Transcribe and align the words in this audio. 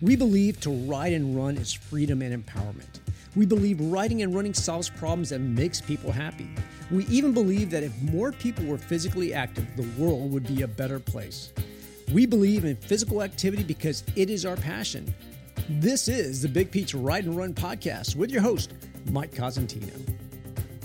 We 0.00 0.14
believe 0.14 0.60
to 0.60 0.70
ride 0.70 1.12
and 1.12 1.36
run 1.36 1.56
is 1.56 1.72
freedom 1.72 2.22
and 2.22 2.44
empowerment. 2.44 3.00
We 3.34 3.46
believe 3.46 3.80
riding 3.80 4.22
and 4.22 4.32
running 4.32 4.54
solves 4.54 4.88
problems 4.88 5.32
and 5.32 5.56
makes 5.56 5.80
people 5.80 6.12
happy. 6.12 6.48
We 6.92 7.04
even 7.06 7.34
believe 7.34 7.70
that 7.70 7.82
if 7.82 8.00
more 8.02 8.30
people 8.30 8.64
were 8.66 8.78
physically 8.78 9.34
active, 9.34 9.66
the 9.76 9.88
world 10.00 10.32
would 10.32 10.46
be 10.46 10.62
a 10.62 10.68
better 10.68 11.00
place. 11.00 11.52
We 12.12 12.26
believe 12.26 12.64
in 12.64 12.76
physical 12.76 13.22
activity 13.22 13.64
because 13.64 14.04
it 14.14 14.30
is 14.30 14.46
our 14.46 14.56
passion. 14.56 15.12
This 15.68 16.06
is 16.06 16.42
the 16.42 16.48
Big 16.48 16.70
Peach 16.70 16.94
Ride 16.94 17.24
and 17.24 17.36
Run 17.36 17.52
podcast 17.52 18.14
with 18.14 18.30
your 18.30 18.42
host, 18.42 18.74
Mike 19.10 19.32
Cosentino. 19.32 19.92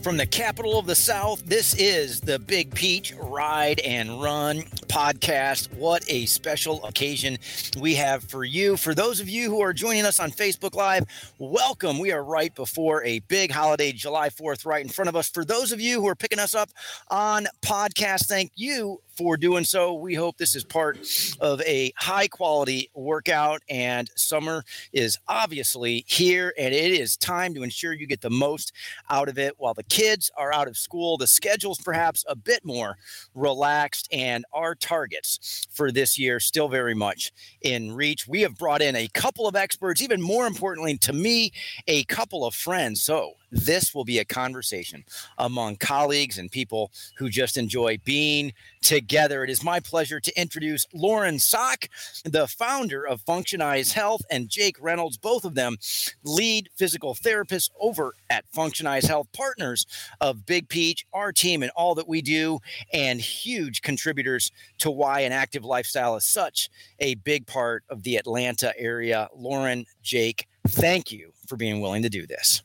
From 0.02 0.18
the 0.18 0.26
capital 0.26 0.78
of 0.80 0.88
the 0.88 0.96
South, 0.96 1.46
this 1.46 1.76
is 1.76 2.20
the 2.20 2.40
Big 2.40 2.74
Peach 2.74 3.14
Ride 3.16 3.80
and 3.82 4.22
Run 4.22 4.64
podcast. 4.84 5.74
What 5.74 6.04
a 6.10 6.26
special 6.26 6.84
occasion 6.86 7.38
we 7.80 7.96
have 7.96 8.24
for 8.24 8.44
you. 8.44 8.78
For 8.78 8.94
those 8.94 9.20
of 9.20 9.30
you 9.30 9.50
who 9.50 9.62
are 9.62 9.74
joining 9.74 10.06
us 10.06 10.20
on 10.20 10.32
Facebook 10.32 10.76
Live, 10.76 11.06
welcome. 11.38 12.00
We 12.00 12.12
are 12.12 12.24
right 12.24 12.54
before 12.54 13.04
a 13.04 13.20
big 13.20 13.52
holiday, 13.52 13.92
July 13.92 14.30
4th, 14.30 14.66
right 14.66 14.84
in 14.84 14.90
front 14.90 15.10
of 15.10 15.16
us. 15.16 15.30
For 15.30 15.46
those 15.46 15.72
of 15.72 15.82
you 15.82 16.02
who 16.02 16.08
are 16.08 16.16
picking 16.16 16.40
us 16.40 16.54
up 16.56 16.70
on 17.10 17.48
podcast, 17.62 18.28
thank 18.28 18.52
you 18.56 19.02
for 19.16 19.38
doing 19.38 19.64
so. 19.64 19.94
We 19.94 20.16
hope 20.16 20.38
this 20.38 20.56
is 20.56 20.64
part 20.64 20.98
of 21.40 21.62
a 21.62 21.94
high 21.98 22.28
quality 22.28 22.90
workout, 22.96 23.62
and 23.70 24.10
summer 24.16 24.64
is 24.92 25.20
obviously 25.28 26.04
here, 26.08 26.54
and 26.58 26.74
it 26.74 26.92
is 26.92 27.16
time 27.16 27.54
to 27.54 27.64
ensure 27.64 27.94
you 27.94 28.08
get 28.08 28.22
the 28.22 28.30
most 28.32 28.72
out 29.10 29.30
of 29.30 29.38
it 29.38 29.54
while 29.58 29.76
the 29.76 29.84
kids 29.84 30.32
are 30.36 30.52
out 30.52 30.68
of 30.68 30.78
school. 30.78 31.18
The 31.18 31.28
schedule's 31.28 31.78
perhaps 31.80 32.26
a 32.28 32.36
bit 32.36 32.66
more 32.66 32.98
relaxed, 33.36 34.08
and 34.12 34.46
our 34.52 34.74
targets 34.84 35.68
for 35.72 35.92
this 35.92 36.20
year 36.20 36.40
still 36.40 36.68
very 36.68 36.94
much 36.94 37.32
in 37.62 37.94
reach. 37.94 38.28
We 38.28 38.42
have 38.42 38.58
brought 38.58 38.82
in 38.82 38.96
a 38.96 39.08
couple 39.14 39.48
of 39.48 39.56
experts, 39.56 40.02
even 40.02 40.22
more 40.22 40.46
importantly 40.46 40.98
to 40.98 41.14
me, 41.14 41.52
a 41.88 42.04
couple 42.06 42.46
of 42.46 42.54
friends. 42.54 43.02
So, 43.02 43.34
this 43.54 43.94
will 43.94 44.04
be 44.04 44.20
a 44.20 44.26
conversation 44.26 45.04
among 45.38 45.78
colleagues 45.78 46.38
and 46.38 46.52
people 46.52 46.92
who 47.18 47.30
just 47.30 47.56
enjoy 47.56 47.98
being 48.04 48.52
together. 48.82 49.44
It 49.44 49.50
is 49.50 49.64
my 49.64 49.80
pleasure 49.80 50.20
to 50.20 50.40
introduce 50.40 50.86
Lauren 50.94 51.40
Sock, 51.40 51.88
the 52.26 52.48
founder 52.48 53.08
of 53.08 53.24
Functionize 53.24 53.94
Health, 53.94 54.22
and 54.30 54.50
Jake 54.50 54.78
Reynolds, 54.82 55.18
both 55.18 55.46
of 55.46 55.56
them 55.56 55.78
lead 56.24 56.70
physical 56.76 57.14
therapists 57.14 57.70
over 57.80 58.14
at 58.30 58.46
Functionize 58.52 59.08
Health, 59.08 59.28
partners 59.34 59.86
of 60.20 60.46
Big 60.46 60.68
Peach, 60.68 61.06
our 61.14 61.32
team, 61.32 61.64
and 61.64 61.72
all 61.76 61.96
that 61.96 62.08
we 62.08 62.22
do, 62.22 62.60
and 62.92 63.22
huge 63.22 63.82
contributors 63.82 64.52
to 64.80 64.90
why 64.92 65.22
an 65.22 65.32
active 65.32 65.64
lifestyle 65.64 66.16
is 66.16 66.26
such 66.26 66.70
a 67.00 67.16
big 67.16 67.46
part 67.46 67.84
of 67.90 68.04
the 68.04 68.18
Atlanta 68.18 68.74
area. 68.78 69.30
Lauren, 69.36 69.86
Jake, 70.02 70.48
thank 70.68 71.12
you 71.12 71.32
for 71.48 71.56
being 71.56 71.82
willing 71.82 72.04
to 72.04 72.10
do 72.10 72.26
this. 72.26 72.64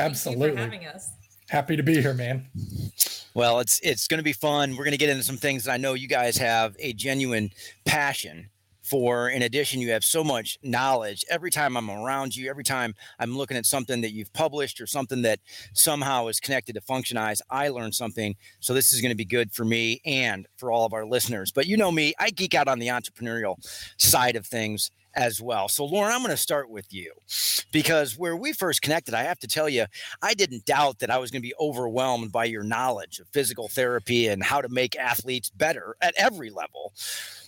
Absolutely. 0.00 0.56
having 0.56 0.86
us. 0.86 1.10
Happy 1.48 1.76
to 1.76 1.82
be 1.82 2.00
here, 2.00 2.14
man. 2.14 2.46
Well, 3.34 3.60
it's 3.60 3.80
it's 3.80 4.06
going 4.06 4.18
to 4.18 4.24
be 4.24 4.32
fun. 4.32 4.72
We're 4.72 4.84
going 4.84 4.92
to 4.92 4.98
get 4.98 5.08
into 5.08 5.24
some 5.24 5.36
things 5.36 5.64
that 5.64 5.72
I 5.72 5.76
know 5.76 5.94
you 5.94 6.08
guys 6.08 6.36
have 6.36 6.76
a 6.78 6.92
genuine 6.92 7.50
passion 7.84 8.50
for. 8.90 9.30
In 9.30 9.42
addition, 9.42 9.80
you 9.80 9.90
have 9.92 10.04
so 10.04 10.24
much 10.24 10.58
knowledge. 10.62 11.24
Every 11.30 11.50
time 11.50 11.76
I'm 11.76 11.90
around 11.90 12.34
you, 12.34 12.50
every 12.50 12.64
time 12.64 12.94
I'm 13.18 13.36
looking 13.36 13.56
at 13.56 13.64
something 13.66 14.00
that 14.00 14.12
you've 14.12 14.32
published 14.32 14.80
or 14.80 14.86
something 14.86 15.22
that 15.22 15.38
somehow 15.72 16.26
is 16.26 16.40
connected 16.40 16.74
to 16.74 16.80
Functionize, 16.80 17.40
I 17.50 17.68
learn 17.68 17.92
something. 17.92 18.34
So 18.58 18.74
this 18.74 18.92
is 18.92 19.00
going 19.00 19.10
to 19.10 19.16
be 19.16 19.24
good 19.24 19.52
for 19.52 19.64
me 19.64 20.00
and 20.04 20.46
for 20.56 20.72
all 20.72 20.84
of 20.84 20.92
our 20.92 21.06
listeners. 21.06 21.52
But 21.52 21.66
you 21.66 21.76
know 21.76 21.92
me, 21.92 22.14
I 22.18 22.30
geek 22.30 22.54
out 22.54 22.68
on 22.68 22.80
the 22.80 22.88
entrepreneurial 22.88 23.56
side 23.96 24.36
of 24.36 24.46
things 24.46 24.90
as 25.14 25.40
well. 25.40 25.68
So, 25.68 25.84
Lauren, 25.84 26.12
I'm 26.12 26.20
going 26.20 26.30
to 26.30 26.36
start 26.36 26.70
with 26.70 26.92
you 26.92 27.12
because 27.72 28.18
where 28.18 28.36
we 28.36 28.52
first 28.52 28.82
connected, 28.82 29.14
I 29.14 29.22
have 29.22 29.38
to 29.40 29.48
tell 29.48 29.68
you, 29.68 29.86
I 30.22 30.34
didn't 30.34 30.64
doubt 30.64 30.98
that 31.00 31.10
I 31.10 31.18
was 31.18 31.30
going 31.30 31.42
to 31.42 31.48
be 31.48 31.54
overwhelmed 31.60 32.32
by 32.32 32.44
your 32.46 32.62
knowledge 32.62 33.18
of 33.18 33.28
physical 33.32 33.68
therapy 33.68 34.28
and 34.28 34.42
how 34.42 34.60
to 34.60 34.68
make 34.68 34.96
athletes 34.96 35.50
better 35.50 35.96
at 36.00 36.14
every 36.16 36.50
level. 36.50 36.92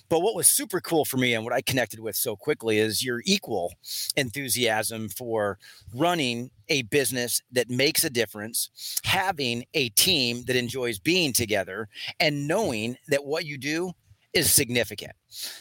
But 0.09 0.21
what 0.21 0.35
was 0.35 0.47
super 0.47 0.79
cool 0.79 1.07
for 1.07 1.17
me 1.17 1.33
and 1.33 1.43
what 1.43 1.55
I 1.55 1.63
connected 1.63 1.99
with 1.99 2.17
so 2.17 2.37
quickly 2.37 2.79
is 2.79 3.03
your 3.03 3.23
equal 3.25 3.73
enthusiasm 4.15 5.09
for 5.09 5.59
running 5.95 6.51
a 6.69 6.83
business 6.83 7.41
that 7.51 7.71
makes 7.71 8.05
a 8.05 8.11
difference, 8.11 9.01
having 9.05 9.65
a 9.73 9.89
team 9.91 10.45
that 10.45 10.57
enjoys 10.57 10.99
being 10.99 11.33
together, 11.33 11.89
and 12.21 12.47
knowing 12.47 12.99
that 13.09 13.25
what 13.25 13.47
you 13.47 13.57
do 13.57 13.93
is 14.35 14.53
significant. 14.53 15.13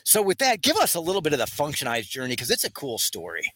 So, 0.03 0.21
with 0.21 0.37
that, 0.39 0.61
give 0.61 0.77
us 0.77 0.95
a 0.95 0.99
little 0.99 1.21
bit 1.21 1.33
of 1.33 1.39
the 1.39 1.45
functionized 1.45 2.09
journey 2.09 2.33
because 2.33 2.51
it's 2.51 2.63
a 2.63 2.71
cool 2.71 2.97
story. 2.97 3.53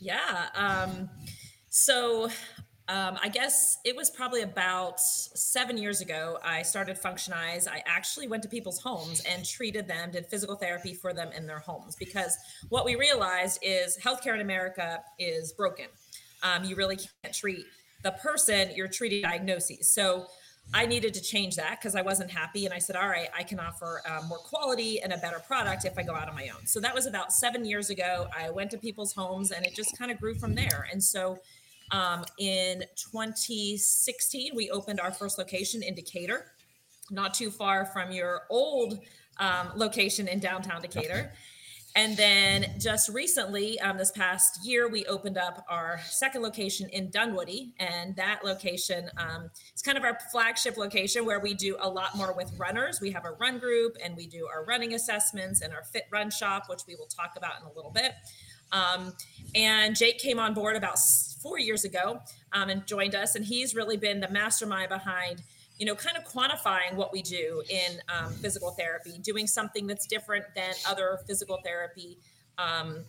Yeah. 0.00 0.48
Um, 0.54 1.08
so, 1.70 2.28
um, 2.88 3.16
I 3.22 3.28
guess 3.28 3.78
it 3.84 3.94
was 3.94 4.10
probably 4.10 4.42
about 4.42 5.00
seven 5.00 5.78
years 5.78 6.00
ago. 6.00 6.38
I 6.44 6.62
started 6.62 7.00
Functionize. 7.00 7.68
I 7.68 7.82
actually 7.86 8.26
went 8.26 8.42
to 8.42 8.48
people's 8.48 8.80
homes 8.80 9.20
and 9.20 9.46
treated 9.46 9.86
them, 9.86 10.10
did 10.10 10.26
physical 10.26 10.56
therapy 10.56 10.92
for 10.92 11.14
them 11.14 11.30
in 11.36 11.46
their 11.46 11.60
homes 11.60 11.94
because 11.96 12.36
what 12.68 12.84
we 12.84 12.96
realized 12.96 13.60
is 13.62 13.96
healthcare 13.96 14.34
in 14.34 14.40
America 14.40 15.00
is 15.18 15.52
broken. 15.52 15.86
Um, 16.42 16.64
you 16.64 16.74
really 16.74 16.96
can't 16.96 17.34
treat 17.34 17.64
the 18.02 18.10
person, 18.10 18.70
you're 18.74 18.88
treating 18.88 19.22
diagnoses. 19.22 19.88
So, 19.88 20.26
I 20.74 20.86
needed 20.86 21.12
to 21.14 21.20
change 21.20 21.56
that 21.56 21.78
because 21.80 21.94
I 21.94 22.02
wasn't 22.02 22.30
happy. 22.30 22.64
And 22.64 22.72
I 22.72 22.78
said, 22.78 22.96
all 22.96 23.08
right, 23.08 23.28
I 23.36 23.42
can 23.42 23.60
offer 23.60 24.00
um, 24.08 24.28
more 24.28 24.38
quality 24.38 25.02
and 25.02 25.12
a 25.12 25.18
better 25.18 25.38
product 25.38 25.84
if 25.84 25.98
I 25.98 26.02
go 26.02 26.14
out 26.14 26.28
on 26.28 26.34
my 26.34 26.48
own. 26.48 26.66
So 26.66 26.80
that 26.80 26.94
was 26.94 27.06
about 27.06 27.32
seven 27.32 27.64
years 27.64 27.90
ago. 27.90 28.28
I 28.36 28.50
went 28.50 28.70
to 28.70 28.78
people's 28.78 29.12
homes 29.12 29.50
and 29.50 29.66
it 29.66 29.74
just 29.74 29.96
kind 29.98 30.10
of 30.10 30.18
grew 30.18 30.34
from 30.34 30.54
there. 30.54 30.86
And 30.90 31.02
so 31.02 31.38
um, 31.90 32.24
in 32.38 32.84
2016, 32.96 34.52
we 34.56 34.70
opened 34.70 34.98
our 34.98 35.12
first 35.12 35.36
location 35.36 35.82
in 35.82 35.94
Decatur, 35.94 36.46
not 37.10 37.34
too 37.34 37.50
far 37.50 37.84
from 37.84 38.10
your 38.10 38.42
old 38.48 39.00
um, 39.38 39.72
location 39.76 40.26
in 40.26 40.38
downtown 40.38 40.80
Decatur. 40.80 41.32
And 41.94 42.16
then 42.16 42.66
just 42.78 43.10
recently, 43.10 43.78
um, 43.80 43.98
this 43.98 44.10
past 44.10 44.64
year, 44.66 44.88
we 44.88 45.04
opened 45.06 45.36
up 45.36 45.64
our 45.68 46.00
second 46.08 46.42
location 46.42 46.88
in 46.88 47.10
Dunwoody. 47.10 47.74
And 47.78 48.16
that 48.16 48.44
location 48.44 49.10
um, 49.18 49.50
is 49.74 49.82
kind 49.82 49.98
of 49.98 50.04
our 50.04 50.18
flagship 50.30 50.78
location 50.78 51.26
where 51.26 51.38
we 51.38 51.52
do 51.52 51.76
a 51.80 51.88
lot 51.88 52.16
more 52.16 52.32
with 52.34 52.50
runners. 52.58 53.00
We 53.00 53.10
have 53.10 53.26
a 53.26 53.32
run 53.32 53.58
group 53.58 53.96
and 54.02 54.16
we 54.16 54.26
do 54.26 54.46
our 54.46 54.64
running 54.64 54.94
assessments 54.94 55.60
and 55.60 55.74
our 55.74 55.82
fit 55.82 56.04
run 56.10 56.30
shop, 56.30 56.64
which 56.68 56.82
we 56.86 56.94
will 56.94 57.06
talk 57.06 57.34
about 57.36 57.60
in 57.60 57.66
a 57.66 57.72
little 57.74 57.90
bit. 57.90 58.14
Um, 58.72 59.12
and 59.54 59.94
Jake 59.94 60.18
came 60.18 60.38
on 60.38 60.54
board 60.54 60.76
about 60.76 60.98
four 61.42 61.58
years 61.58 61.84
ago 61.84 62.20
um, 62.52 62.70
and 62.70 62.86
joined 62.86 63.14
us. 63.14 63.34
And 63.34 63.44
he's 63.44 63.74
really 63.74 63.98
been 63.98 64.20
the 64.20 64.30
mastermind 64.30 64.88
behind 64.88 65.42
you 65.82 65.86
know, 65.86 65.96
kind 65.96 66.16
of 66.16 66.22
quantifying 66.22 66.94
what 66.94 67.12
we 67.12 67.22
do 67.22 67.60
in 67.68 68.00
um, 68.08 68.32
physical 68.34 68.70
therapy, 68.70 69.18
doing 69.20 69.48
something 69.48 69.88
that's 69.88 70.06
different 70.06 70.44
than 70.54 70.72
other 70.88 71.18
physical 71.26 71.58
therapy 71.64 72.18
um, 72.56 73.04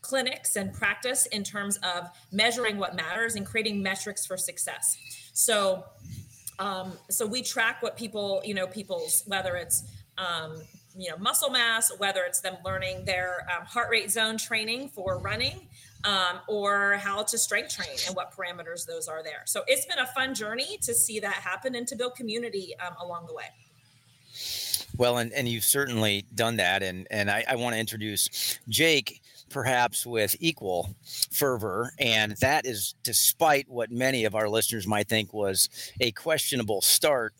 clinics 0.00 0.56
and 0.56 0.74
practice 0.74 1.26
in 1.26 1.44
terms 1.44 1.78
of 1.84 2.10
measuring 2.32 2.78
what 2.78 2.96
matters 2.96 3.36
and 3.36 3.46
creating 3.46 3.80
metrics 3.80 4.26
for 4.26 4.36
success. 4.36 4.98
So, 5.34 5.84
um, 6.58 6.94
so 7.08 7.24
we 7.24 7.42
track 7.42 7.80
what 7.80 7.96
people, 7.96 8.42
you 8.44 8.54
know, 8.54 8.66
people's 8.66 9.22
whether 9.28 9.54
it's 9.54 9.84
um, 10.18 10.60
you 10.96 11.08
know 11.08 11.16
muscle 11.18 11.50
mass, 11.50 11.96
whether 11.98 12.24
it's 12.24 12.40
them 12.40 12.56
learning 12.64 13.04
their 13.04 13.46
um, 13.56 13.64
heart 13.66 13.88
rate 13.88 14.10
zone 14.10 14.36
training 14.36 14.88
for 14.88 15.18
running, 15.18 15.68
um, 16.04 16.40
or 16.48 16.94
how 16.94 17.22
to 17.22 17.38
strength 17.38 17.74
train 17.74 17.96
and 18.06 18.14
what 18.14 18.32
parameters 18.32 18.86
those 18.86 19.08
are 19.08 19.22
there. 19.22 19.42
So 19.44 19.62
it's 19.66 19.86
been 19.86 19.98
a 19.98 20.06
fun 20.06 20.34
journey 20.34 20.78
to 20.82 20.94
see 20.94 21.20
that 21.20 21.34
happen 21.34 21.74
and 21.74 21.86
to 21.88 21.96
build 21.96 22.14
community 22.14 22.74
um, 22.84 22.94
along 23.00 23.26
the 23.26 23.34
way. 23.34 23.44
Well, 24.96 25.18
and, 25.18 25.32
and 25.32 25.46
you've 25.48 25.64
certainly 25.64 26.24
done 26.34 26.56
that. 26.56 26.82
And, 26.82 27.06
and 27.10 27.30
I, 27.30 27.44
I 27.48 27.56
want 27.56 27.74
to 27.74 27.80
introduce 27.80 28.58
Jake, 28.68 29.20
perhaps 29.50 30.06
with 30.06 30.36
equal 30.40 30.94
fervor. 31.30 31.92
And 31.98 32.32
that 32.40 32.66
is 32.66 32.94
despite 33.02 33.68
what 33.68 33.90
many 33.90 34.24
of 34.24 34.34
our 34.34 34.48
listeners 34.48 34.86
might 34.86 35.08
think 35.08 35.32
was 35.32 35.68
a 36.00 36.12
questionable 36.12 36.80
start 36.80 37.34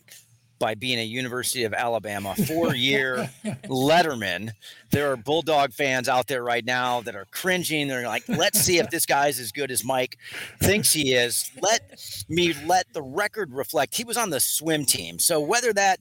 by 0.59 0.75
being 0.75 0.99
a 0.99 1.03
University 1.03 1.65
of 1.65 1.75
Alabama 1.75 2.35
four 2.47 2.75
year 2.75 3.31
letterman. 3.65 4.53
There 4.97 5.13
are 5.13 5.17
Bulldog 5.19 5.75
fans 5.75 6.09
out 6.09 6.27
there 6.27 6.43
right 6.43 6.65
now 6.65 7.03
that 7.03 7.15
are 7.15 7.27
cringing. 7.31 7.87
They're 7.87 8.07
like, 8.07 8.27
let's 8.29 8.59
see 8.59 8.79
if 8.79 8.89
this 8.89 9.05
guy's 9.05 9.39
as 9.39 9.53
good 9.53 9.71
as 9.71 9.85
Mike 9.85 10.17
thinks 10.59 10.91
he 10.91 11.13
is. 11.13 11.51
Let 11.61 12.01
me 12.31 12.55
let 12.65 12.91
the 12.95 13.03
record 13.03 13.53
reflect. 13.53 13.95
He 13.95 14.05
was 14.05 14.17
on 14.17 14.31
the 14.31 14.41
swim 14.41 14.87
team. 14.87 15.19
So 15.19 15.39
whether 15.39 15.75
that 15.75 16.01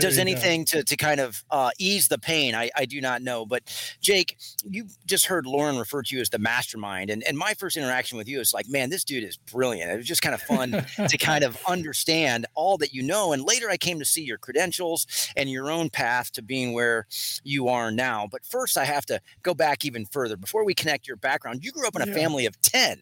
does 0.00 0.18
anything 0.18 0.64
to, 0.66 0.82
to 0.82 0.96
kind 0.96 1.20
of 1.20 1.44
uh, 1.52 1.70
ease 1.78 2.08
the 2.08 2.18
pain, 2.18 2.56
I, 2.56 2.68
I 2.76 2.84
do 2.84 3.00
not 3.00 3.22
know. 3.22 3.46
But 3.46 3.62
Jake, 4.00 4.36
you 4.68 4.86
just 5.06 5.26
heard 5.26 5.46
Lauren 5.46 5.78
refer 5.78 6.02
to 6.02 6.16
you 6.16 6.20
as 6.20 6.30
the 6.30 6.40
mastermind. 6.40 7.10
And, 7.10 7.22
and 7.22 7.38
my 7.38 7.54
first 7.54 7.76
interaction 7.76 8.18
with 8.18 8.26
you 8.26 8.40
is 8.40 8.52
like, 8.52 8.68
man, 8.68 8.90
this 8.90 9.04
dude 9.04 9.22
is 9.22 9.36
brilliant. 9.36 9.92
It 9.92 9.96
was 9.98 10.06
just 10.06 10.22
kind 10.22 10.34
of 10.34 10.42
fun 10.42 10.84
to 11.08 11.16
kind 11.16 11.44
of 11.44 11.56
understand 11.68 12.46
all 12.54 12.76
that 12.78 12.92
you 12.92 13.04
know. 13.04 13.32
And 13.32 13.44
later 13.44 13.70
I 13.70 13.76
came 13.76 13.92
came 13.92 13.98
to 13.98 14.04
see 14.06 14.22
your 14.22 14.38
credentials 14.38 15.06
and 15.36 15.50
your 15.50 15.70
own 15.70 15.90
path 15.90 16.32
to 16.32 16.42
being 16.42 16.72
where 16.72 17.06
you 17.44 17.68
are 17.68 17.90
now. 17.90 18.26
But 18.32 18.44
first, 18.44 18.76
I 18.76 18.84
have 18.84 19.06
to 19.06 19.20
go 19.42 19.54
back 19.54 19.84
even 19.84 20.06
further. 20.06 20.36
Before 20.36 20.64
we 20.64 20.74
connect 20.74 21.06
your 21.06 21.16
background, 21.16 21.64
you 21.64 21.70
grew 21.70 21.86
up 21.86 21.94
in 21.94 22.02
a 22.02 22.06
yeah. 22.06 22.14
family 22.14 22.46
of 22.46 22.60
10. 22.62 23.00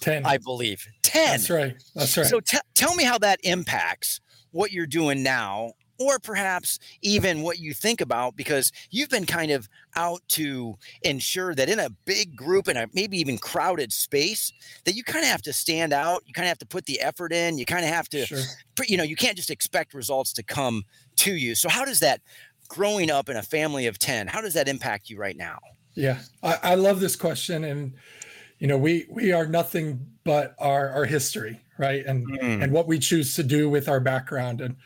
10. 0.00 0.26
I 0.26 0.36
believe. 0.36 0.86
10. 1.02 1.30
That's 1.30 1.50
right. 1.50 1.82
That's 1.94 2.16
right. 2.16 2.26
So 2.26 2.40
t- 2.40 2.58
tell 2.74 2.94
me 2.94 3.04
how 3.04 3.16
that 3.18 3.40
impacts 3.42 4.20
what 4.50 4.72
you're 4.72 4.86
doing 4.86 5.22
now 5.22 5.72
or 5.98 6.18
perhaps 6.18 6.78
even 7.02 7.42
what 7.42 7.58
you 7.58 7.72
think 7.72 8.00
about 8.00 8.36
because 8.36 8.72
you've 8.90 9.08
been 9.08 9.26
kind 9.26 9.50
of 9.50 9.68
out 9.96 10.20
to 10.28 10.76
ensure 11.02 11.54
that 11.54 11.68
in 11.68 11.78
a 11.78 11.90
big 12.04 12.34
group 12.34 12.68
and 12.68 12.76
a 12.76 12.88
maybe 12.94 13.18
even 13.18 13.38
crowded 13.38 13.92
space 13.92 14.52
that 14.84 14.94
you 14.94 15.04
kind 15.04 15.24
of 15.24 15.30
have 15.30 15.42
to 15.42 15.52
stand 15.52 15.92
out 15.92 16.22
you 16.26 16.32
kind 16.32 16.46
of 16.46 16.48
have 16.48 16.58
to 16.58 16.66
put 16.66 16.86
the 16.86 17.00
effort 17.00 17.32
in 17.32 17.58
you 17.58 17.64
kind 17.64 17.84
of 17.84 17.90
have 17.90 18.08
to 18.08 18.26
sure. 18.26 18.38
you 18.86 18.96
know 18.96 19.04
you 19.04 19.16
can't 19.16 19.36
just 19.36 19.50
expect 19.50 19.94
results 19.94 20.32
to 20.32 20.42
come 20.42 20.82
to 21.16 21.34
you 21.34 21.54
so 21.54 21.68
how 21.68 21.84
does 21.84 22.00
that 22.00 22.20
growing 22.68 23.10
up 23.10 23.28
in 23.28 23.36
a 23.36 23.42
family 23.42 23.86
of 23.86 23.98
10 23.98 24.26
how 24.26 24.40
does 24.40 24.54
that 24.54 24.68
impact 24.68 25.10
you 25.10 25.18
right 25.18 25.36
now 25.36 25.58
yeah 25.94 26.18
i, 26.42 26.58
I 26.62 26.74
love 26.74 27.00
this 27.00 27.16
question 27.16 27.64
and 27.64 27.94
you 28.58 28.66
know 28.66 28.78
we 28.78 29.06
we 29.10 29.32
are 29.32 29.46
nothing 29.46 30.06
but 30.24 30.54
our 30.58 30.90
our 30.90 31.04
history 31.04 31.60
right 31.78 32.04
and 32.06 32.26
mm. 32.26 32.62
and 32.62 32.72
what 32.72 32.86
we 32.86 32.98
choose 32.98 33.34
to 33.36 33.42
do 33.42 33.68
with 33.68 33.88
our 33.88 34.00
background 34.00 34.60
and 34.60 34.76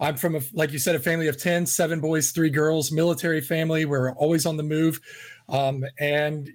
I'm 0.00 0.16
from 0.16 0.34
a, 0.34 0.40
like 0.54 0.72
you 0.72 0.78
said, 0.78 0.96
a 0.96 0.98
family 0.98 1.28
of 1.28 1.36
10, 1.36 1.66
seven 1.66 2.00
boys, 2.00 2.30
three 2.30 2.48
girls, 2.48 2.90
military 2.90 3.42
family. 3.42 3.84
We're 3.84 4.12
always 4.12 4.46
on 4.46 4.56
the 4.56 4.62
move. 4.62 4.98
Um, 5.48 5.84
and 5.98 6.50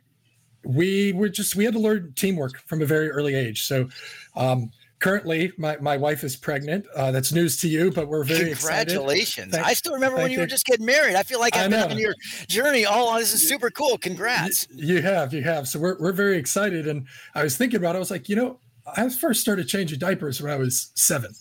we 0.65 1.13
were 1.13 1.29
just, 1.29 1.55
we 1.55 1.63
had 1.63 1.75
to 1.75 1.79
learn 1.79 2.13
teamwork 2.15 2.57
from 2.65 2.81
a 2.81 2.85
very 2.85 3.11
early 3.11 3.35
age. 3.35 3.67
So, 3.67 3.87
um, 4.35 4.71
currently 5.05 5.53
my, 5.59 5.77
my 5.77 5.95
wife 5.95 6.23
is 6.23 6.35
pregnant. 6.35 6.83
Uh, 6.95 7.11
that's 7.11 7.31
news 7.31 7.61
to 7.61 7.67
you, 7.67 7.91
but 7.91 8.07
we're 8.07 8.23
very 8.23 8.55
Congratulations. 8.55 9.53
I 9.53 9.73
still 9.73 9.93
remember 9.93 10.17
when 10.17 10.31
you, 10.31 10.37
you, 10.37 10.41
were 10.41 10.47
just 10.47 10.65
getting 10.65 10.83
married. 10.83 11.15
I 11.15 11.21
feel 11.21 11.39
like 11.39 11.55
I've 11.55 11.69
been 11.69 11.91
on 11.91 11.99
your 11.99 12.15
journey 12.47 12.85
all 12.85 13.09
on. 13.09 13.19
This 13.19 13.31
is 13.31 13.47
super 13.47 13.69
cool. 13.69 13.99
Congrats. 13.99 14.67
You, 14.73 14.95
you 14.95 15.01
have, 15.03 15.31
you 15.31 15.43
have. 15.43 15.67
So 15.67 15.77
we're, 15.77 15.95
we're 15.99 16.11
very 16.11 16.37
excited. 16.37 16.87
And 16.87 17.05
I 17.35 17.43
was 17.43 17.55
thinking 17.55 17.77
about, 17.77 17.93
it, 17.93 17.97
I 17.97 17.99
was 17.99 18.09
like, 18.09 18.27
you 18.27 18.35
know, 18.35 18.57
I 18.97 19.07
first 19.09 19.41
started 19.41 19.67
changing 19.67 19.99
diapers 19.99 20.41
when 20.41 20.51
I 20.51 20.55
was 20.55 20.91
seven. 20.95 21.35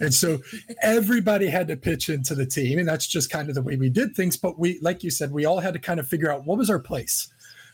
And 0.00 0.14
so 0.14 0.38
everybody 0.80 1.48
had 1.48 1.68
to 1.68 1.76
pitch 1.76 2.08
into 2.08 2.34
the 2.34 2.46
team. 2.46 2.78
And 2.78 2.88
that's 2.88 3.06
just 3.06 3.28
kind 3.28 3.50
of 3.50 3.54
the 3.54 3.62
way 3.62 3.76
we 3.76 3.90
did 3.90 4.16
things. 4.16 4.38
But 4.38 4.58
we, 4.58 4.78
like 4.80 5.04
you 5.04 5.10
said, 5.10 5.32
we 5.32 5.44
all 5.44 5.60
had 5.60 5.74
to 5.74 5.80
kind 5.80 6.00
of 6.00 6.08
figure 6.08 6.32
out 6.32 6.46
what 6.46 6.56
was 6.56 6.70
our 6.70 6.80
place? 6.80 7.28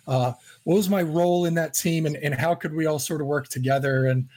Uh, 0.09 0.33
what 0.65 0.75
was 0.75 0.91
my 0.91 1.03
role 1.03 1.45
in 1.45 1.55
that 1.55 1.75
team? 1.75 2.07
And, 2.07 2.17
and 2.17 2.35
how 2.35 2.57
could 2.57 2.75
we 2.75 2.87
all 2.87 2.99
sort 2.99 3.21
of 3.21 3.29
work 3.29 3.47
together? 3.47 4.07
And 4.07 4.29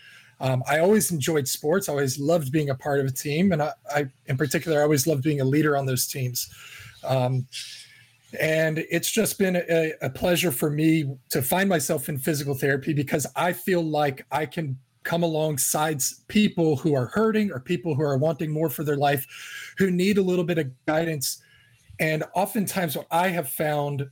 um, 0.41 0.63
I 0.67 0.79
always 0.79 1.11
enjoyed 1.11 1.47
sports. 1.47 1.87
I 1.87 1.91
always 1.93 2.19
loved 2.19 2.51
being 2.51 2.71
a 2.71 2.75
part 2.75 2.99
of 2.99 3.05
a 3.05 3.11
team. 3.11 3.51
And 3.51 3.61
I, 3.61 3.73
I 3.95 4.07
in 4.25 4.37
particular, 4.37 4.79
I 4.79 4.83
always 4.83 5.05
loved 5.05 5.23
being 5.23 5.39
a 5.39 5.45
leader 5.45 5.77
on 5.77 5.85
those 5.85 6.07
teams. 6.07 6.49
Um, 7.03 7.45
and 8.39 8.79
it's 8.89 9.11
just 9.11 9.37
been 9.37 9.57
a, 9.57 9.93
a 10.01 10.09
pleasure 10.09 10.51
for 10.51 10.71
me 10.71 11.15
to 11.29 11.41
find 11.43 11.69
myself 11.69 12.09
in 12.09 12.17
physical 12.17 12.55
therapy 12.55 12.93
because 12.93 13.27
I 13.35 13.53
feel 13.53 13.83
like 13.83 14.25
I 14.31 14.47
can 14.47 14.79
come 15.03 15.21
alongside 15.21 16.01
people 16.27 16.75
who 16.75 16.95
are 16.95 17.07
hurting 17.07 17.51
or 17.51 17.59
people 17.59 17.93
who 17.93 18.01
are 18.01 18.17
wanting 18.17 18.51
more 18.51 18.69
for 18.69 18.83
their 18.83 18.97
life, 18.97 19.27
who 19.77 19.91
need 19.91 20.17
a 20.17 20.23
little 20.23 20.45
bit 20.45 20.57
of 20.57 20.71
guidance. 20.87 21.43
And 21.99 22.23
oftentimes, 22.33 22.97
what 22.97 23.07
I 23.11 23.27
have 23.27 23.49
found 23.49 24.09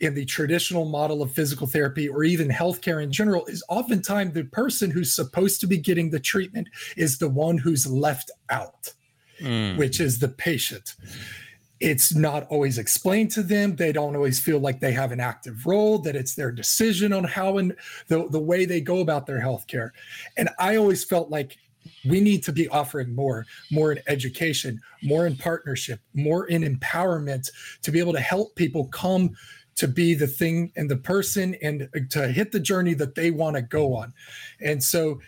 in 0.00 0.14
the 0.14 0.24
traditional 0.24 0.86
model 0.86 1.22
of 1.22 1.32
physical 1.32 1.66
therapy 1.66 2.08
or 2.08 2.24
even 2.24 2.48
healthcare 2.48 3.02
in 3.02 3.12
general 3.12 3.44
is 3.46 3.62
oftentimes 3.68 4.32
the 4.32 4.44
person 4.44 4.90
who's 4.90 5.14
supposed 5.14 5.60
to 5.60 5.66
be 5.66 5.76
getting 5.76 6.10
the 6.10 6.20
treatment 6.20 6.68
is 6.96 7.18
the 7.18 7.28
one 7.28 7.58
who's 7.58 7.86
left 7.86 8.30
out, 8.48 8.92
mm. 9.40 9.76
which 9.76 10.00
is 10.00 10.18
the 10.18 10.28
patient. 10.28 10.94
It's 11.80 12.14
not 12.14 12.46
always 12.48 12.78
explained 12.78 13.30
to 13.32 13.42
them. 13.42 13.76
They 13.76 13.92
don't 13.92 14.16
always 14.16 14.38
feel 14.38 14.58
like 14.58 14.80
they 14.80 14.92
have 14.92 15.12
an 15.12 15.20
active 15.20 15.66
role 15.66 15.98
that 15.98 16.16
it's 16.16 16.34
their 16.34 16.52
decision 16.52 17.12
on 17.12 17.24
how 17.24 17.58
and 17.58 17.74
the, 18.08 18.28
the 18.28 18.40
way 18.40 18.64
they 18.64 18.80
go 18.80 19.00
about 19.00 19.26
their 19.26 19.40
healthcare. 19.40 19.90
And 20.36 20.50
i 20.58 20.76
always 20.76 21.04
felt 21.04 21.30
like 21.30 21.56
we 22.08 22.20
need 22.20 22.42
to 22.42 22.52
be 22.52 22.68
offering 22.68 23.14
more 23.14 23.46
more 23.70 23.92
in 23.92 23.98
education 24.06 24.80
more 25.02 25.26
in 25.26 25.36
partnership 25.36 26.00
more 26.14 26.46
in 26.46 26.62
empowerment 26.62 27.50
to 27.82 27.90
be 27.90 27.98
able 27.98 28.12
to 28.12 28.20
help 28.20 28.54
people 28.54 28.86
come 28.88 29.30
to 29.80 29.88
be 29.88 30.14
the 30.14 30.26
thing 30.26 30.70
and 30.76 30.90
the 30.90 30.96
person 30.96 31.56
and 31.62 31.88
to 32.10 32.28
hit 32.28 32.52
the 32.52 32.60
journey 32.60 32.94
that 32.94 33.14
they 33.14 33.30
want 33.30 33.56
to 33.56 33.62
go 33.62 33.94
on 33.94 34.12
and 34.60 34.82
so 34.82 35.18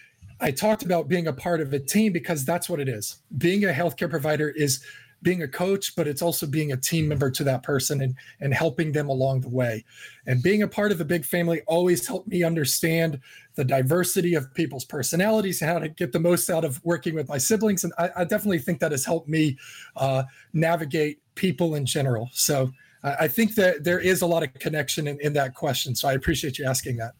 I 0.40 0.50
talked 0.50 0.82
about 0.82 1.08
being 1.08 1.28
a 1.28 1.32
part 1.32 1.60
of 1.60 1.72
a 1.72 1.78
team 1.78 2.12
because 2.12 2.44
that's 2.44 2.68
what 2.68 2.80
it 2.80 2.88
is. 2.88 3.18
Being 3.38 3.64
a 3.64 3.68
healthcare 3.68 4.10
provider 4.10 4.50
is 4.50 4.84
being 5.22 5.42
a 5.42 5.48
coach, 5.48 5.94
but 5.94 6.08
it's 6.08 6.20
also 6.20 6.46
being 6.46 6.72
a 6.72 6.76
team 6.76 7.08
member 7.08 7.30
to 7.30 7.44
that 7.44 7.62
person 7.62 8.02
and, 8.02 8.14
and 8.40 8.52
helping 8.52 8.92
them 8.92 9.08
along 9.08 9.42
the 9.42 9.48
way. 9.48 9.84
And 10.26 10.42
being 10.42 10.62
a 10.62 10.68
part 10.68 10.90
of 10.90 11.00
a 11.00 11.04
big 11.04 11.24
family 11.24 11.62
always 11.66 12.06
helped 12.06 12.28
me 12.28 12.42
understand 12.42 13.20
the 13.54 13.64
diversity 13.64 14.34
of 14.34 14.52
people's 14.54 14.84
personalities 14.84 15.60
how 15.60 15.78
to 15.78 15.88
get 15.88 16.10
the 16.10 16.18
most 16.18 16.50
out 16.50 16.64
of 16.64 16.84
working 16.84 17.14
with 17.14 17.28
my 17.28 17.38
siblings. 17.38 17.84
And 17.84 17.92
I, 17.98 18.10
I 18.16 18.24
definitely 18.24 18.58
think 18.58 18.80
that 18.80 18.90
has 18.90 19.04
helped 19.04 19.28
me 19.28 19.56
uh, 19.96 20.24
navigate 20.52 21.20
people 21.36 21.76
in 21.76 21.86
general. 21.86 22.30
So 22.32 22.72
I 23.02 23.28
think 23.28 23.54
that 23.56 23.84
there 23.84 23.98
is 23.98 24.22
a 24.22 24.26
lot 24.26 24.42
of 24.42 24.54
connection 24.54 25.08
in, 25.08 25.18
in 25.20 25.32
that 25.32 25.54
question. 25.54 25.94
So 25.94 26.08
I 26.08 26.12
appreciate 26.12 26.58
you 26.58 26.66
asking 26.66 26.96
that. 26.98 27.14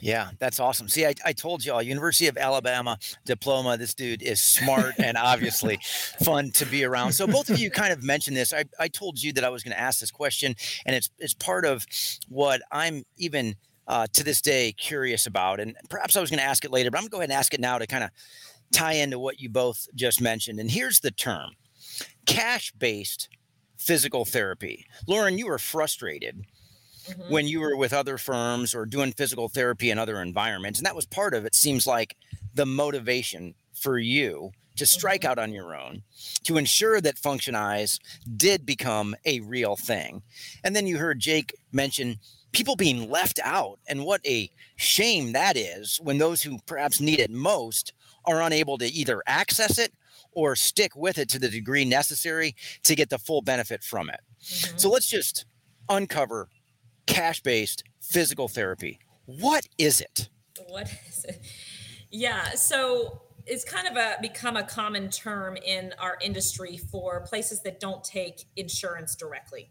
Yeah, 0.00 0.30
that's 0.38 0.60
awesome. 0.60 0.86
See, 0.88 1.06
I, 1.06 1.14
I 1.24 1.32
told 1.32 1.64
y'all, 1.64 1.80
University 1.80 2.26
of 2.26 2.36
Alabama 2.36 2.98
diploma. 3.24 3.78
This 3.78 3.94
dude 3.94 4.22
is 4.22 4.38
smart 4.38 4.92
and 4.98 5.16
obviously 5.16 5.78
fun 6.22 6.50
to 6.52 6.66
be 6.66 6.84
around. 6.84 7.12
So 7.12 7.26
both 7.26 7.48
of 7.48 7.58
you 7.58 7.70
kind 7.70 7.90
of 7.90 8.02
mentioned 8.02 8.36
this. 8.36 8.52
I, 8.52 8.64
I 8.78 8.88
told 8.88 9.22
you 9.22 9.32
that 9.32 9.44
I 9.44 9.48
was 9.48 9.62
going 9.62 9.74
to 9.74 9.80
ask 9.80 10.00
this 10.00 10.10
question, 10.10 10.54
and 10.84 10.94
it's 10.94 11.10
it's 11.18 11.32
part 11.32 11.64
of 11.64 11.86
what 12.28 12.60
I'm 12.70 13.04
even 13.16 13.56
uh, 13.86 14.06
to 14.12 14.22
this 14.22 14.42
day 14.42 14.72
curious 14.72 15.26
about. 15.26 15.58
And 15.58 15.74
perhaps 15.88 16.16
I 16.16 16.20
was 16.20 16.28
going 16.28 16.40
to 16.40 16.44
ask 16.44 16.66
it 16.66 16.70
later, 16.70 16.90
but 16.90 16.98
I'm 16.98 17.04
going 17.04 17.10
to 17.10 17.12
go 17.12 17.18
ahead 17.20 17.30
and 17.30 17.38
ask 17.38 17.54
it 17.54 17.60
now 17.60 17.78
to 17.78 17.86
kind 17.86 18.04
of 18.04 18.10
tie 18.72 18.94
into 18.94 19.18
what 19.18 19.40
you 19.40 19.48
both 19.48 19.86
just 19.94 20.20
mentioned. 20.20 20.60
And 20.60 20.70
here's 20.70 21.00
the 21.00 21.12
term: 21.12 21.52
cash 22.26 22.72
based 22.72 23.30
physical 23.84 24.24
therapy. 24.24 24.86
Lauren, 25.06 25.38
you 25.38 25.46
were 25.46 25.58
frustrated 25.58 26.46
mm-hmm. 27.06 27.32
when 27.32 27.46
you 27.46 27.60
were 27.60 27.76
with 27.76 27.92
other 27.92 28.18
firms 28.18 28.74
or 28.74 28.86
doing 28.86 29.12
physical 29.12 29.48
therapy 29.48 29.90
in 29.90 29.98
other 29.98 30.20
environments. 30.22 30.78
And 30.78 30.86
that 30.86 30.96
was 30.96 31.06
part 31.06 31.34
of 31.34 31.44
it, 31.44 31.54
seems 31.54 31.86
like 31.86 32.16
the 32.54 32.66
motivation 32.66 33.54
for 33.74 33.98
you 33.98 34.52
to 34.76 34.86
strike 34.86 35.22
mm-hmm. 35.22 35.30
out 35.30 35.38
on 35.38 35.52
your 35.52 35.76
own 35.76 36.02
to 36.44 36.56
ensure 36.56 37.00
that 37.00 37.16
Functionize 37.16 37.98
did 38.36 38.66
become 38.66 39.14
a 39.24 39.40
real 39.40 39.76
thing. 39.76 40.22
And 40.62 40.74
then 40.74 40.86
you 40.86 40.98
heard 40.98 41.20
Jake 41.20 41.54
mention 41.72 42.18
people 42.52 42.76
being 42.76 43.10
left 43.10 43.40
out 43.42 43.78
and 43.88 44.04
what 44.04 44.24
a 44.26 44.50
shame 44.76 45.32
that 45.32 45.56
is 45.56 46.00
when 46.02 46.18
those 46.18 46.42
who 46.42 46.58
perhaps 46.66 47.00
need 47.00 47.20
it 47.20 47.30
most 47.30 47.92
are 48.24 48.40
unable 48.40 48.78
to 48.78 48.86
either 48.86 49.22
access 49.26 49.78
it 49.78 49.92
or 50.34 50.56
stick 50.56 50.96
with 50.96 51.18
it 51.18 51.28
to 51.30 51.38
the 51.38 51.48
degree 51.48 51.84
necessary 51.84 52.54
to 52.82 52.94
get 52.94 53.10
the 53.10 53.18
full 53.18 53.42
benefit 53.42 53.82
from 53.82 54.10
it. 54.10 54.20
Mm-hmm. 54.42 54.78
So 54.78 54.90
let's 54.90 55.08
just 55.08 55.46
uncover 55.88 56.48
cash 57.06 57.40
based 57.42 57.84
physical 58.00 58.48
therapy. 58.48 58.98
What 59.26 59.66
is 59.78 60.00
it? 60.00 60.28
What 60.68 60.88
is 61.08 61.24
it? 61.24 61.40
Yeah. 62.10 62.50
So 62.54 63.22
it's 63.46 63.64
kind 63.64 63.86
of 63.86 63.96
a 63.96 64.16
become 64.20 64.56
a 64.56 64.62
common 64.62 65.10
term 65.10 65.56
in 65.56 65.92
our 65.98 66.18
industry 66.22 66.76
for 66.76 67.20
places 67.20 67.62
that 67.62 67.80
don't 67.80 68.02
take 68.02 68.44
insurance 68.56 69.14
directly, 69.14 69.70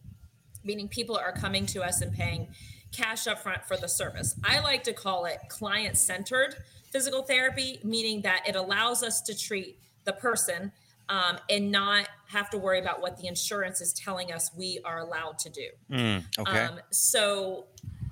meaning 0.64 0.88
people 0.88 1.16
are 1.16 1.32
coming 1.32 1.66
to 1.68 1.82
us 1.84 2.02
and 2.02 2.14
paying 2.14 2.50
cash 2.92 3.26
upfront 3.26 3.64
for 3.66 3.76
the 3.76 3.88
service. 3.88 4.36
I 4.44 4.60
like 4.60 4.84
to 4.84 4.94
call 4.94 5.26
it 5.26 5.40
client 5.50 5.98
centered 5.98 6.56
physical 6.92 7.24
therapy, 7.24 7.80
meaning 7.84 8.22
that 8.22 8.44
it 8.48 8.56
allows 8.56 9.02
us 9.02 9.22
to 9.24 9.38
treat 9.38 9.80
the 10.06 10.14
person 10.14 10.72
um, 11.10 11.38
and 11.50 11.72
not 11.72 12.08
have 12.28 12.50
to 12.52 12.58
worry 12.58 12.80
about 12.80 13.02
what 13.02 13.18
the 13.18 13.28
insurance 13.28 13.82
is 13.82 13.94
telling 13.94 14.32
us 14.32 14.52
we 14.56 14.80
are 14.86 15.00
allowed 15.00 15.38
to 15.40 15.50
do. 15.50 15.68
Mm, 15.92 16.24
okay. 16.40 16.60
Um, 16.60 16.80
so 16.92 17.66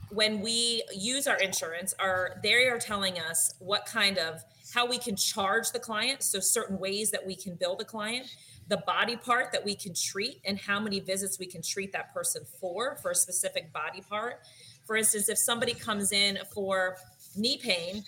when 0.10 0.41
we 0.41 0.83
use 0.93 1.25
our 1.25 1.38
insurance, 1.38 1.93
are 2.00 2.39
they 2.43 2.67
are 2.67 2.77
telling 2.77 3.17
us 3.17 3.53
what 3.60 3.86
kind 3.86 4.17
of 4.17 4.43
how 4.74 4.86
we 4.86 4.98
can 4.98 5.15
charge 5.15 5.71
the 5.71 5.79
client. 5.79 6.24
So 6.24 6.39
certain 6.39 6.79
ways 6.79 7.12
that 7.12 7.25
we 7.25 7.36
can 7.36 7.55
bill 7.55 7.75
the 7.75 7.86
client, 7.86 8.27
the 8.67 8.77
body 8.77 9.17
part 9.17 9.51
that 9.51 9.63
we 9.63 9.75
can 9.75 9.93
treat, 9.93 10.39
and 10.45 10.57
how 10.57 10.79
many 10.79 11.00
visits 11.00 11.39
we 11.39 11.45
can 11.45 11.62
treat 11.62 11.91
that 11.93 12.13
person 12.13 12.43
for 12.60 12.98
for 13.01 13.12
a 13.12 13.15
specific 13.15 13.71
body 13.74 14.01
part. 14.01 14.41
For 14.86 14.98
instance, 14.98 15.29
if 15.29 15.38
somebody 15.38 15.74
comes 15.74 16.12
in 16.12 16.39
for 16.53 16.98
knee 17.36 17.57
pain 17.57 18.03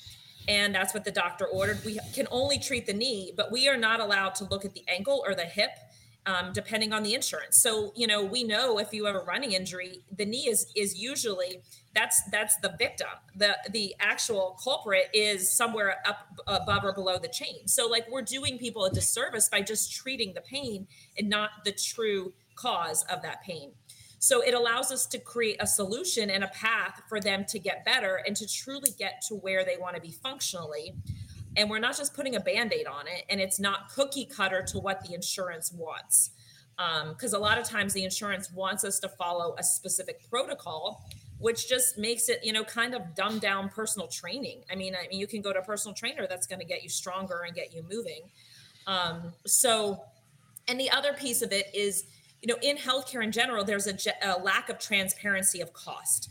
and 0.47 0.73
that's 0.73 0.93
what 0.93 1.05
the 1.05 1.11
doctor 1.11 1.45
ordered. 1.45 1.83
We 1.85 1.99
can 2.13 2.27
only 2.31 2.59
treat 2.59 2.85
the 2.85 2.93
knee, 2.93 3.33
but 3.35 3.51
we 3.51 3.67
are 3.67 3.77
not 3.77 3.99
allowed 3.99 4.35
to 4.35 4.45
look 4.45 4.65
at 4.65 4.73
the 4.73 4.83
ankle 4.87 5.23
or 5.25 5.35
the 5.35 5.45
hip 5.45 5.71
um, 6.25 6.51
depending 6.53 6.93
on 6.93 7.03
the 7.03 7.13
insurance. 7.13 7.57
So, 7.57 7.91
you 7.95 8.07
know, 8.07 8.23
we 8.23 8.43
know 8.43 8.79
if 8.79 8.93
you 8.93 9.05
have 9.05 9.15
a 9.15 9.19
running 9.19 9.51
injury, 9.51 10.03
the 10.15 10.25
knee 10.25 10.47
is 10.47 10.67
is 10.75 10.95
usually 10.95 11.61
that's 11.93 12.23
that's 12.31 12.57
the 12.57 12.73
victim. 12.79 13.07
The 13.35 13.57
the 13.71 13.95
actual 13.99 14.57
culprit 14.63 15.09
is 15.13 15.49
somewhere 15.49 15.97
up 16.05 16.27
above 16.47 16.83
or 16.85 16.93
below 16.93 17.17
the 17.17 17.27
chain. 17.27 17.67
So, 17.67 17.87
like 17.87 18.09
we're 18.09 18.21
doing 18.21 18.57
people 18.57 18.85
a 18.85 18.91
disservice 18.91 19.49
by 19.49 19.61
just 19.61 19.93
treating 19.93 20.33
the 20.33 20.41
pain 20.41 20.87
and 21.17 21.29
not 21.29 21.49
the 21.65 21.73
true 21.73 22.33
cause 22.55 23.03
of 23.03 23.21
that 23.23 23.41
pain. 23.43 23.71
So 24.23 24.41
it 24.41 24.53
allows 24.53 24.89
us 24.89 25.05
to 25.07 25.19
create 25.19 25.57
a 25.59 25.67
solution 25.67 26.29
and 26.29 26.45
a 26.45 26.47
path 26.47 27.01
for 27.09 27.19
them 27.19 27.43
to 27.49 27.59
get 27.59 27.83
better 27.83 28.21
and 28.25 28.33
to 28.37 28.47
truly 28.47 28.91
get 28.97 29.21
to 29.27 29.35
where 29.35 29.65
they 29.65 29.75
want 29.75 29.97
to 29.97 30.01
be 30.01 30.11
functionally. 30.11 30.93
And 31.57 31.69
we're 31.69 31.79
not 31.79 31.97
just 31.97 32.13
putting 32.13 32.37
a 32.37 32.39
band-aid 32.39 32.87
on 32.87 33.05
it 33.05 33.25
and 33.29 33.41
it's 33.41 33.59
not 33.59 33.89
cookie 33.89 34.23
cutter 34.23 34.63
to 34.69 34.79
what 34.79 35.03
the 35.03 35.13
insurance 35.13 35.73
wants. 35.73 36.29
Because 36.77 37.33
um, 37.33 37.41
a 37.41 37.43
lot 37.43 37.57
of 37.57 37.65
times 37.65 37.91
the 37.91 38.05
insurance 38.05 38.49
wants 38.49 38.85
us 38.85 38.97
to 38.99 39.09
follow 39.09 39.55
a 39.59 39.63
specific 39.63 40.21
protocol 40.29 41.05
which 41.39 41.67
just 41.67 41.97
makes 41.97 42.29
it 42.29 42.39
you 42.43 42.53
know 42.53 42.63
kind 42.63 42.95
of 42.95 43.01
dumb 43.15 43.39
down 43.39 43.67
personal 43.67 44.07
training. 44.07 44.63
I 44.71 44.75
mean 44.75 44.95
i 44.95 45.05
mean 45.09 45.19
you 45.19 45.27
can 45.27 45.41
go 45.41 45.51
to 45.51 45.59
a 45.59 45.63
personal 45.63 45.93
trainer 45.93 46.27
that's 46.27 46.47
going 46.47 46.59
to 46.59 46.65
get 46.65 46.81
you 46.81 46.87
stronger 46.87 47.41
and 47.45 47.53
get 47.53 47.73
you 47.73 47.83
moving. 47.91 48.21
Um, 48.87 49.33
so 49.45 50.01
and 50.69 50.79
the 50.79 50.89
other 50.91 51.11
piece 51.11 51.41
of 51.41 51.51
it 51.51 51.69
is 51.75 52.05
you 52.43 52.53
know 52.53 52.59
in 52.61 52.77
healthcare 52.77 53.23
in 53.23 53.31
general 53.31 53.63
there's 53.63 53.87
a, 53.87 53.97
a 54.23 54.37
lack 54.39 54.69
of 54.69 54.77
transparency 54.77 55.61
of 55.61 55.73
cost 55.73 56.29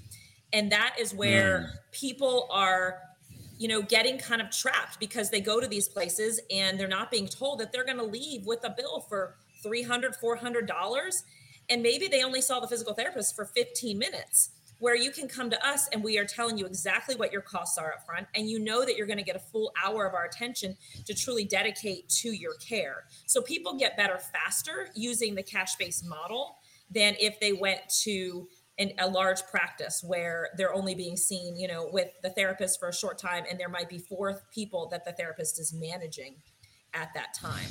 and 0.52 0.70
that 0.70 0.94
is 1.00 1.12
where 1.12 1.58
mm. 1.58 1.92
people 1.92 2.46
are 2.52 3.00
you 3.62 3.68
know, 3.68 3.80
getting 3.80 4.18
kind 4.18 4.42
of 4.42 4.50
trapped 4.50 4.98
because 4.98 5.30
they 5.30 5.40
go 5.40 5.60
to 5.60 5.68
these 5.68 5.86
places 5.88 6.40
and 6.50 6.80
they're 6.80 6.88
not 6.88 7.12
being 7.12 7.28
told 7.28 7.60
that 7.60 7.70
they're 7.72 7.84
going 7.84 7.96
to 7.96 8.02
leave 8.02 8.44
with 8.44 8.58
a 8.64 8.74
bill 8.76 9.06
for 9.08 9.36
300 9.62 10.16
$400. 10.20 11.22
And 11.70 11.80
maybe 11.80 12.08
they 12.08 12.24
only 12.24 12.40
saw 12.40 12.58
the 12.58 12.66
physical 12.66 12.92
therapist 12.92 13.36
for 13.36 13.44
15 13.44 13.96
minutes, 13.96 14.50
where 14.82 14.96
you 14.96 15.12
can 15.12 15.28
come 15.28 15.48
to 15.48 15.64
us 15.64 15.86
and 15.92 16.02
we 16.02 16.18
are 16.18 16.24
telling 16.24 16.58
you 16.58 16.66
exactly 16.66 17.14
what 17.14 17.30
your 17.30 17.40
costs 17.40 17.78
are 17.78 17.92
up 17.92 18.04
front. 18.04 18.26
And 18.34 18.50
you 18.50 18.58
know 18.58 18.84
that 18.84 18.96
you're 18.96 19.06
going 19.06 19.16
to 19.20 19.24
get 19.24 19.36
a 19.36 19.38
full 19.52 19.72
hour 19.80 20.04
of 20.06 20.12
our 20.12 20.24
attention 20.24 20.76
to 21.06 21.14
truly 21.14 21.44
dedicate 21.44 22.08
to 22.08 22.32
your 22.32 22.54
care. 22.54 23.04
So 23.26 23.40
people 23.42 23.78
get 23.78 23.96
better 23.96 24.18
faster 24.18 24.88
using 24.96 25.36
the 25.36 25.42
cash 25.44 25.76
based 25.76 26.04
model 26.04 26.56
than 26.90 27.14
if 27.20 27.38
they 27.38 27.52
went 27.52 27.78
to 28.02 28.48
in 28.76 28.92
a 28.98 29.06
large 29.08 29.44
practice 29.52 30.02
where 30.04 30.48
they're 30.56 30.74
only 30.74 30.96
being 30.96 31.16
seen, 31.16 31.56
you 31.56 31.68
know, 31.68 31.88
with 31.92 32.08
the 32.24 32.30
therapist 32.30 32.80
for 32.80 32.88
a 32.88 32.94
short 32.94 33.18
time, 33.18 33.44
and 33.48 33.60
there 33.60 33.68
might 33.68 33.88
be 33.88 33.98
four 33.98 34.42
people 34.52 34.88
that 34.90 35.04
the 35.04 35.12
therapist 35.12 35.60
is 35.60 35.72
managing 35.72 36.34
at 36.92 37.14
that 37.14 37.34
time. 37.34 37.68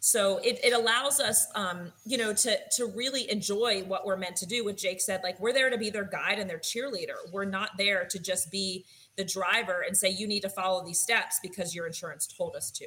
So 0.00 0.38
it, 0.38 0.58
it 0.64 0.72
allows 0.72 1.20
us, 1.20 1.46
um, 1.54 1.92
you 2.06 2.16
know, 2.16 2.32
to 2.32 2.58
to 2.76 2.86
really 2.86 3.30
enjoy 3.30 3.82
what 3.82 4.06
we're 4.06 4.16
meant 4.16 4.36
to 4.36 4.46
do. 4.46 4.64
What 4.64 4.78
Jake 4.78 5.00
said, 5.00 5.20
like 5.22 5.38
we're 5.38 5.52
there 5.52 5.68
to 5.68 5.76
be 5.76 5.90
their 5.90 6.04
guide 6.04 6.38
and 6.38 6.48
their 6.48 6.58
cheerleader. 6.58 7.30
We're 7.30 7.44
not 7.44 7.72
there 7.76 8.06
to 8.06 8.18
just 8.18 8.50
be 8.50 8.86
the 9.16 9.24
driver 9.24 9.84
and 9.86 9.94
say 9.94 10.08
you 10.08 10.26
need 10.26 10.40
to 10.40 10.48
follow 10.48 10.84
these 10.84 11.00
steps 11.00 11.38
because 11.42 11.74
your 11.74 11.86
insurance 11.86 12.26
told 12.26 12.56
us 12.56 12.70
to. 12.72 12.86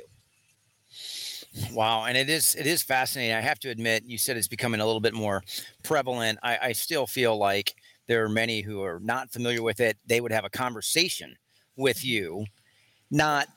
Wow, 1.72 2.06
and 2.06 2.18
it 2.18 2.30
is 2.30 2.56
it 2.56 2.66
is 2.66 2.82
fascinating. 2.82 3.36
I 3.36 3.42
have 3.42 3.60
to 3.60 3.70
admit, 3.70 4.04
you 4.06 4.18
said 4.18 4.36
it's 4.36 4.48
becoming 4.48 4.82
a 4.82 4.86
little 4.86 5.02
bit 5.02 5.14
more 5.14 5.44
prevalent. 5.84 6.40
I, 6.42 6.58
I 6.62 6.72
still 6.72 7.06
feel 7.06 7.38
like 7.38 7.76
there 8.08 8.24
are 8.26 8.30
many 8.30 8.62
who 8.62 8.82
are 8.82 9.00
not 9.00 9.32
familiar 9.32 9.62
with 9.62 9.80
it. 9.80 9.98
They 10.08 10.20
would 10.20 10.32
have 10.32 10.46
a 10.46 10.50
conversation 10.50 11.36
with 11.76 12.04
you, 12.04 12.46
not 13.12 13.48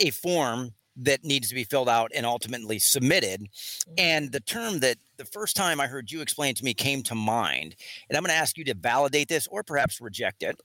a 0.00 0.10
form 0.10 0.72
that 0.96 1.24
needs 1.24 1.48
to 1.48 1.54
be 1.54 1.64
filled 1.64 1.88
out 1.88 2.10
and 2.14 2.26
ultimately 2.26 2.78
submitted. 2.78 3.42
Mm-hmm. 3.42 3.94
And 3.98 4.32
the 4.32 4.40
term 4.40 4.80
that 4.80 4.98
the 5.16 5.24
first 5.24 5.56
time 5.56 5.80
I 5.80 5.86
heard 5.86 6.10
you 6.10 6.20
explain 6.20 6.54
to 6.54 6.64
me 6.64 6.74
came 6.74 7.02
to 7.04 7.14
mind, 7.14 7.76
and 8.08 8.16
I'm 8.16 8.22
going 8.22 8.34
to 8.34 8.40
ask 8.40 8.58
you 8.58 8.64
to 8.64 8.74
validate 8.74 9.28
this 9.28 9.46
or 9.46 9.62
perhaps 9.62 10.00
reject 10.00 10.42
it. 10.42 10.60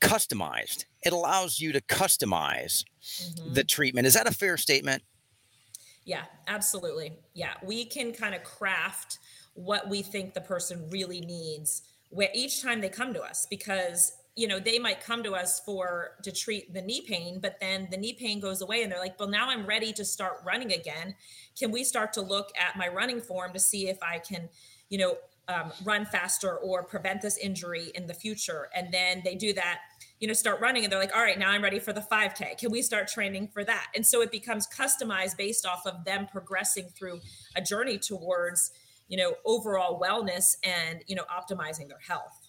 Customized. 0.00 0.86
It 1.04 1.12
allows 1.12 1.60
you 1.60 1.72
to 1.72 1.80
customize 1.80 2.84
mm-hmm. 3.02 3.52
the 3.52 3.64
treatment. 3.64 4.06
Is 4.06 4.14
that 4.14 4.26
a 4.26 4.32
fair 4.32 4.56
statement? 4.56 5.02
Yeah, 6.04 6.24
absolutely. 6.48 7.12
Yeah, 7.34 7.54
we 7.62 7.84
can 7.84 8.12
kind 8.12 8.34
of 8.34 8.42
craft 8.42 9.18
what 9.54 9.88
we 9.88 10.02
think 10.02 10.34
the 10.34 10.40
person 10.40 10.88
really 10.90 11.20
needs 11.20 11.82
where 12.12 12.28
each 12.34 12.62
time 12.62 12.80
they 12.80 12.88
come 12.90 13.14
to 13.14 13.22
us 13.22 13.46
because 13.48 14.12
you 14.34 14.48
know 14.48 14.58
they 14.58 14.78
might 14.78 15.00
come 15.00 15.22
to 15.22 15.34
us 15.34 15.60
for 15.60 16.12
to 16.22 16.32
treat 16.32 16.72
the 16.72 16.80
knee 16.80 17.02
pain 17.02 17.38
but 17.40 17.58
then 17.60 17.86
the 17.90 17.96
knee 17.96 18.14
pain 18.14 18.40
goes 18.40 18.62
away 18.62 18.82
and 18.82 18.90
they're 18.90 18.98
like 18.98 19.18
well 19.18 19.28
now 19.28 19.50
i'm 19.50 19.66
ready 19.66 19.92
to 19.92 20.04
start 20.04 20.38
running 20.44 20.72
again. 20.72 21.14
Can 21.58 21.70
we 21.70 21.84
start 21.84 22.14
to 22.14 22.22
look 22.22 22.50
at 22.58 22.76
my 22.76 22.88
running 22.88 23.20
form 23.20 23.52
to 23.52 23.58
see 23.58 23.88
if 23.88 23.98
i 24.02 24.18
can 24.18 24.48
you 24.88 24.98
know 24.98 25.16
um, 25.48 25.72
run 25.84 26.06
faster 26.06 26.56
or 26.56 26.84
prevent 26.84 27.20
this 27.20 27.36
injury 27.36 27.90
in 27.96 28.06
the 28.06 28.14
future? 28.14 28.68
And 28.76 28.92
then 28.92 29.22
they 29.24 29.34
do 29.34 29.52
that 29.54 29.80
you 30.18 30.28
know 30.28 30.34
start 30.34 30.60
running 30.60 30.84
and 30.84 30.92
they're 30.92 31.00
like 31.00 31.14
all 31.14 31.22
right 31.22 31.38
now 31.38 31.50
i'm 31.50 31.62
ready 31.62 31.80
for 31.80 31.92
the 31.92 32.00
5k 32.00 32.56
can 32.56 32.70
we 32.70 32.80
start 32.80 33.08
training 33.08 33.48
for 33.52 33.64
that? 33.64 33.88
And 33.94 34.06
so 34.06 34.22
it 34.22 34.30
becomes 34.30 34.66
customized 34.66 35.36
based 35.36 35.66
off 35.66 35.84
of 35.84 36.04
them 36.04 36.26
progressing 36.26 36.88
through 36.96 37.20
a 37.54 37.60
journey 37.60 37.98
towards 37.98 38.70
you 39.08 39.18
know 39.18 39.34
overall 39.44 40.00
wellness 40.00 40.56
and 40.64 41.04
you 41.06 41.16
know 41.16 41.24
optimizing 41.24 41.88
their 41.88 42.00
health 42.06 42.41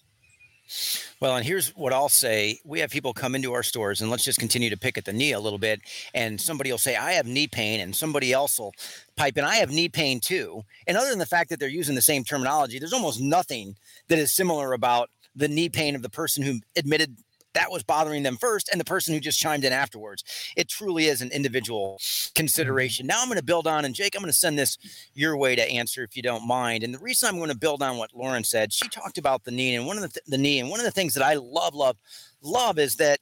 well, 1.20 1.36
and 1.36 1.44
here's 1.44 1.70
what 1.70 1.92
I'll 1.92 2.08
say. 2.08 2.60
We 2.64 2.80
have 2.80 2.90
people 2.90 3.12
come 3.12 3.34
into 3.34 3.52
our 3.52 3.62
stores, 3.62 4.00
and 4.00 4.10
let's 4.10 4.24
just 4.24 4.38
continue 4.38 4.70
to 4.70 4.76
pick 4.76 4.98
at 4.98 5.04
the 5.04 5.12
knee 5.12 5.32
a 5.32 5.40
little 5.40 5.58
bit. 5.58 5.80
And 6.14 6.40
somebody 6.40 6.70
will 6.70 6.78
say, 6.78 6.96
I 6.96 7.12
have 7.12 7.26
knee 7.26 7.46
pain, 7.46 7.80
and 7.80 7.94
somebody 7.94 8.32
else 8.32 8.58
will 8.58 8.74
pipe 9.16 9.36
in, 9.36 9.44
I 9.44 9.56
have 9.56 9.70
knee 9.70 9.88
pain 9.88 10.20
too. 10.20 10.64
And 10.86 10.96
other 10.96 11.10
than 11.10 11.18
the 11.18 11.26
fact 11.26 11.50
that 11.50 11.60
they're 11.60 11.68
using 11.68 11.94
the 11.94 12.02
same 12.02 12.24
terminology, 12.24 12.78
there's 12.78 12.92
almost 12.92 13.20
nothing 13.20 13.76
that 14.08 14.18
is 14.18 14.32
similar 14.32 14.72
about 14.72 15.10
the 15.36 15.48
knee 15.48 15.68
pain 15.68 15.94
of 15.94 16.02
the 16.02 16.10
person 16.10 16.42
who 16.42 16.60
admitted 16.76 17.16
that 17.54 17.70
was 17.70 17.82
bothering 17.82 18.22
them 18.22 18.36
first 18.36 18.68
and 18.70 18.80
the 18.80 18.84
person 18.84 19.14
who 19.14 19.20
just 19.20 19.38
chimed 19.38 19.64
in 19.64 19.72
afterwards. 19.72 20.24
It 20.56 20.68
truly 20.68 21.06
is 21.06 21.22
an 21.22 21.30
individual 21.30 21.98
mm-hmm. 22.00 22.32
consideration. 22.34 23.06
Now 23.06 23.20
I'm 23.20 23.28
going 23.28 23.38
to 23.38 23.44
build 23.44 23.66
on, 23.66 23.84
and 23.84 23.94
Jake, 23.94 24.14
I'm 24.14 24.22
going 24.22 24.32
to 24.32 24.38
send 24.38 24.58
this 24.58 24.78
your 25.14 25.36
way 25.36 25.56
to 25.56 25.68
answer 25.68 26.02
if 26.02 26.16
you 26.16 26.22
don't 26.22 26.46
mind. 26.46 26.84
And 26.84 26.92
the 26.92 26.98
reason 26.98 27.28
I'm 27.28 27.38
going 27.38 27.50
to 27.50 27.56
build 27.56 27.82
on 27.82 27.96
what 27.96 28.14
Lauren 28.14 28.44
said, 28.44 28.72
she 28.72 28.88
talked 28.88 29.18
about 29.18 29.44
the 29.44 29.50
knee 29.50 29.74
and 29.74 29.86
one 29.86 29.96
of 29.96 30.02
the, 30.02 30.08
th- 30.08 30.26
the 30.26 30.38
knee, 30.38 30.60
and 30.60 30.68
one 30.68 30.80
of 30.80 30.86
the 30.86 30.92
things 30.92 31.14
that 31.14 31.24
I 31.24 31.34
love, 31.34 31.74
love, 31.74 31.96
love 32.42 32.78
is 32.78 32.96
that 32.96 33.20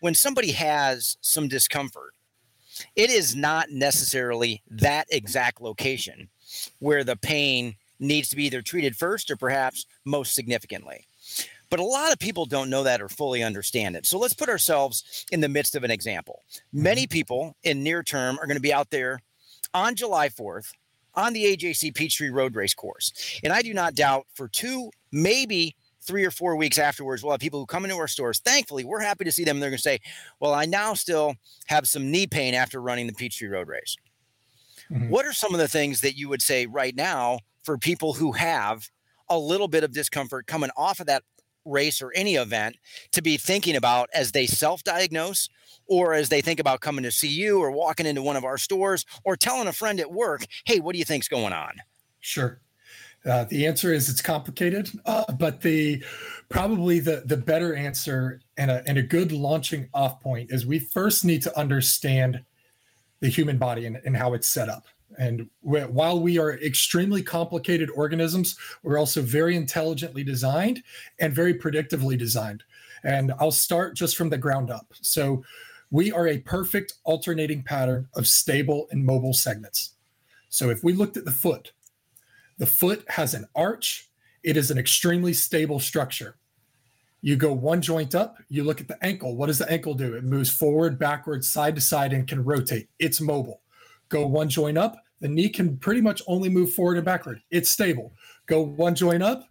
when 0.00 0.14
somebody 0.14 0.52
has 0.52 1.16
some 1.20 1.48
discomfort, 1.48 2.14
it 2.94 3.10
is 3.10 3.34
not 3.34 3.70
necessarily 3.70 4.62
that 4.70 5.06
exact 5.10 5.60
location 5.60 6.28
where 6.78 7.02
the 7.02 7.16
pain 7.16 7.74
needs 8.00 8.28
to 8.28 8.36
be 8.36 8.44
either 8.46 8.62
treated 8.62 8.96
first 8.96 9.30
or 9.30 9.36
perhaps 9.36 9.86
most 10.04 10.34
significantly. 10.34 11.07
But 11.70 11.80
a 11.80 11.84
lot 11.84 12.12
of 12.12 12.18
people 12.18 12.46
don't 12.46 12.70
know 12.70 12.82
that 12.84 13.02
or 13.02 13.08
fully 13.08 13.42
understand 13.42 13.96
it. 13.96 14.06
So 14.06 14.18
let's 14.18 14.34
put 14.34 14.48
ourselves 14.48 15.26
in 15.30 15.40
the 15.40 15.48
midst 15.48 15.74
of 15.74 15.84
an 15.84 15.90
example. 15.90 16.42
Many 16.72 17.02
mm-hmm. 17.02 17.12
people 17.12 17.56
in 17.62 17.82
near 17.82 18.02
term 18.02 18.38
are 18.38 18.46
going 18.46 18.56
to 18.56 18.62
be 18.62 18.72
out 18.72 18.90
there 18.90 19.20
on 19.74 19.94
July 19.94 20.28
4th 20.28 20.72
on 21.14 21.32
the 21.32 21.56
AJC 21.56 21.94
Peachtree 21.94 22.30
Road 22.30 22.54
Race 22.54 22.74
course. 22.74 23.40
And 23.42 23.52
I 23.52 23.62
do 23.62 23.74
not 23.74 23.94
doubt 23.94 24.26
for 24.34 24.48
two, 24.48 24.90
maybe 25.12 25.74
three 26.00 26.24
or 26.24 26.30
four 26.30 26.56
weeks 26.56 26.78
afterwards, 26.78 27.22
we'll 27.22 27.32
have 27.32 27.40
people 27.40 27.60
who 27.60 27.66
come 27.66 27.84
into 27.84 27.96
our 27.96 28.08
stores. 28.08 28.38
Thankfully, 28.38 28.84
we're 28.84 29.00
happy 29.00 29.24
to 29.24 29.32
see 29.32 29.44
them. 29.44 29.60
They're 29.60 29.68
going 29.68 29.76
to 29.76 29.82
say, 29.82 29.98
Well, 30.40 30.54
I 30.54 30.64
now 30.64 30.94
still 30.94 31.34
have 31.66 31.86
some 31.86 32.10
knee 32.10 32.26
pain 32.26 32.54
after 32.54 32.80
running 32.80 33.06
the 33.06 33.12
Peachtree 33.12 33.48
Road 33.48 33.68
Race. 33.68 33.96
Mm-hmm. 34.90 35.10
What 35.10 35.26
are 35.26 35.32
some 35.32 35.52
of 35.52 35.60
the 35.60 35.68
things 35.68 36.00
that 36.00 36.16
you 36.16 36.28
would 36.28 36.40
say 36.40 36.66
right 36.66 36.96
now 36.96 37.40
for 37.62 37.76
people 37.76 38.14
who 38.14 38.32
have 38.32 38.88
a 39.28 39.38
little 39.38 39.68
bit 39.68 39.84
of 39.84 39.92
discomfort 39.92 40.46
coming 40.46 40.70
off 40.76 41.00
of 41.00 41.06
that 41.06 41.22
race 41.68 42.02
or 42.02 42.12
any 42.14 42.36
event 42.36 42.76
to 43.12 43.22
be 43.22 43.36
thinking 43.36 43.76
about 43.76 44.08
as 44.14 44.32
they 44.32 44.46
self 44.46 44.82
diagnose 44.84 45.48
or 45.86 46.14
as 46.14 46.28
they 46.28 46.40
think 46.40 46.60
about 46.60 46.80
coming 46.80 47.02
to 47.02 47.10
see 47.10 47.28
you 47.28 47.60
or 47.60 47.70
walking 47.70 48.06
into 48.06 48.22
one 48.22 48.36
of 48.36 48.44
our 48.44 48.58
stores 48.58 49.04
or 49.24 49.36
telling 49.36 49.68
a 49.68 49.72
friend 49.72 50.00
at 50.00 50.10
work, 50.10 50.44
hey, 50.66 50.80
what 50.80 50.92
do 50.92 50.98
you 50.98 51.04
think's 51.04 51.28
going 51.28 51.52
on? 51.52 51.72
Sure. 52.20 52.60
Uh, 53.24 53.44
the 53.44 53.66
answer 53.66 53.92
is 53.92 54.08
it's 54.08 54.22
complicated, 54.22 54.90
uh, 55.04 55.24
but 55.38 55.60
the 55.60 56.02
probably 56.48 57.00
the 57.00 57.22
the 57.26 57.36
better 57.36 57.74
answer 57.74 58.40
and 58.56 58.70
a 58.70 58.82
and 58.86 58.96
a 58.96 59.02
good 59.02 59.32
launching 59.32 59.88
off 59.92 60.20
point 60.20 60.50
is 60.50 60.64
we 60.64 60.78
first 60.78 61.24
need 61.24 61.42
to 61.42 61.58
understand 61.58 62.40
the 63.20 63.28
human 63.28 63.58
body 63.58 63.86
and, 63.86 64.00
and 64.04 64.16
how 64.16 64.34
it's 64.34 64.46
set 64.46 64.68
up. 64.68 64.84
And 65.16 65.48
while 65.62 66.20
we 66.20 66.38
are 66.38 66.58
extremely 66.58 67.22
complicated 67.22 67.90
organisms, 67.94 68.56
we're 68.82 68.98
also 68.98 69.22
very 69.22 69.56
intelligently 69.56 70.22
designed 70.22 70.82
and 71.18 71.34
very 71.34 71.54
predictively 71.54 72.18
designed. 72.18 72.62
And 73.04 73.32
I'll 73.40 73.50
start 73.50 73.96
just 73.96 74.16
from 74.16 74.28
the 74.28 74.38
ground 74.38 74.70
up. 74.70 74.86
So 75.00 75.44
we 75.90 76.12
are 76.12 76.28
a 76.28 76.38
perfect 76.38 76.94
alternating 77.04 77.62
pattern 77.62 78.08
of 78.14 78.26
stable 78.26 78.86
and 78.90 79.04
mobile 79.04 79.32
segments. 79.32 79.94
So 80.50 80.68
if 80.70 80.84
we 80.84 80.92
looked 80.92 81.16
at 81.16 81.24
the 81.24 81.32
foot, 81.32 81.72
the 82.58 82.66
foot 82.66 83.04
has 83.08 83.34
an 83.34 83.46
arch, 83.54 84.10
it 84.42 84.56
is 84.56 84.70
an 84.70 84.78
extremely 84.78 85.32
stable 85.32 85.80
structure. 85.80 86.36
You 87.20 87.36
go 87.36 87.52
one 87.52 87.82
joint 87.82 88.14
up, 88.14 88.36
you 88.48 88.62
look 88.62 88.80
at 88.80 88.88
the 88.88 89.02
ankle. 89.04 89.36
What 89.36 89.46
does 89.46 89.58
the 89.58 89.70
ankle 89.70 89.94
do? 89.94 90.14
It 90.14 90.24
moves 90.24 90.50
forward, 90.50 90.98
backwards, 90.98 91.50
side 91.50 91.74
to 91.74 91.80
side, 91.80 92.12
and 92.12 92.28
can 92.28 92.44
rotate. 92.44 92.88
It's 92.98 93.20
mobile. 93.20 93.62
Go 94.08 94.26
one 94.26 94.48
joint 94.48 94.78
up, 94.78 94.96
The 95.20 95.28
knee 95.28 95.48
can 95.48 95.76
pretty 95.78 96.00
much 96.00 96.22
only 96.26 96.48
move 96.48 96.72
forward 96.72 96.96
and 96.96 97.04
backward. 97.04 97.42
It's 97.50 97.70
stable. 97.70 98.12
Go 98.46 98.62
one 98.62 98.94
joint 98.94 99.22
up, 99.22 99.48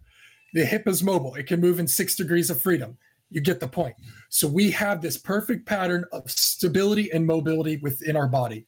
the 0.54 0.64
hip 0.64 0.88
is 0.88 1.02
mobile. 1.02 1.34
It 1.34 1.46
can 1.46 1.60
move 1.60 1.78
in 1.78 1.86
six 1.86 2.16
degrees 2.16 2.50
of 2.50 2.60
freedom. 2.60 2.96
You 3.30 3.42
get 3.42 3.60
the 3.60 3.68
point. 3.68 3.94
So 4.30 4.48
we 4.48 4.70
have 4.70 5.02
this 5.02 5.18
perfect 5.18 5.66
pattern 5.66 6.04
of 6.12 6.30
stability 6.30 7.10
and 7.12 7.26
mobility 7.26 7.76
within 7.76 8.16
our 8.16 8.28
body. 8.28 8.66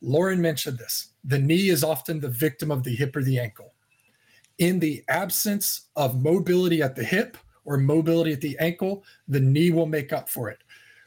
Lauren 0.00 0.40
mentioned 0.40 0.78
this. 0.78 1.08
The 1.24 1.38
knee 1.38 1.70
is 1.70 1.82
often 1.82 2.20
the 2.20 2.28
victim 2.28 2.70
of 2.70 2.84
the 2.84 2.94
hip 2.94 3.16
or 3.16 3.22
the 3.22 3.40
ankle. 3.40 3.74
In 4.58 4.78
the 4.78 5.02
absence 5.08 5.88
of 5.96 6.22
mobility 6.22 6.80
at 6.80 6.94
the 6.94 7.02
hip 7.02 7.36
or 7.64 7.76
mobility 7.76 8.32
at 8.32 8.40
the 8.40 8.56
ankle, 8.60 9.04
the 9.26 9.40
knee 9.40 9.70
will 9.70 9.86
make 9.86 10.12
up 10.12 10.28
for 10.28 10.48
it. 10.48 10.58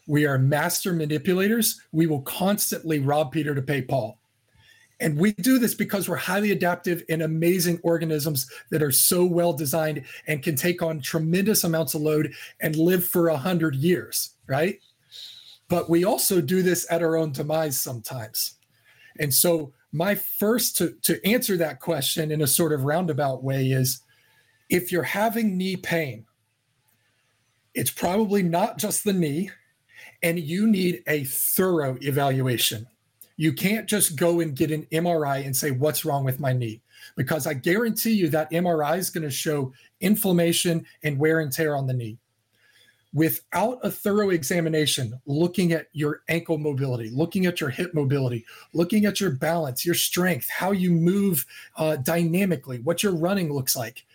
We 0.10 0.26
are 0.26 0.40
master 0.40 0.92
manipulators. 0.92 1.80
We 1.92 2.08
will 2.08 2.24
constantly 2.24 2.98
rob 2.98 3.32
Peter 3.32 3.54
to 3.54 3.62
pay 3.62 3.84
Paul. 3.84 4.18
And 5.00 5.16
we 5.20 5.34
do 5.34 5.60
this 5.60 5.76
because 5.76 6.10
we're 6.10 6.16
highly 6.16 6.50
adaptive 6.50 7.04
and 7.10 7.22
amazing 7.22 7.80
organisms 7.84 8.50
that 8.72 8.82
are 8.82 8.92
so 8.92 9.24
well 9.24 9.54
designed 9.54 10.04
and 10.26 10.42
can 10.42 10.56
take 10.56 10.82
on 10.82 11.00
tremendous 11.00 11.64
amounts 11.64 11.94
of 11.94 12.02
load 12.02 12.34
and 12.60 12.76
live 12.76 13.06
for 13.06 13.28
a 13.28 13.38
hundred 13.38 13.76
years, 13.76 14.32
right? 14.48 14.80
But 15.68 15.92
we 15.92 16.06
also 16.06 16.42
do 16.42 16.64
this 16.64 16.92
at 16.92 17.04
our 17.04 17.16
own 17.16 17.32
demise 17.32 17.80
sometimes. 17.80 18.56
And 19.20 19.32
so 19.32 19.74
my 19.92 20.16
first 20.16 20.76
to, 20.80 20.96
to 21.04 21.24
answer 21.24 21.56
that 21.58 21.82
question 21.82 22.32
in 22.32 22.42
a 22.42 22.48
sort 22.48 22.74
of 22.74 22.84
roundabout 22.84 23.44
way 23.44 23.68
is 23.68 24.02
if 24.72 24.92
you're 24.92 25.04
having 25.04 25.56
knee 25.56 25.78
pain, 25.78 26.26
it's 27.76 27.92
probably 27.92 28.42
not 28.42 28.80
just 28.80 29.04
the 29.04 29.14
knee, 29.14 29.52
and 30.22 30.40
you 30.40 30.68
need 30.68 31.04
a 31.08 31.24
thorough 31.24 31.98
evaluation. 32.02 32.88
You 33.38 33.54
can't 33.54 33.88
just 33.88 34.18
go 34.18 34.42
and 34.42 34.56
get 34.56 34.72
an 34.72 34.86
MRI 34.92 35.46
and 35.46 35.56
say, 35.56 35.72
What's 35.72 36.04
wrong 36.04 36.26
with 36.26 36.40
my 36.40 36.54
knee? 36.54 36.82
Because 37.16 37.48
I 37.48 37.54
guarantee 37.54 38.12
you 38.12 38.30
that 38.30 38.52
MRI 38.52 38.98
is 38.98 39.10
going 39.10 39.24
to 39.24 39.32
show 39.32 39.72
inflammation 40.02 40.86
and 41.04 41.18
wear 41.18 41.40
and 41.40 41.52
tear 41.52 41.76
on 41.76 41.88
the 41.88 41.94
knee. 41.94 42.18
Without 43.14 43.80
a 43.82 43.90
thorough 43.90 44.30
examination, 44.30 45.20
looking 45.26 45.72
at 45.72 45.88
your 45.94 46.22
ankle 46.28 46.60
mobility, 46.60 47.10
looking 47.10 47.48
at 47.48 47.60
your 47.60 47.70
hip 47.70 47.94
mobility, 47.94 48.46
looking 48.74 49.06
at 49.06 49.20
your 49.20 49.32
balance, 49.32 49.84
your 49.84 49.96
strength, 49.96 50.48
how 50.50 50.72
you 50.72 50.92
move 50.92 51.46
uh, 51.78 51.96
dynamically, 51.96 52.80
what 52.80 53.02
your 53.02 53.16
running 53.16 53.52
looks 53.52 53.76
like, 53.76 54.06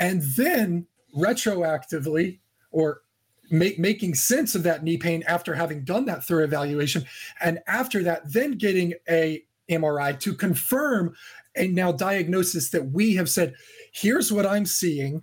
and 0.00 0.22
then 0.36 0.86
retroactively 1.16 2.38
or 2.72 3.02
make, 3.50 3.78
making 3.78 4.14
sense 4.14 4.54
of 4.54 4.62
that 4.64 4.82
knee 4.82 4.96
pain 4.96 5.22
after 5.26 5.54
having 5.54 5.84
done 5.84 6.04
that 6.06 6.24
thorough 6.24 6.44
evaluation. 6.44 7.04
And 7.42 7.60
after 7.66 8.02
that, 8.02 8.32
then 8.32 8.52
getting 8.52 8.94
a 9.08 9.44
MRI 9.70 10.18
to 10.20 10.34
confirm 10.34 11.14
a 11.56 11.68
now 11.68 11.92
diagnosis 11.92 12.70
that 12.70 12.90
we 12.90 13.14
have 13.14 13.28
said, 13.28 13.54
here's 13.92 14.32
what 14.32 14.46
I'm 14.46 14.66
seeing. 14.66 15.22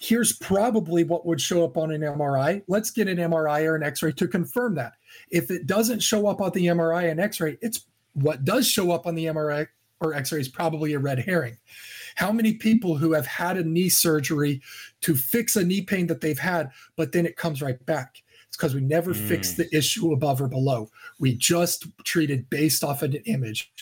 Here's 0.00 0.32
probably 0.32 1.04
what 1.04 1.26
would 1.26 1.40
show 1.40 1.64
up 1.64 1.76
on 1.76 1.92
an 1.92 2.00
MRI. 2.00 2.62
Let's 2.66 2.90
get 2.90 3.08
an 3.08 3.18
MRI 3.18 3.64
or 3.66 3.76
an 3.76 3.82
X 3.82 4.02
ray 4.02 4.12
to 4.12 4.26
confirm 4.26 4.74
that. 4.74 4.94
If 5.30 5.50
it 5.50 5.66
doesn't 5.66 6.00
show 6.00 6.26
up 6.26 6.40
on 6.40 6.50
the 6.52 6.66
MRI 6.66 7.10
and 7.10 7.20
X 7.20 7.40
ray, 7.40 7.56
it's 7.60 7.86
what 8.14 8.44
does 8.44 8.66
show 8.66 8.90
up 8.90 9.06
on 9.06 9.14
the 9.14 9.26
MRI 9.26 9.68
or 10.00 10.14
X 10.14 10.32
ray 10.32 10.40
is 10.40 10.48
probably 10.48 10.92
a 10.94 10.98
red 10.98 11.20
herring. 11.20 11.56
How 12.14 12.32
many 12.32 12.54
people 12.54 12.96
who 12.96 13.12
have 13.12 13.26
had 13.26 13.56
a 13.56 13.64
knee 13.64 13.88
surgery 13.88 14.60
to 15.00 15.14
fix 15.14 15.56
a 15.56 15.64
knee 15.64 15.82
pain 15.82 16.06
that 16.06 16.20
they've 16.20 16.38
had, 16.38 16.70
but 16.96 17.12
then 17.12 17.26
it 17.26 17.36
comes 17.36 17.62
right 17.62 17.84
back? 17.86 18.22
It's 18.48 18.56
because 18.56 18.74
we 18.74 18.82
never 18.82 19.12
mm. 19.12 19.28
fixed 19.28 19.56
the 19.56 19.74
issue 19.74 20.12
above 20.12 20.40
or 20.40 20.48
below. 20.48 20.90
We 21.18 21.34
just 21.34 21.86
treated 22.04 22.50
based 22.50 22.84
off 22.84 23.02
of 23.02 23.14
an 23.14 23.22
image. 23.24 23.72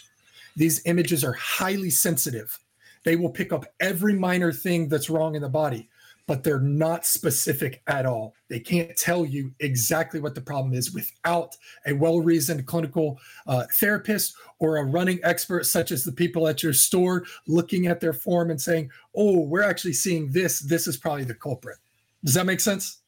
These 0.56 0.87
images 0.87 1.25
are 1.25 1.32
highly 1.32 1.90
sensitive. 1.90 2.58
They 3.04 3.16
will 3.16 3.30
pick 3.30 3.52
up 3.52 3.66
every 3.80 4.14
minor 4.14 4.52
thing 4.52 4.88
that's 4.88 5.10
wrong 5.10 5.34
in 5.34 5.42
the 5.42 5.49
body 5.49 5.89
but 6.30 6.44
they're 6.44 6.60
not 6.60 7.04
specific 7.04 7.82
at 7.88 8.06
all. 8.06 8.34
They 8.49 8.60
can't 8.60 8.96
tell 8.96 9.26
you 9.26 9.52
exactly 9.58 10.20
what 10.20 10.37
the 10.37 10.40
problem 10.40 10.75
is 10.75 10.94
without 10.94 11.56
a 11.87 11.92
well 11.92 12.20
reasoned 12.20 12.64
clinical 12.66 13.18
uh, 13.49 13.64
therapist 13.80 14.37
or 14.60 14.76
a 14.76 14.84
running 14.84 15.18
expert, 15.25 15.66
such 15.66 15.90
as 15.90 16.04
the 16.04 16.12
people 16.12 16.46
at 16.46 16.62
your 16.62 16.72
store, 16.72 17.25
looking 17.49 17.88
at 17.88 17.99
their 17.99 18.12
form 18.12 18.50
and 18.50 18.60
saying, 18.60 18.92
Oh, 19.12 19.40
we're 19.40 19.64
actually 19.64 19.94
seeing 19.94 20.30
this. 20.30 20.60
This 20.60 20.87
is 20.87 20.96
probably 20.96 21.25
the 21.25 21.34
culprit. 21.34 21.78
Does 22.22 22.34
that 22.34 22.46
make 22.46 22.60
sense? 22.60 22.99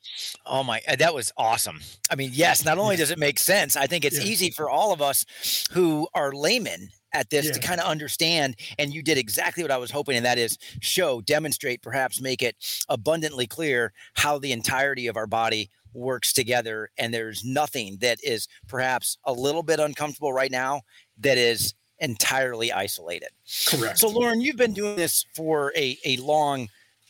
Oh 0.45 0.64
my, 0.64 0.81
uh, 0.88 0.97
that 0.97 1.14
was 1.14 1.33
awesome. 1.37 1.78
I 2.11 2.17
mean, 2.17 2.30
yes, 2.32 2.65
not 2.65 2.78
only 2.78 2.97
does 2.97 3.13
it 3.13 3.21
make 3.21 3.39
sense, 3.39 3.76
I 3.76 3.87
think 3.87 4.04
it's 4.04 4.19
yeah. 4.19 4.32
easy 4.32 4.50
for 4.50 4.69
all 4.69 4.93
of 4.93 5.00
us 5.00 5.25
who 5.71 6.08
are 6.13 6.32
laymen 6.32 6.89
at 7.13 7.31
this 7.31 7.47
yeah. 7.47 7.53
to 7.53 7.61
kind 7.61 7.81
of 7.81 7.87
understand. 7.87 8.57
And 8.79 8.93
you 8.93 9.03
did 9.03 9.19
exactly 9.19 9.63
what 9.63 9.71
I 9.71 9.79
was 9.79 9.91
hoping, 9.91 10.17
and 10.17 10.27
that 10.27 10.39
is 10.39 10.59
show, 10.81 11.21
demonstrate, 11.21 11.83
perhaps 11.83 12.21
make 12.21 12.43
it 12.43 12.57
abundantly 12.89 13.47
clear 13.47 13.93
how 14.15 14.39
the 14.39 14.53
entirety 14.53 15.07
of 15.07 15.17
our 15.17 15.27
body 15.27 15.71
works 15.95 16.33
together. 16.33 16.91
And 16.99 17.13
there's 17.13 17.45
nothing 17.45 17.99
that 18.01 18.19
is 18.23 18.49
perhaps 18.69 19.19
a 19.25 19.33
little 19.33 19.63
bit 19.63 19.81
uncomfortable 19.81 20.33
right 20.33 20.51
now 20.51 20.83
that 21.19 21.39
is 21.39 21.75
entirely 21.99 22.73
isolated. 22.73 23.29
Correct. 23.69 23.99
So, 23.99 24.09
Lauren, 24.09 24.41
you've 24.41 24.57
been 24.57 24.75
doing 24.75 24.97
this 24.97 25.25
for 25.35 25.73
a, 25.77 25.97
a 26.05 26.17
long 26.17 26.69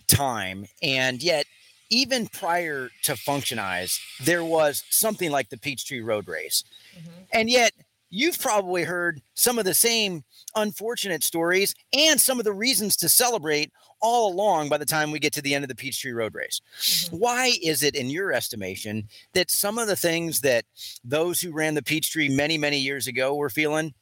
time, 0.08 0.66
and 0.82 1.22
yet 1.22 1.46
even 1.92 2.26
prior 2.26 2.90
to 3.02 3.12
Functionize, 3.12 3.98
there 4.24 4.44
was 4.44 4.82
something 4.88 5.30
like 5.30 5.50
the 5.50 5.58
Peachtree 5.58 6.00
Road 6.00 6.26
Race. 6.26 6.64
Mm-hmm. 6.96 7.10
And 7.34 7.50
yet 7.50 7.72
you've 8.12 8.38
probably 8.38 8.84
heard 8.84 9.20
some 9.34 9.58
of 9.58 9.64
the 9.64 9.74
same 9.74 10.22
unfortunate 10.54 11.24
stories 11.24 11.74
and 11.96 12.20
some 12.20 12.38
of 12.38 12.44
the 12.44 12.52
reasons 12.52 12.94
to 12.98 13.08
celebrate 13.08 13.72
all 14.00 14.32
along 14.32 14.68
by 14.68 14.76
the 14.76 14.84
time 14.84 15.10
we 15.10 15.18
get 15.18 15.32
to 15.32 15.42
the 15.42 15.54
end 15.54 15.64
of 15.64 15.68
the 15.68 15.74
Peachtree 15.74 16.12
Road 16.12 16.34
Race. 16.34 16.60
Mm-hmm. 16.78 17.16
Why 17.16 17.52
is 17.62 17.82
it, 17.82 17.96
in 17.96 18.10
your 18.10 18.32
estimation, 18.32 19.08
that 19.32 19.50
some 19.50 19.78
of 19.78 19.88
the 19.88 19.96
things 19.96 20.42
that 20.42 20.66
those 21.02 21.40
who 21.40 21.52
ran 21.52 21.74
the 21.74 21.82
Peachtree 21.82 22.28
many, 22.28 22.58
many 22.58 22.78
years 22.78 23.06
ago 23.06 23.34
were 23.34 23.50
feeling 23.50 23.94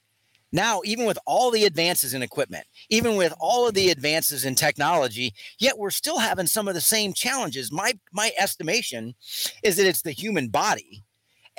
now, 0.52 0.80
even 0.84 1.06
with 1.06 1.18
all 1.26 1.52
the 1.52 1.64
advances 1.64 2.12
in 2.12 2.22
equipment, 2.22 2.66
even 2.88 3.14
with 3.14 3.32
all 3.38 3.68
of 3.68 3.74
the 3.74 3.90
advances 3.90 4.44
in 4.44 4.56
technology, 4.56 5.32
yet 5.60 5.78
we're 5.78 5.90
still 5.90 6.18
having 6.18 6.48
some 6.48 6.66
of 6.66 6.74
the 6.74 6.80
same 6.80 7.12
challenges. 7.12 7.70
My 7.70 7.92
my 8.12 8.32
estimation 8.36 9.14
is 9.62 9.76
that 9.76 9.86
it's 9.86 10.02
the 10.02 10.10
human 10.10 10.48
body 10.48 11.04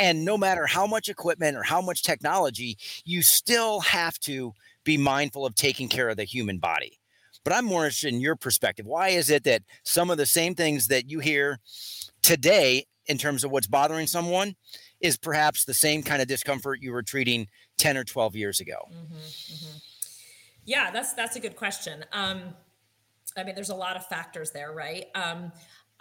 and 0.01 0.25
no 0.25 0.35
matter 0.35 0.65
how 0.65 0.87
much 0.87 1.09
equipment 1.09 1.55
or 1.55 1.61
how 1.61 1.79
much 1.79 2.01
technology, 2.01 2.75
you 3.05 3.21
still 3.21 3.79
have 3.81 4.17
to 4.21 4.51
be 4.83 4.97
mindful 4.97 5.45
of 5.45 5.53
taking 5.53 5.87
care 5.87 6.09
of 6.09 6.17
the 6.17 6.23
human 6.23 6.57
body. 6.57 6.97
But 7.43 7.53
I'm 7.53 7.65
more 7.65 7.85
interested 7.85 8.11
in 8.11 8.19
your 8.19 8.35
perspective. 8.35 8.87
Why 8.87 9.09
is 9.09 9.29
it 9.29 9.43
that 9.43 9.61
some 9.85 10.09
of 10.09 10.17
the 10.17 10.25
same 10.25 10.55
things 10.55 10.87
that 10.87 11.07
you 11.07 11.19
hear 11.19 11.59
today 12.23 12.85
in 13.05 13.19
terms 13.19 13.43
of 13.43 13.51
what's 13.51 13.67
bothering 13.67 14.07
someone 14.07 14.55
is 15.01 15.17
perhaps 15.17 15.65
the 15.65 15.73
same 15.73 16.01
kind 16.01 16.21
of 16.21 16.27
discomfort 16.27 16.79
you 16.81 16.91
were 16.91 17.03
treating 17.03 17.47
10 17.77 17.95
or 17.95 18.03
12 18.03 18.35
years 18.35 18.59
ago? 18.59 18.77
Mm-hmm, 18.91 19.15
mm-hmm. 19.15 19.77
Yeah, 20.65 20.89
that's 20.89 21.13
that's 21.13 21.35
a 21.35 21.39
good 21.39 21.55
question. 21.55 22.05
Um, 22.11 22.55
I 23.37 23.43
mean, 23.43 23.55
there's 23.55 23.69
a 23.69 23.75
lot 23.75 23.95
of 23.95 24.05
factors 24.07 24.51
there, 24.51 24.71
right? 24.71 25.05
Um, 25.15 25.51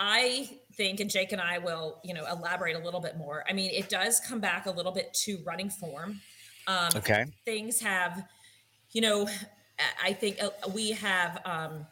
I 0.02 0.48
think, 0.76 0.98
and 1.00 1.10
Jake 1.10 1.32
and 1.32 1.40
I 1.42 1.58
will, 1.58 2.00
you 2.02 2.14
know, 2.14 2.24
elaborate 2.24 2.74
a 2.74 2.78
little 2.78 3.00
bit 3.00 3.18
more. 3.18 3.44
I 3.46 3.52
mean, 3.52 3.70
it 3.70 3.90
does 3.90 4.18
come 4.18 4.40
back 4.40 4.64
a 4.64 4.70
little 4.70 4.92
bit 4.92 5.12
to 5.24 5.38
running 5.44 5.68
form. 5.68 6.22
Um, 6.66 6.88
okay. 6.96 7.26
Things 7.44 7.80
have, 7.80 8.24
you 8.92 9.02
know, 9.02 9.28
I 10.02 10.14
think 10.14 10.42
uh, 10.42 10.50
we 10.74 10.92
have. 10.92 11.40
Um, 11.44 11.86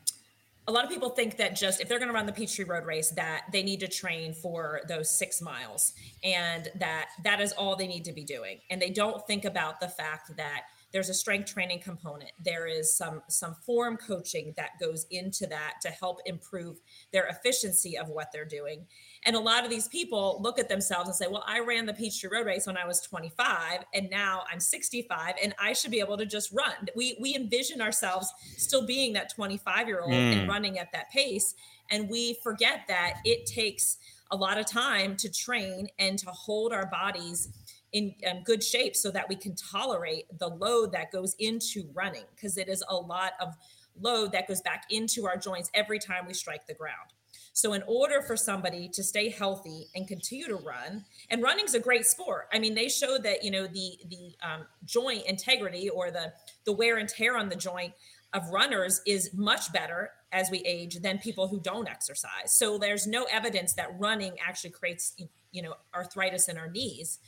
a 0.66 0.72
lot 0.72 0.84
of 0.84 0.90
people 0.90 1.08
think 1.08 1.38
that 1.38 1.56
just 1.56 1.80
if 1.80 1.88
they're 1.88 1.98
going 1.98 2.10
to 2.10 2.14
run 2.14 2.26
the 2.26 2.32
Peachtree 2.32 2.66
Road 2.66 2.84
Race, 2.84 3.10
that 3.12 3.44
they 3.52 3.62
need 3.62 3.80
to 3.80 3.88
train 3.88 4.34
for 4.34 4.82
those 4.86 5.18
six 5.18 5.40
miles, 5.40 5.94
and 6.22 6.68
that 6.74 7.08
that 7.24 7.40
is 7.40 7.52
all 7.52 7.74
they 7.74 7.86
need 7.86 8.04
to 8.04 8.12
be 8.12 8.24
doing, 8.24 8.58
and 8.70 8.80
they 8.80 8.90
don't 8.90 9.26
think 9.26 9.46
about 9.46 9.80
the 9.80 9.88
fact 9.88 10.36
that 10.36 10.64
there's 10.92 11.08
a 11.08 11.14
strength 11.14 11.52
training 11.52 11.80
component. 11.80 12.30
There 12.42 12.66
is 12.66 12.94
some 12.94 13.22
some 13.28 13.54
form 13.66 13.96
coaching 13.96 14.54
that 14.56 14.70
goes 14.80 15.06
into 15.10 15.46
that 15.46 15.74
to 15.82 15.88
help 15.88 16.20
improve 16.24 16.80
their 17.12 17.26
efficiency 17.26 17.98
of 17.98 18.08
what 18.08 18.32
they're 18.32 18.44
doing. 18.44 18.86
And 19.24 19.36
a 19.36 19.40
lot 19.40 19.64
of 19.64 19.70
these 19.70 19.88
people 19.88 20.38
look 20.40 20.58
at 20.58 20.68
themselves 20.68 21.08
and 21.08 21.16
say 21.16 21.26
well 21.26 21.44
i 21.46 21.60
ran 21.60 21.86
the 21.86 21.92
peachtree 21.92 22.30
road 22.32 22.46
race 22.46 22.66
when 22.66 22.76
i 22.76 22.86
was 22.86 23.00
25 23.00 23.84
and 23.92 24.08
now 24.10 24.44
i'm 24.50 24.60
65 24.60 25.34
and 25.42 25.54
i 25.58 25.72
should 25.72 25.90
be 25.90 26.00
able 26.00 26.16
to 26.16 26.26
just 26.26 26.52
run. 26.52 26.72
We 26.94 27.16
we 27.20 27.34
envision 27.34 27.80
ourselves 27.80 28.32
still 28.56 28.86
being 28.86 29.12
that 29.14 29.34
25 29.34 29.88
year 29.88 30.00
old 30.00 30.12
mm. 30.12 30.38
and 30.38 30.48
running 30.48 30.78
at 30.78 30.92
that 30.92 31.10
pace 31.10 31.54
and 31.90 32.08
we 32.08 32.34
forget 32.42 32.82
that 32.88 33.14
it 33.24 33.46
takes 33.46 33.98
a 34.30 34.36
lot 34.36 34.58
of 34.58 34.66
time 34.66 35.16
to 35.16 35.30
train 35.30 35.88
and 35.98 36.18
to 36.18 36.30
hold 36.30 36.72
our 36.72 36.86
bodies 36.86 37.48
in, 37.92 38.14
in 38.20 38.42
good 38.44 38.62
shape 38.62 38.96
so 38.96 39.10
that 39.10 39.28
we 39.28 39.36
can 39.36 39.54
tolerate 39.54 40.26
the 40.38 40.48
load 40.48 40.92
that 40.92 41.10
goes 41.10 41.34
into 41.38 41.88
running 41.94 42.24
because 42.34 42.58
it 42.58 42.68
is 42.68 42.84
a 42.88 42.94
lot 42.94 43.32
of 43.40 43.54
load 44.00 44.32
that 44.32 44.46
goes 44.46 44.60
back 44.60 44.84
into 44.90 45.26
our 45.26 45.36
joints 45.36 45.70
every 45.74 45.98
time 45.98 46.26
we 46.26 46.34
strike 46.34 46.66
the 46.66 46.74
ground. 46.74 47.12
So, 47.52 47.72
in 47.72 47.82
order 47.88 48.22
for 48.22 48.36
somebody 48.36 48.88
to 48.90 49.02
stay 49.02 49.30
healthy 49.30 49.88
and 49.94 50.06
continue 50.06 50.46
to 50.46 50.56
run, 50.56 51.04
and 51.28 51.42
running's 51.42 51.74
a 51.74 51.80
great 51.80 52.06
sport. 52.06 52.46
I 52.52 52.60
mean, 52.60 52.74
they 52.74 52.88
show 52.88 53.18
that 53.18 53.42
you 53.42 53.50
know 53.50 53.66
the 53.66 53.98
the 54.08 54.48
um, 54.48 54.66
joint 54.84 55.26
integrity 55.26 55.88
or 55.88 56.10
the 56.10 56.32
the 56.64 56.72
wear 56.72 56.98
and 56.98 57.08
tear 57.08 57.36
on 57.36 57.48
the 57.48 57.56
joint 57.56 57.94
of 58.32 58.48
runners 58.50 59.00
is 59.06 59.30
much 59.34 59.72
better 59.72 60.10
as 60.30 60.50
we 60.50 60.58
age 60.58 61.00
than 61.00 61.18
people 61.18 61.48
who 61.48 61.58
don't 61.60 61.88
exercise. 61.88 62.52
So 62.52 62.78
there's 62.78 63.06
no 63.06 63.24
evidence 63.24 63.72
that 63.74 63.88
running 63.98 64.36
actually 64.46 64.70
creates 64.70 65.14
you 65.50 65.62
know 65.62 65.74
arthritis 65.94 66.48
in 66.48 66.58
our 66.58 66.70
knees. 66.70 67.18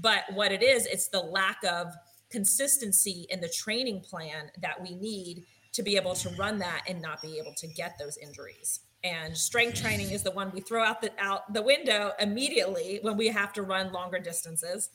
But 0.00 0.24
what 0.32 0.52
it 0.52 0.62
is, 0.62 0.86
it's 0.86 1.08
the 1.08 1.20
lack 1.20 1.62
of 1.64 1.92
consistency 2.30 3.26
in 3.30 3.40
the 3.40 3.48
training 3.48 4.00
plan 4.00 4.50
that 4.60 4.80
we 4.80 4.94
need 4.94 5.44
to 5.72 5.82
be 5.82 5.96
able 5.96 6.14
to 6.14 6.28
run 6.30 6.58
that 6.58 6.82
and 6.88 7.00
not 7.00 7.22
be 7.22 7.38
able 7.38 7.54
to 7.54 7.66
get 7.68 7.96
those 7.98 8.16
injuries. 8.18 8.80
And 9.04 9.36
strength 9.36 9.80
training 9.80 10.10
is 10.10 10.22
the 10.22 10.30
one 10.30 10.50
we 10.52 10.60
throw 10.60 10.82
out 10.82 11.00
the 11.00 11.12
out 11.18 11.52
the 11.52 11.62
window 11.62 12.12
immediately 12.18 12.98
when 13.02 13.16
we 13.16 13.28
have 13.28 13.52
to 13.54 13.62
run 13.62 13.92
longer 13.92 14.18
distances. 14.18 14.90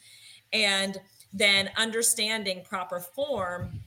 And 0.51 0.99
then 1.31 1.69
understanding 1.77 2.63
proper 2.63 2.99
form 2.99 3.79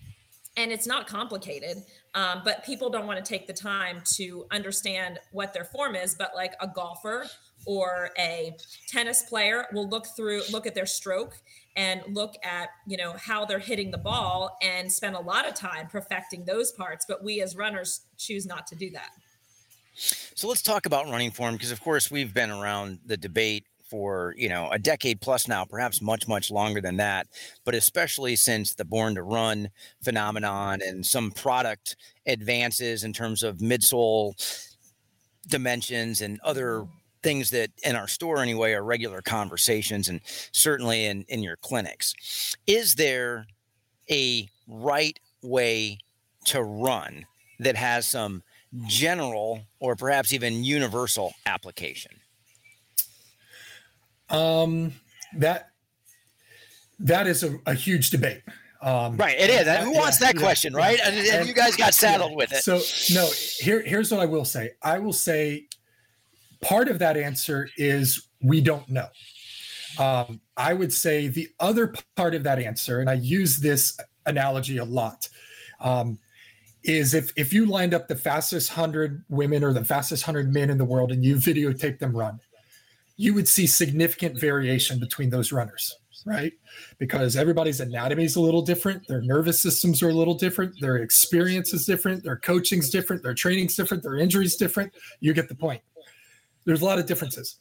and 0.57 0.73
it's 0.73 0.87
not 0.87 1.07
complicated 1.07 1.83
um, 2.17 2.43
but 2.45 2.65
people 2.65 2.91
don't 2.91 3.07
want 3.07 3.25
to 3.25 3.29
take 3.29 3.47
the 3.47 3.53
time 3.53 4.03
to 4.15 4.47
understand 4.51 5.21
what 5.31 5.53
their 5.53 5.65
form 5.65 5.95
is 5.95 6.17
but 6.17 6.33
like 6.35 6.55
a 6.61 6.67
golfer 6.67 7.27
or 7.67 8.11
a 8.19 8.53
tennis 8.89 9.23
player 9.23 9.67
will 9.73 9.89
look 9.89 10.07
through 10.17 10.43
look 10.51 10.67
at 10.67 10.75
their 10.75 10.87
stroke 10.87 11.37
and 11.77 12.03
look 12.09 12.35
at 12.43 12.71
you 12.87 12.97
know 12.97 13.13
how 13.13 13.45
they're 13.45 13.59
hitting 13.59 13.91
the 13.91 13.99
ball 13.99 14.57
and 14.63 14.91
spend 14.91 15.15
a 15.15 15.21
lot 15.21 15.47
of 15.47 15.55
time 15.55 15.87
perfecting 15.87 16.45
those 16.45 16.73
parts 16.73 17.05
but 17.09 17.23
we 17.23 17.41
as 17.41 17.55
runners 17.55 18.01
choose 18.17 18.47
not 18.47 18.67
to 18.67 18.75
do 18.75 18.91
that. 18.91 19.11
So 19.97 20.49
let's 20.49 20.63
talk 20.63 20.87
about 20.87 21.07
running 21.07 21.31
form 21.31 21.55
because, 21.55 21.71
of 21.71 21.81
course, 21.81 22.11
we've 22.11 22.35
been 22.35 22.51
around 22.51 22.99
the 23.07 23.17
debate 23.17 23.65
for 23.89 24.35
you 24.37 24.49
know 24.49 24.69
a 24.71 24.79
decade 24.79 25.21
plus 25.21 25.49
now, 25.49 25.65
perhaps 25.65 26.01
much 26.01 26.29
much 26.29 26.51
longer 26.51 26.81
than 26.81 26.97
that. 26.97 27.27
But 27.65 27.75
especially 27.75 28.37
since 28.37 28.75
the 28.75 28.85
Born 28.85 29.15
to 29.15 29.23
Run 29.23 29.71
phenomenon 30.03 30.81
and 30.83 31.05
some 31.05 31.31
product 31.31 31.97
advances 32.27 33.05
in 33.05 33.13
terms 33.13 33.43
of 33.43 33.59
midsole 33.59 34.35
dimensions 35.49 36.21
and 36.21 36.41
other 36.43 36.87
things 37.23 37.51
that 37.51 37.71
in 37.85 37.97
our 37.97 38.09
store 38.09 38.43
anyway 38.43 38.73
are 38.73 38.85
regular 38.85 39.23
conversations 39.23 40.09
and 40.09 40.21
certainly 40.53 41.07
in 41.07 41.25
in 41.29 41.43
your 41.43 41.57
clinics. 41.57 42.57
Is 42.67 42.95
there 42.95 43.47
a 44.11 44.49
right 44.67 45.19
way 45.43 45.99
to 46.45 46.63
run 46.63 47.27
that 47.59 47.77
has 47.77 48.07
some 48.07 48.43
general 48.87 49.63
or 49.81 49.97
perhaps 49.97 50.33
even 50.33 50.65
universal 50.65 51.33
application? 51.47 52.13
Um, 54.31 54.93
that 55.37 55.71
that 56.99 57.27
is 57.27 57.43
a, 57.43 57.59
a 57.67 57.75
huge 57.75 58.11
debate. 58.11 58.43
Um, 58.83 59.17
right, 59.17 59.37
it 59.39 59.51
is. 59.51 59.67
Who 59.85 59.93
yeah, 59.93 59.99
wants 59.99 60.19
that 60.19 60.35
yeah, 60.35 60.41
question, 60.41 60.73
yeah. 60.73 60.79
right? 60.79 61.01
And, 61.03 61.17
and, 61.17 61.49
you 61.49 61.55
guys 61.55 61.77
got 61.77 61.95
saddled 61.95 62.37
with 62.37 62.53
it. 62.53 62.63
So, 62.63 62.81
no. 63.15 63.29
Here, 63.59 63.83
here's 63.83 64.13
what 64.13 64.21
I 64.21 64.27
will 64.27 64.45
say. 64.45 64.73
I 64.83 64.99
will 64.99 65.13
say, 65.13 65.67
part 66.61 66.89
of 66.89 66.99
that 66.99 67.17
answer 67.17 67.69
is 67.77 68.29
we 68.43 68.61
don't 68.61 68.89
know. 68.89 69.09
Um, 69.99 70.41
I 70.57 70.75
would 70.75 70.93
say 70.93 71.29
the 71.29 71.49
other 71.59 71.95
part 72.17 72.35
of 72.35 72.43
that 72.45 72.59
answer, 72.59 73.01
and 73.01 73.09
I 73.09 73.15
use 73.15 73.59
this 73.59 73.99
analogy 74.27 74.77
a 74.77 74.85
lot. 74.85 75.29
Um, 75.81 76.19
is 76.85 77.15
if 77.15 77.33
if 77.37 77.53
you 77.53 77.67
lined 77.67 77.93
up 77.93 78.07
the 78.07 78.15
fastest 78.15 78.71
100 78.71 79.25
women 79.29 79.65
or 79.65 79.73
the 79.73 79.85
fastest 79.85 80.27
100 80.27 80.53
men 80.53 80.71
in 80.71 80.79
the 80.79 80.85
world 80.85 81.11
and 81.11 81.25
you 81.25 81.35
videotape 81.35 81.99
them 81.99 82.17
run 82.17 82.39
you 83.17 83.35
would 83.35 83.49
see 83.49 83.67
significant 83.67 84.39
variation 84.39 84.99
between 84.99 85.31
those 85.31 85.53
runners 85.53 85.97
right 86.25 86.53
because 86.99 87.37
everybody's 87.37 87.81
anatomy 87.81 88.25
is 88.25 88.37
a 88.37 88.41
little 88.41 88.63
different 88.63 89.07
their 89.07 89.23
nervous 89.23 89.61
systems 89.61 90.03
are 90.03 90.11
a 90.11 90.15
little 90.15 90.35
different 90.35 90.75
their 90.81 90.97
experience 90.97 91.73
is 91.73 91.85
different 91.87 92.23
their 92.25 92.37
coaching's 92.37 92.91
different 92.91 93.23
their 93.23 93.35
training's 93.35 93.77
different 93.77 94.03
their 94.03 94.17
injuries 94.17 94.57
different 94.57 94.93
you 95.21 95.33
get 95.33 95.49
the 95.49 95.55
point 95.55 95.81
there's 96.65 96.83
a 96.83 96.85
lot 96.85 96.99
of 96.99 97.07
differences 97.07 97.59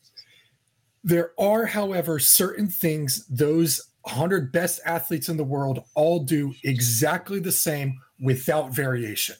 there 1.03 1.31
are 1.39 1.65
however 1.65 2.17
certain 2.17 2.67
things 2.67 3.27
those 3.27 3.91
100 4.05 4.51
best 4.51 4.79
athletes 4.85 5.29
in 5.29 5.37
the 5.37 5.43
world 5.43 5.83
all 5.95 6.19
do 6.19 6.53
exactly 6.63 7.39
the 7.39 7.51
same 7.51 7.99
without 8.21 8.71
variation. 8.71 9.35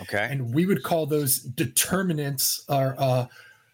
Okay. 0.00 0.28
And 0.30 0.54
we 0.54 0.66
would 0.66 0.82
call 0.82 1.06
those 1.06 1.38
determinants 1.38 2.64
or 2.68 2.94
uh, 2.98 3.26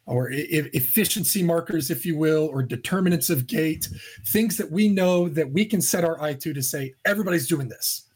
or 0.07 0.31
efficiency 0.33 1.43
markers, 1.43 1.91
if 1.91 2.05
you 2.05 2.17
will, 2.17 2.49
or 2.49 2.63
determinants 2.63 3.31
of 3.31 3.47
gait, 3.47 3.89
things 4.27 4.57
that 4.57 4.71
we 4.71 4.89
know 4.89 5.29
that 5.29 5.51
we 5.51 5.65
can 5.65 5.81
set 5.81 6.05
our 6.05 6.21
eye 6.21 6.35
to 6.35 6.53
to 6.53 6.63
say 6.63 6.95
everybody's 7.05 7.47
doing 7.47 7.69
this. 7.69 8.09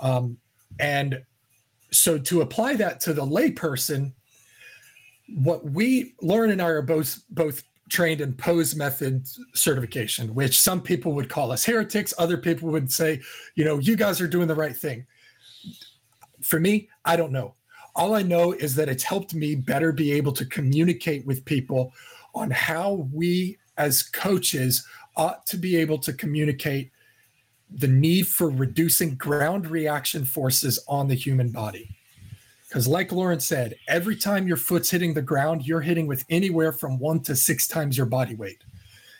Um, 0.00 0.38
and 0.80 1.22
so 1.92 2.18
to 2.18 2.40
apply 2.40 2.74
that 2.76 3.00
to 3.00 3.12
the 3.12 3.22
layperson, 3.22 4.12
what 5.36 5.64
we 5.64 6.14
Lauren 6.20 6.50
and 6.50 6.60
I 6.60 6.66
are 6.66 6.82
both 6.82 7.22
both 7.30 7.62
trained 7.88 8.20
in 8.20 8.32
pose 8.34 8.74
method 8.74 9.26
certification, 9.54 10.34
which 10.34 10.58
some 10.58 10.80
people 10.80 11.12
would 11.12 11.28
call 11.28 11.52
us 11.52 11.64
heretics. 11.64 12.12
Other 12.18 12.36
people 12.36 12.70
would 12.70 12.90
say, 12.90 13.20
you 13.54 13.64
know, 13.64 13.78
you 13.78 13.96
guys 13.96 14.20
are 14.20 14.26
doing 14.26 14.48
the 14.48 14.54
right 14.54 14.76
thing. 14.76 15.06
For 16.42 16.58
me, 16.58 16.88
I 17.04 17.16
don't 17.16 17.32
know. 17.32 17.54
All 17.96 18.14
I 18.14 18.22
know 18.22 18.52
is 18.52 18.74
that 18.74 18.88
it's 18.88 19.04
helped 19.04 19.34
me 19.34 19.54
better 19.54 19.92
be 19.92 20.12
able 20.12 20.32
to 20.32 20.46
communicate 20.46 21.24
with 21.26 21.44
people 21.44 21.92
on 22.34 22.50
how 22.50 23.08
we 23.12 23.58
as 23.76 24.02
coaches 24.02 24.86
ought 25.16 25.46
to 25.46 25.56
be 25.56 25.76
able 25.76 25.98
to 25.98 26.12
communicate 26.12 26.90
the 27.70 27.88
need 27.88 28.26
for 28.26 28.50
reducing 28.50 29.14
ground 29.14 29.68
reaction 29.68 30.24
forces 30.24 30.78
on 30.88 31.08
the 31.08 31.14
human 31.14 31.50
body. 31.50 31.96
Because, 32.68 32.88
like 32.88 33.12
Lauren 33.12 33.38
said, 33.40 33.76
every 33.86 34.16
time 34.16 34.48
your 34.48 34.56
foot's 34.56 34.90
hitting 34.90 35.14
the 35.14 35.22
ground, 35.22 35.64
you're 35.64 35.80
hitting 35.80 36.06
with 36.08 36.24
anywhere 36.28 36.72
from 36.72 36.98
one 36.98 37.20
to 37.20 37.36
six 37.36 37.68
times 37.68 37.96
your 37.96 38.06
body 38.06 38.34
weight. 38.34 38.64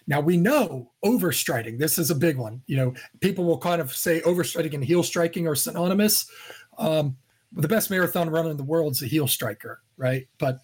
Now 0.06 0.20
we 0.20 0.36
know 0.36 0.90
overstriding. 1.04 1.78
This 1.78 1.98
is 1.98 2.10
a 2.10 2.14
big 2.14 2.36
one. 2.36 2.62
You 2.66 2.76
know, 2.76 2.94
people 3.20 3.44
will 3.44 3.58
kind 3.58 3.80
of 3.80 3.94
say 3.94 4.20
overstriding 4.22 4.74
and 4.74 4.84
heel 4.84 5.02
striking 5.02 5.46
are 5.46 5.54
synonymous. 5.54 6.28
Um, 6.78 7.16
the 7.54 7.68
best 7.68 7.90
marathon 7.90 8.30
runner 8.30 8.50
in 8.50 8.56
the 8.56 8.64
world 8.64 8.92
is 8.92 9.02
a 9.02 9.06
heel 9.06 9.26
striker, 9.26 9.80
right? 9.96 10.26
But 10.38 10.58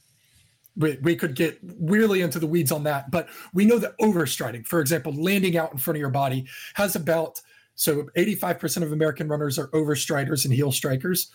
we, 0.76 0.98
we 1.02 1.16
could 1.16 1.34
get 1.34 1.58
really 1.80 2.22
into 2.22 2.38
the 2.38 2.46
weeds 2.46 2.72
on 2.72 2.84
that. 2.84 3.10
But 3.10 3.28
we 3.52 3.64
know 3.64 3.78
that 3.78 3.96
overstriding, 3.98 4.66
for 4.66 4.80
example, 4.80 5.12
landing 5.12 5.56
out 5.56 5.72
in 5.72 5.78
front 5.78 5.96
of 5.96 6.00
your 6.00 6.10
body, 6.10 6.46
has 6.74 6.96
about 6.96 7.40
so 7.74 8.04
85% 8.16 8.82
of 8.82 8.92
American 8.92 9.28
runners 9.28 9.58
are 9.58 9.68
overstriders 9.68 10.44
and 10.44 10.52
heel 10.52 10.72
strikers. 10.72 11.30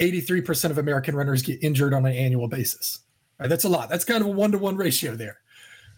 83% 0.00 0.70
of 0.70 0.78
American 0.78 1.14
runners 1.14 1.42
get 1.42 1.62
injured 1.62 1.94
on 1.94 2.06
an 2.06 2.14
annual 2.14 2.48
basis. 2.48 3.00
Right, 3.38 3.48
that's 3.48 3.64
a 3.64 3.68
lot. 3.68 3.88
That's 3.88 4.04
kind 4.04 4.20
of 4.20 4.28
a 4.28 4.32
one 4.32 4.52
to 4.52 4.58
one 4.58 4.76
ratio 4.76 5.14
there. 5.14 5.38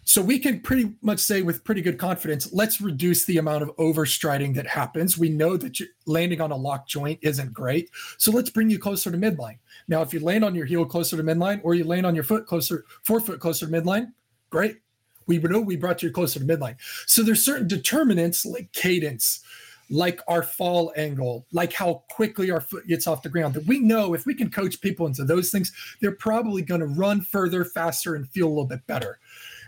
So 0.05 0.21
we 0.21 0.37
can 0.37 0.59
pretty 0.59 0.93
much 1.01 1.19
say 1.19 1.41
with 1.41 1.63
pretty 1.63 1.81
good 1.81 1.97
confidence, 1.97 2.51
let's 2.51 2.81
reduce 2.81 3.25
the 3.25 3.37
amount 3.37 3.63
of 3.63 3.75
overstriding 3.77 4.53
that 4.55 4.67
happens. 4.67 5.17
We 5.17 5.29
know 5.29 5.55
that 5.57 5.79
landing 6.05 6.41
on 6.41 6.51
a 6.51 6.57
lock 6.57 6.87
joint 6.87 7.19
isn't 7.21 7.53
great. 7.53 7.89
So 8.17 8.31
let's 8.31 8.49
bring 8.49 8.69
you 8.69 8.79
closer 8.79 9.11
to 9.11 9.17
midline. 9.17 9.59
Now, 9.87 10.01
if 10.01 10.13
you 10.13 10.19
land 10.19 10.43
on 10.43 10.55
your 10.55 10.65
heel 10.65 10.85
closer 10.85 11.15
to 11.15 11.23
midline 11.23 11.61
or 11.63 11.73
you 11.73 11.85
land 11.85 12.05
on 12.05 12.15
your 12.15 12.23
foot 12.23 12.45
closer, 12.45 12.85
forefoot 13.03 13.39
closer 13.39 13.65
to 13.65 13.71
midline, 13.71 14.11
great. 14.49 14.77
We 15.25 15.37
know 15.37 15.61
we 15.61 15.77
brought 15.77 16.03
you 16.03 16.11
closer 16.11 16.39
to 16.39 16.45
midline. 16.45 16.75
So 17.07 17.23
there's 17.23 17.43
certain 17.43 17.67
determinants 17.67 18.45
like 18.45 18.71
cadence, 18.73 19.41
like 19.89 20.19
our 20.27 20.43
fall 20.43 20.91
angle, 20.97 21.45
like 21.53 21.71
how 21.71 22.03
quickly 22.09 22.51
our 22.51 22.61
foot 22.61 22.87
gets 22.87 23.07
off 23.07 23.21
the 23.23 23.29
ground. 23.29 23.53
That 23.53 23.65
we 23.65 23.79
know 23.79 24.13
if 24.13 24.25
we 24.25 24.33
can 24.33 24.49
coach 24.49 24.81
people 24.81 25.07
into 25.07 25.23
those 25.23 25.49
things, 25.49 25.71
they're 26.01 26.11
probably 26.11 26.61
going 26.61 26.81
to 26.81 26.87
run 26.87 27.21
further, 27.21 27.63
faster, 27.63 28.15
and 28.15 28.27
feel 28.29 28.47
a 28.47 28.49
little 28.49 28.65
bit 28.65 28.85
better. 28.85 29.19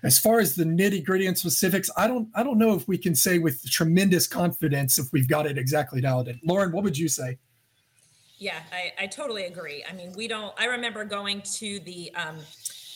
As 0.06 0.20
far 0.20 0.40
as 0.40 0.56
the 0.56 0.64
nitty 0.64 1.04
gritty 1.04 1.26
and 1.26 1.36
specifics, 1.36 1.90
I 1.98 2.08
don't, 2.08 2.30
I 2.36 2.44
don't 2.44 2.60
know 2.60 2.76
if 2.76 2.88
we 2.88 2.96
can 2.96 3.16
say 3.16 3.40
with 3.40 3.68
tremendous 3.70 4.28
confidence 4.28 5.00
if 5.00 5.12
we've 5.12 5.28
got 5.28 5.48
it 5.48 5.58
exactly 5.58 6.00
dialed 6.00 6.28
in. 6.28 6.40
Lauren, 6.46 6.72
what 6.72 6.84
would 6.84 6.96
you 6.96 7.10
say? 7.10 7.40
Yeah, 8.38 8.60
I, 8.72 9.04
I 9.04 9.08
totally 9.08 9.46
agree. 9.46 9.84
I 9.90 9.94
mean, 9.94 10.14
we 10.16 10.28
don't. 10.28 10.54
I 10.60 10.66
remember 10.66 11.06
going 11.06 11.42
to 11.56 11.80
the 11.80 12.14
um, 12.16 12.38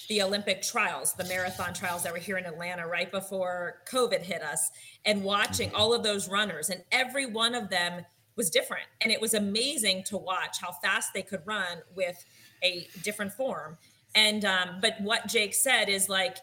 the 0.08 0.22
Olympic 0.22 0.62
trials, 0.62 1.13
the 1.13 1.24
marathon 1.24 1.74
trials 1.74 2.04
that 2.04 2.12
were 2.12 2.19
here 2.19 2.38
in 2.38 2.45
Atlanta 2.45 2.86
right 2.88 3.10
before 3.10 3.82
COVID 3.89 4.22
hit 4.22 4.43
us, 4.43 4.69
and 5.06 5.24
watching 5.24 5.74
all 5.74 5.93
of 5.93 6.04
those 6.04 6.30
runners, 6.30 6.69
and 6.69 6.84
every 6.91 7.26
one 7.26 7.56
of 7.56 7.69
them 7.69 8.06
was 8.36 8.50
different. 8.50 8.86
And 9.02 9.12
it 9.12 9.19
was 9.19 9.34
amazing 9.34 10.04
to 10.06 10.17
watch 10.17 10.58
how 10.62 10.74
fast 10.84 11.13
they 11.13 11.24
could 11.24 11.41
run 11.45 11.80
with 11.95 12.24
a 12.62 12.88
different 13.04 13.32
form. 13.32 13.78
And 14.13 14.45
um, 14.45 14.80
but 14.82 15.00
what 15.02 15.28
Jake 15.28 15.54
said 15.54 15.89
is 15.89 16.10
like 16.10 16.38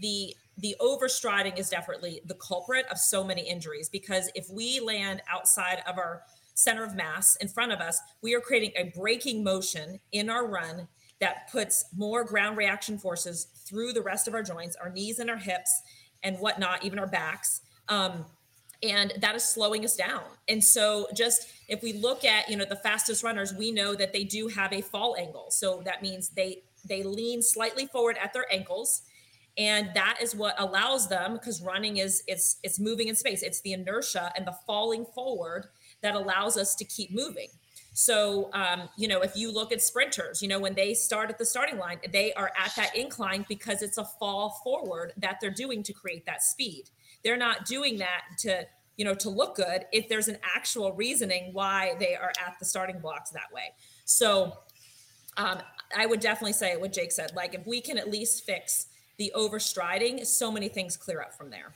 the 0.00 0.34
the 0.58 0.74
overstriding 0.80 1.58
is 1.58 1.68
definitely 1.68 2.22
the 2.24 2.34
culprit 2.34 2.86
of 2.90 2.98
so 2.98 3.22
many 3.22 3.42
injuries 3.42 3.90
because 3.90 4.30
if 4.34 4.48
we 4.50 4.80
land 4.80 5.20
outside 5.30 5.82
of 5.86 5.98
our 5.98 6.22
center 6.54 6.82
of 6.82 6.94
mass 6.94 7.36
in 7.36 7.48
front 7.48 7.72
of 7.72 7.80
us, 7.80 8.00
we 8.22 8.34
are 8.34 8.40
creating 8.40 8.72
a 8.76 8.90
braking 8.98 9.44
motion 9.44 10.00
in 10.12 10.30
our 10.30 10.46
run 10.46 10.88
that 11.20 11.50
puts 11.52 11.84
more 11.94 12.24
ground 12.24 12.56
reaction 12.56 12.98
forces 12.98 13.48
through 13.66 13.92
the 13.92 14.02
rest 14.02 14.26
of 14.26 14.34
our 14.34 14.42
joints, 14.42 14.76
our 14.76 14.90
knees 14.90 15.18
and 15.18 15.28
our 15.28 15.36
hips 15.36 15.82
and 16.22 16.38
whatnot, 16.38 16.84
even 16.84 16.98
our 16.98 17.06
backs. 17.06 17.60
Um, 17.88 18.24
and 18.82 19.12
that 19.20 19.34
is 19.34 19.44
slowing 19.44 19.84
us 19.84 19.96
down. 19.96 20.22
And 20.48 20.62
so 20.62 21.06
just 21.14 21.48
if 21.68 21.82
we 21.82 21.94
look 21.94 22.24
at, 22.24 22.48
you 22.48 22.56
know, 22.56 22.66
the 22.66 22.76
fastest 22.76 23.22
runners, 23.22 23.54
we 23.54 23.70
know 23.70 23.94
that 23.94 24.12
they 24.12 24.24
do 24.24 24.48
have 24.48 24.72
a 24.72 24.82
fall 24.82 25.16
angle. 25.18 25.50
So 25.50 25.82
that 25.84 26.02
means 26.02 26.30
they 26.30 26.62
they 26.88 27.02
lean 27.02 27.42
slightly 27.42 27.86
forward 27.86 28.16
at 28.22 28.32
their 28.32 28.46
ankles 28.52 29.02
and 29.58 29.90
that 29.94 30.18
is 30.20 30.34
what 30.34 30.54
allows 30.58 31.08
them 31.08 31.34
because 31.34 31.62
running 31.62 31.96
is 31.96 32.22
it's 32.26 32.56
it's 32.62 32.78
moving 32.78 33.08
in 33.08 33.16
space. 33.16 33.42
It's 33.42 33.60
the 33.62 33.72
inertia 33.72 34.32
and 34.36 34.46
the 34.46 34.54
falling 34.66 35.06
forward 35.06 35.66
that 36.02 36.14
allows 36.14 36.56
us 36.56 36.74
to 36.76 36.84
keep 36.84 37.10
moving. 37.10 37.48
So 37.94 38.50
um, 38.52 38.88
you 38.98 39.08
know 39.08 39.22
if 39.22 39.34
you 39.34 39.50
look 39.50 39.72
at 39.72 39.80
sprinters 39.80 40.42
you 40.42 40.48
know 40.48 40.60
when 40.60 40.74
they 40.74 40.92
start 40.92 41.30
at 41.30 41.38
the 41.38 41.46
starting 41.46 41.78
line 41.78 41.98
they 42.12 42.34
are 42.34 42.52
at 42.58 42.74
that 42.76 42.94
incline 42.94 43.46
because 43.48 43.80
it's 43.80 43.96
a 43.96 44.04
fall 44.04 44.60
forward 44.62 45.14
that 45.16 45.38
they're 45.40 45.50
doing 45.50 45.82
to 45.84 45.92
create 45.94 46.26
that 46.26 46.42
speed. 46.42 46.90
They're 47.24 47.38
not 47.38 47.64
doing 47.64 47.96
that 47.98 48.22
to 48.40 48.66
you 48.98 49.06
know 49.06 49.14
to 49.14 49.30
look 49.30 49.56
good 49.56 49.86
if 49.92 50.08
there's 50.10 50.28
an 50.28 50.36
actual 50.54 50.92
reasoning 50.92 51.54
why 51.54 51.96
they 51.98 52.14
are 52.14 52.32
at 52.46 52.56
the 52.58 52.66
starting 52.66 52.98
blocks 52.98 53.30
that 53.30 53.50
way. 53.54 53.72
So 54.04 54.52
um, 55.38 55.58
i 55.94 56.06
would 56.06 56.18
definitely 56.18 56.52
say 56.52 56.76
what 56.76 56.92
jake 56.92 57.12
said 57.12 57.30
like 57.36 57.54
if 57.54 57.64
we 57.66 57.80
can 57.80 57.98
at 57.98 58.10
least 58.10 58.44
fix 58.44 58.86
the 59.18 59.32
overstriding, 59.34 60.24
so 60.26 60.50
many 60.50 60.68
things 60.68 60.96
clear 60.96 61.20
up 61.20 61.34
from 61.34 61.50
there. 61.50 61.72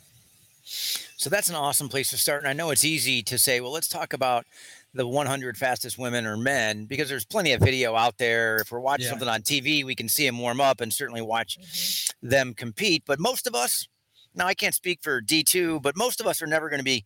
So 0.63 1.29
that's 1.29 1.49
an 1.49 1.55
awesome 1.55 1.89
place 1.89 2.11
to 2.11 2.17
start. 2.17 2.43
And 2.43 2.49
I 2.49 2.53
know 2.53 2.71
it's 2.71 2.85
easy 2.85 3.23
to 3.25 3.39
say, 3.39 3.61
well, 3.61 3.73
let's 3.73 3.89
talk 3.89 4.13
about 4.13 4.47
the 4.95 5.07
100 5.07 5.57
fastest 5.57 5.99
women 5.99 6.27
or 6.27 6.37
men 6.37 6.85
because 6.85 7.09
there's 7.09 7.25
plenty 7.25 7.53
of 7.53 7.61
video 7.61 7.95
out 7.95 8.19
there. 8.19 8.57
If 8.57 8.73
we're 8.73 8.81
watching 8.81 9.05
yeah. 9.05 9.11
something 9.11 9.29
on 9.29 9.43
TV, 9.43 9.85
we 9.85 9.95
can 9.95 10.09
see 10.09 10.27
them 10.27 10.39
warm 10.39 10.61
up 10.61 10.81
and 10.81 10.93
certainly 10.93 11.23
watch 11.23 11.59
mm-hmm. 11.59 12.29
them 12.29 12.55
compete. 12.55 13.05
But 13.07 13.21
most 13.21 13.47
of 13.47 13.55
us, 13.55 13.89
now 14.35 14.47
I 14.47 14.55
can't 14.55 14.75
speak 14.75 15.01
for 15.03 15.21
D2, 15.21 15.83
but 15.83 15.97
most 15.97 16.21
of 16.21 16.27
us 16.27 16.41
are 16.43 16.47
never 16.47 16.69
going 16.69 16.79
to 16.79 16.85
be 16.85 17.05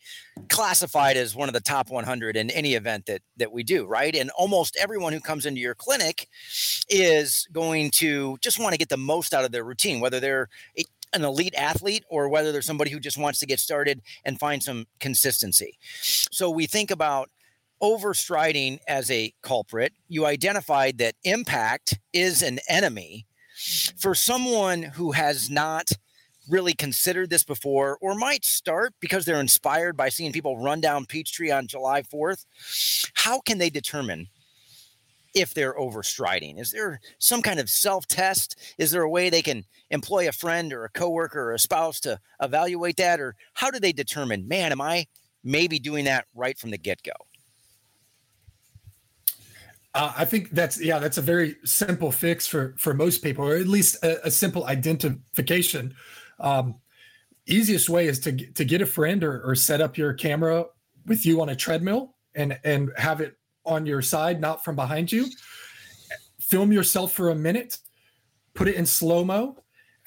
classified 0.48 1.16
as 1.16 1.34
one 1.34 1.48
of 1.48 1.54
the 1.54 1.60
top 1.60 1.90
100 1.90 2.36
in 2.36 2.50
any 2.50 2.74
event 2.74 3.06
that 3.06 3.22
that 3.36 3.52
we 3.52 3.62
do, 3.62 3.86
right? 3.86 4.14
And 4.14 4.30
almost 4.30 4.76
everyone 4.76 5.12
who 5.12 5.20
comes 5.20 5.46
into 5.46 5.60
your 5.60 5.74
clinic 5.74 6.28
is 6.88 7.46
going 7.52 7.90
to 7.92 8.36
just 8.40 8.60
want 8.60 8.72
to 8.72 8.78
get 8.78 8.88
the 8.88 8.96
most 8.96 9.34
out 9.34 9.44
of 9.44 9.52
their 9.52 9.64
routine, 9.64 10.00
whether 10.00 10.20
they're 10.20 10.48
an 11.12 11.24
elite 11.24 11.54
athlete 11.56 12.04
or 12.10 12.28
whether 12.28 12.52
they're 12.52 12.62
somebody 12.62 12.90
who 12.90 13.00
just 13.00 13.16
wants 13.16 13.38
to 13.38 13.46
get 13.46 13.60
started 13.60 14.02
and 14.24 14.38
find 14.38 14.62
some 14.62 14.86
consistency. 14.98 15.78
So 16.02 16.50
we 16.50 16.66
think 16.66 16.90
about 16.90 17.30
overstriding 17.82 18.78
as 18.88 19.10
a 19.10 19.32
culprit. 19.42 19.92
You 20.08 20.26
identified 20.26 20.98
that 20.98 21.14
impact 21.24 21.98
is 22.12 22.42
an 22.42 22.58
enemy. 22.68 23.26
For 23.96 24.14
someone 24.16 24.82
who 24.82 25.12
has 25.12 25.48
not 25.48 25.92
really 26.48 26.74
considered 26.74 27.30
this 27.30 27.44
before 27.44 27.98
or 28.00 28.14
might 28.14 28.44
start 28.44 28.94
because 29.00 29.24
they're 29.24 29.40
inspired 29.40 29.96
by 29.96 30.08
seeing 30.08 30.32
people 30.32 30.58
run 30.58 30.80
down 30.80 31.06
Peachtree 31.06 31.50
on 31.50 31.66
July 31.66 32.02
4th, 32.02 32.44
how 33.14 33.40
can 33.40 33.58
they 33.58 33.70
determine 33.70 34.28
if 35.34 35.52
they're 35.52 35.74
overstriding? 35.74 36.60
Is 36.60 36.70
there 36.70 37.00
some 37.18 37.42
kind 37.42 37.58
of 37.58 37.68
self 37.68 38.06
test? 38.06 38.56
Is 38.78 38.90
there 38.90 39.02
a 39.02 39.10
way 39.10 39.28
they 39.28 39.42
can 39.42 39.64
employ 39.90 40.28
a 40.28 40.32
friend 40.32 40.72
or 40.72 40.84
a 40.84 40.90
coworker 40.90 41.50
or 41.50 41.54
a 41.54 41.58
spouse 41.58 42.00
to 42.00 42.18
evaluate 42.40 42.96
that? 42.96 43.20
Or 43.20 43.34
how 43.54 43.70
do 43.70 43.80
they 43.80 43.92
determine, 43.92 44.46
man, 44.46 44.72
am 44.72 44.80
I 44.80 45.06
maybe 45.42 45.78
doing 45.78 46.04
that 46.04 46.26
right 46.34 46.58
from 46.58 46.70
the 46.70 46.78
get 46.78 47.02
go? 47.02 47.12
Uh, 49.92 50.12
I 50.16 50.24
think 50.24 50.50
that's 50.50 50.80
yeah, 50.80 50.98
that's 50.98 51.18
a 51.18 51.22
very 51.22 51.56
simple 51.64 52.10
fix 52.10 52.48
for 52.48 52.74
for 52.78 52.94
most 52.94 53.22
people, 53.22 53.46
or 53.48 53.54
at 53.56 53.68
least 53.68 54.02
a, 54.02 54.26
a 54.26 54.30
simple 54.30 54.64
identification 54.66 55.94
um, 56.44 56.76
easiest 57.46 57.88
way 57.88 58.06
is 58.06 58.20
to 58.20 58.32
to 58.32 58.64
get 58.64 58.82
a 58.82 58.86
friend 58.86 59.24
or, 59.24 59.42
or 59.42 59.54
set 59.54 59.80
up 59.80 59.98
your 59.98 60.12
camera 60.12 60.66
with 61.06 61.26
you 61.26 61.40
on 61.40 61.48
a 61.48 61.56
treadmill 61.56 62.14
and 62.34 62.58
and 62.64 62.92
have 62.96 63.20
it 63.20 63.36
on 63.66 63.86
your 63.86 64.02
side, 64.02 64.40
not 64.40 64.62
from 64.62 64.76
behind 64.76 65.10
you. 65.10 65.26
Film 66.38 66.70
yourself 66.70 67.12
for 67.12 67.30
a 67.30 67.34
minute, 67.34 67.78
put 68.52 68.68
it 68.68 68.74
in 68.76 68.84
slow 68.84 69.24
mo, 69.24 69.56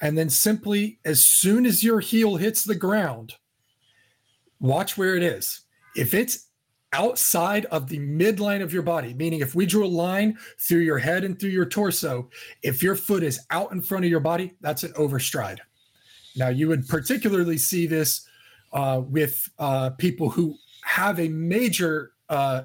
and 0.00 0.16
then 0.16 0.30
simply, 0.30 1.00
as 1.04 1.22
soon 1.22 1.66
as 1.66 1.82
your 1.82 1.98
heel 1.98 2.36
hits 2.36 2.62
the 2.62 2.74
ground, 2.74 3.34
watch 4.60 4.96
where 4.96 5.16
it 5.16 5.22
is. 5.24 5.62
If 5.96 6.14
it's 6.14 6.46
outside 6.92 7.64
of 7.66 7.88
the 7.88 7.98
midline 7.98 8.62
of 8.62 8.72
your 8.72 8.82
body, 8.82 9.12
meaning 9.14 9.40
if 9.40 9.54
we 9.54 9.66
drew 9.66 9.84
a 9.84 9.88
line 9.88 10.38
through 10.60 10.80
your 10.80 10.98
head 10.98 11.24
and 11.24 11.38
through 11.38 11.50
your 11.50 11.66
torso, 11.66 12.30
if 12.62 12.82
your 12.82 12.94
foot 12.94 13.24
is 13.24 13.40
out 13.50 13.72
in 13.72 13.80
front 13.80 14.04
of 14.04 14.10
your 14.10 14.20
body, 14.20 14.54
that's 14.60 14.84
an 14.84 14.92
overstride. 14.92 15.58
Now, 16.38 16.48
you 16.48 16.68
would 16.68 16.86
particularly 16.88 17.58
see 17.58 17.86
this 17.86 18.26
uh, 18.72 19.02
with 19.04 19.48
uh, 19.58 19.90
people 19.90 20.30
who 20.30 20.56
have 20.84 21.18
a 21.18 21.28
major 21.28 22.12
uh, 22.28 22.62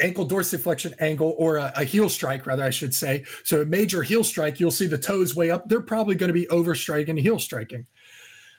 ankle 0.00 0.26
dorsiflexion 0.26 0.94
angle 1.00 1.34
or 1.38 1.56
a, 1.56 1.72
a, 1.76 1.84
heel 1.84 2.08
strike, 2.08 2.46
rather, 2.46 2.62
I 2.62 2.70
should 2.70 2.94
say. 2.94 3.24
So, 3.44 3.62
a 3.62 3.66
major 3.66 4.02
heel 4.02 4.24
strike, 4.24 4.60
you'll 4.60 4.70
see 4.70 4.86
the 4.86 4.98
toes 4.98 5.34
way 5.34 5.50
up. 5.50 5.68
They're 5.68 5.80
probably 5.80 6.14
going 6.14 6.28
to 6.28 6.34
be 6.34 6.46
overstriding 6.46 7.20
heel 7.20 7.38
striking. 7.38 7.86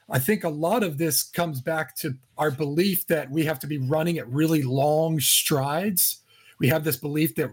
I 0.10 0.20
think 0.20 0.44
a 0.44 0.50
lot 0.50 0.84
of 0.84 0.98
this 0.98 1.24
comes 1.24 1.62
back 1.62 1.96
to 1.98 2.16
our 2.38 2.52
belief 2.52 3.06
that 3.08 3.30
we 3.30 3.46
have 3.46 3.60
to 3.60 3.68
be 3.68 3.78
running 3.78 4.18
at 4.18 4.28
really 4.28 4.64
long 4.64 5.20
strides. 5.20 6.22
We 6.60 6.68
have 6.68 6.84
this 6.84 6.98
belief 6.98 7.36
that 7.36 7.52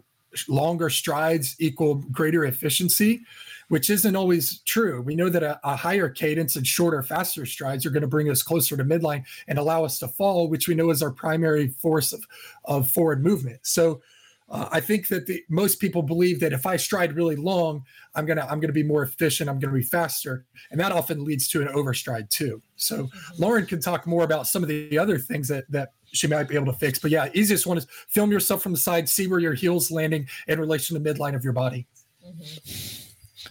longer 0.49 0.91
strides 0.91 1.57
equal 1.59 1.97
greater 2.13 2.45
efficiency 2.45 3.23
which 3.69 3.91
isn't 3.91 4.17
always 4.17 4.61
true. 4.61 5.03
We 5.03 5.17
know 5.17 5.29
that 5.29 5.43
a, 5.43 5.59
a, 5.65 5.75
higher 5.75 6.09
cadence 6.09 6.57
and 6.57 6.67
shorter, 6.67 7.03
faster 7.03 7.45
strides 7.47 7.85
are 7.85 7.91
going 7.91 8.03
to 8.03 8.07
bring 8.07 8.31
us 8.31 8.43
closer 8.43 8.77
to 8.77 8.85
midline 8.85 9.25
and 9.49 9.59
allow 9.59 9.85
us 9.85 9.99
to 10.01 10.09
fall, 10.09 10.49
which 10.49 10.69
we 10.69 10.75
know 10.75 10.91
is 10.91 11.03
our 11.03 11.11
primary 11.11 11.69
force 11.69 12.13
of, 12.13 12.25
of 12.65 12.89
forward 12.91 13.25
movement. 13.25 13.59
So 13.63 14.01
uh, 14.49 14.69
I 14.71 14.81
think 14.81 15.09
that 15.09 15.27
the, 15.27 15.43
most 15.49 15.81
people 15.81 16.03
believe 16.03 16.39
that 16.41 16.53
if 16.53 16.67
I 16.67 16.77
stride 16.77 17.15
really 17.15 17.35
long, 17.35 17.85
I'm 18.15 18.27
gonna 18.27 18.47
I'm 18.49 18.61
gonna 18.61 18.73
be 18.73 18.85
more 18.85 19.03
efficient. 19.03 19.51
I'm 19.51 19.59
gonna 19.59 19.75
be 19.75 19.83
faster, 19.83 20.45
and 20.71 20.79
that 20.79 20.93
often 20.93 21.25
leads 21.25 21.49
to 21.49 21.63
an 21.63 21.69
overstride 21.69 22.31
too. 22.31 22.63
So 22.77 23.05
mm-hmm. 23.05 23.43
Lauren 23.43 23.67
can 23.67 23.81
talk 23.81 24.07
more 24.07 24.23
about 24.23 24.47
some 24.47 24.63
of 24.63 24.69
the 24.69 24.97
other 24.97 25.19
things 25.19 25.49
that 25.49 25.65
that 25.73 25.95
she 26.17 26.27
might 26.27 26.45
be 26.45 26.55
able 26.55 26.73
to 26.73 26.79
fix. 26.79 26.99
But 26.99 27.11
yeah, 27.11 27.29
easiest 27.35 27.67
one 27.67 27.79
is 27.79 27.87
film 28.09 28.31
yourself 28.31 28.63
from 28.63 28.73
the 28.73 28.79
side, 28.79 29.09
see 29.09 29.27
where 29.27 29.41
your 29.41 29.55
heels 29.55 29.91
landing 29.91 30.29
in 30.49 30.59
relation 30.61 30.97
to 30.97 31.03
the 31.03 31.15
midline 31.15 31.35
of 31.35 31.45
your 31.45 31.53
body. 31.53 31.87
Mm-hmm. 32.27 33.07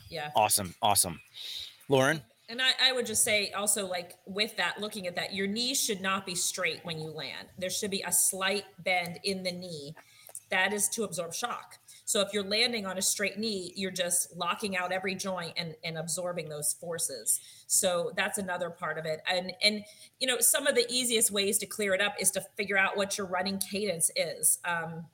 Yeah. 0.10 0.32
Awesome. 0.36 0.76
Awesome. 0.82 1.20
Lauren? 1.90 2.22
And 2.48 2.62
I, 2.62 2.72
I, 2.90 2.92
would 2.92 3.08
just 3.08 3.24
say 3.24 3.52
also, 3.52 3.88
like 3.88 4.18
with 4.28 4.56
that, 4.58 4.80
looking 4.80 5.08
at 5.08 5.16
that, 5.16 5.34
your 5.34 5.48
knees 5.48 5.82
should 5.82 6.02
not 6.02 6.26
be 6.26 6.36
straight 6.36 6.80
when 6.84 7.00
you 7.00 7.10
land. 7.10 7.48
There 7.58 7.72
should 7.72 7.90
be 7.90 8.04
a 8.06 8.12
slight 8.12 8.66
bend 8.84 9.20
in 9.24 9.42
the 9.42 9.52
knee. 9.52 9.96
That 10.52 10.72
is 10.72 10.88
to 10.90 11.04
absorb 11.04 11.34
shock. 11.34 11.80
So 12.06 12.22
if 12.22 12.34
you're 12.34 12.44
landing 12.44 12.86
on 12.86 12.98
a 12.98 13.02
straight 13.02 13.38
knee, 13.38 13.74
you're 13.76 13.92
just 13.92 14.36
locking 14.38 14.78
out 14.78 14.92
every 14.92 15.16
joint 15.16 15.54
and, 15.58 15.76
and 15.84 15.98
absorbing 15.98 16.50
those 16.50 16.74
forces. 16.74 17.40
So 17.68 18.12
that's 18.16 18.38
another 18.38 18.70
part 18.70 18.98
of 18.98 19.06
it. 19.06 19.22
And 19.30 19.52
and 19.64 19.84
you 20.20 20.28
know, 20.28 20.38
some 20.40 20.68
of 20.68 20.76
the 20.76 20.86
easiest 20.88 21.32
ways 21.32 21.58
to 21.60 21.66
clear 21.66 21.94
it 21.94 22.02
up 22.02 22.16
is 22.20 22.32
to 22.32 22.42
figure 22.56 22.78
out 22.78 22.96
what 22.96 23.18
your 23.18 23.28
running 23.28 23.58
cadence 23.58 24.12
is. 24.16 24.60
Um, 24.64 25.06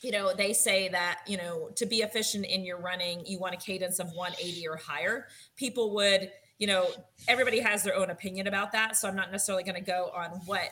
you 0.00 0.10
know, 0.10 0.32
they 0.32 0.52
say 0.52 0.88
that, 0.88 1.20
you 1.26 1.36
know, 1.36 1.70
to 1.74 1.84
be 1.84 1.98
efficient 1.98 2.46
in 2.46 2.64
your 2.64 2.78
running, 2.78 3.26
you 3.26 3.38
want 3.38 3.54
a 3.54 3.58
cadence 3.58 3.98
of 3.98 4.08
180 4.12 4.68
or 4.68 4.76
higher. 4.76 5.26
People 5.56 5.94
would, 5.96 6.30
you 6.58 6.66
know, 6.68 6.88
everybody 7.26 7.58
has 7.60 7.82
their 7.82 7.96
own 7.96 8.10
opinion 8.10 8.46
about 8.46 8.72
that. 8.72 8.96
So 8.96 9.08
I'm 9.08 9.16
not 9.16 9.32
necessarily 9.32 9.64
going 9.64 9.74
to 9.74 9.80
go 9.80 10.12
on 10.14 10.40
what 10.46 10.70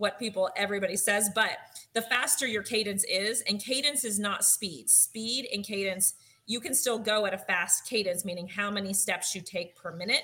what 0.00 0.18
people 0.18 0.48
everybody 0.56 0.96
says, 0.96 1.30
but 1.34 1.50
the 1.92 2.00
faster 2.00 2.46
your 2.46 2.62
cadence 2.62 3.04
is, 3.04 3.42
and 3.42 3.62
cadence 3.62 4.04
is 4.04 4.18
not 4.18 4.44
speed. 4.44 4.88
Speed 4.88 5.46
and 5.52 5.62
cadence, 5.62 6.14
you 6.46 6.58
can 6.58 6.74
still 6.74 6.98
go 6.98 7.26
at 7.26 7.34
a 7.34 7.38
fast 7.38 7.86
cadence, 7.86 8.24
meaning 8.24 8.48
how 8.48 8.70
many 8.70 8.94
steps 8.94 9.34
you 9.34 9.42
take 9.42 9.76
per 9.76 9.92
minute 9.92 10.22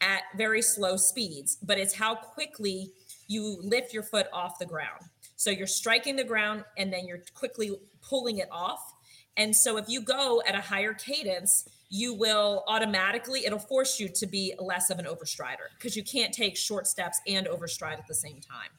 at 0.00 0.22
very 0.36 0.62
slow 0.62 0.96
speeds, 0.96 1.58
but 1.62 1.78
it's 1.78 1.94
how 1.94 2.14
quickly 2.14 2.90
you 3.26 3.60
lift 3.62 3.92
your 3.92 4.02
foot 4.02 4.28
off 4.32 4.58
the 4.58 4.66
ground. 4.66 5.02
So 5.36 5.50
you're 5.50 5.66
striking 5.66 6.16
the 6.16 6.24
ground 6.24 6.64
and 6.78 6.90
then 6.90 7.06
you're 7.06 7.22
quickly 7.34 7.78
pulling 8.00 8.38
it 8.38 8.48
off. 8.50 8.94
And 9.36 9.54
so 9.54 9.76
if 9.76 9.88
you 9.88 10.00
go 10.00 10.42
at 10.48 10.54
a 10.54 10.60
higher 10.60 10.94
cadence, 10.94 11.68
you 11.90 12.14
will 12.14 12.64
automatically, 12.66 13.44
it'll 13.44 13.58
force 13.58 14.00
you 14.00 14.08
to 14.08 14.26
be 14.26 14.54
less 14.58 14.90
of 14.90 14.98
an 14.98 15.04
overstrider 15.04 15.68
because 15.76 15.96
you 15.96 16.02
can't 16.02 16.32
take 16.32 16.56
short 16.56 16.86
steps 16.86 17.20
and 17.26 17.46
overstride 17.46 17.98
at 17.98 18.06
the 18.06 18.14
same 18.14 18.40
time. 18.40 18.70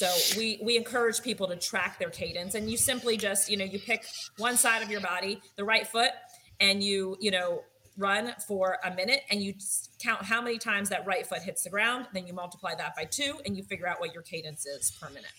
So 0.00 0.38
we 0.38 0.58
we 0.62 0.78
encourage 0.78 1.20
people 1.20 1.46
to 1.48 1.56
track 1.56 1.98
their 1.98 2.08
cadence 2.08 2.54
and 2.54 2.70
you 2.70 2.78
simply 2.78 3.18
just, 3.18 3.50
you 3.50 3.58
know, 3.58 3.66
you 3.66 3.78
pick 3.78 4.06
one 4.38 4.56
side 4.56 4.82
of 4.82 4.90
your 4.90 5.02
body, 5.02 5.42
the 5.56 5.64
right 5.64 5.86
foot, 5.86 6.12
and 6.58 6.82
you, 6.82 7.18
you 7.20 7.30
know, 7.30 7.64
run 7.98 8.32
for 8.48 8.78
a 8.82 8.94
minute 8.94 9.24
and 9.30 9.42
you 9.42 9.52
count 9.98 10.22
how 10.22 10.40
many 10.40 10.56
times 10.56 10.88
that 10.88 11.06
right 11.06 11.26
foot 11.26 11.42
hits 11.42 11.64
the 11.64 11.68
ground. 11.68 12.06
Then 12.14 12.26
you 12.26 12.32
multiply 12.32 12.74
that 12.76 12.96
by 12.96 13.04
two 13.04 13.40
and 13.44 13.54
you 13.54 13.62
figure 13.62 13.86
out 13.86 14.00
what 14.00 14.14
your 14.14 14.22
cadence 14.22 14.64
is 14.64 14.90
per 14.90 15.10
minute. 15.10 15.32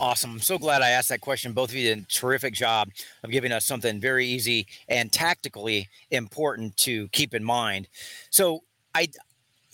Awesome. 0.00 0.32
I'm 0.32 0.40
so 0.40 0.58
glad 0.58 0.82
I 0.82 0.90
asked 0.90 1.10
that 1.10 1.20
question. 1.20 1.52
Both 1.52 1.70
of 1.70 1.76
you 1.76 1.94
did 1.94 2.02
a 2.02 2.06
terrific 2.08 2.52
job 2.52 2.88
of 3.22 3.30
giving 3.30 3.52
us 3.52 3.64
something 3.64 4.00
very 4.00 4.26
easy 4.26 4.66
and 4.88 5.12
tactically 5.12 5.88
important 6.10 6.76
to 6.78 7.06
keep 7.10 7.32
in 7.32 7.44
mind. 7.44 7.86
So, 8.30 8.64
I 8.92 9.06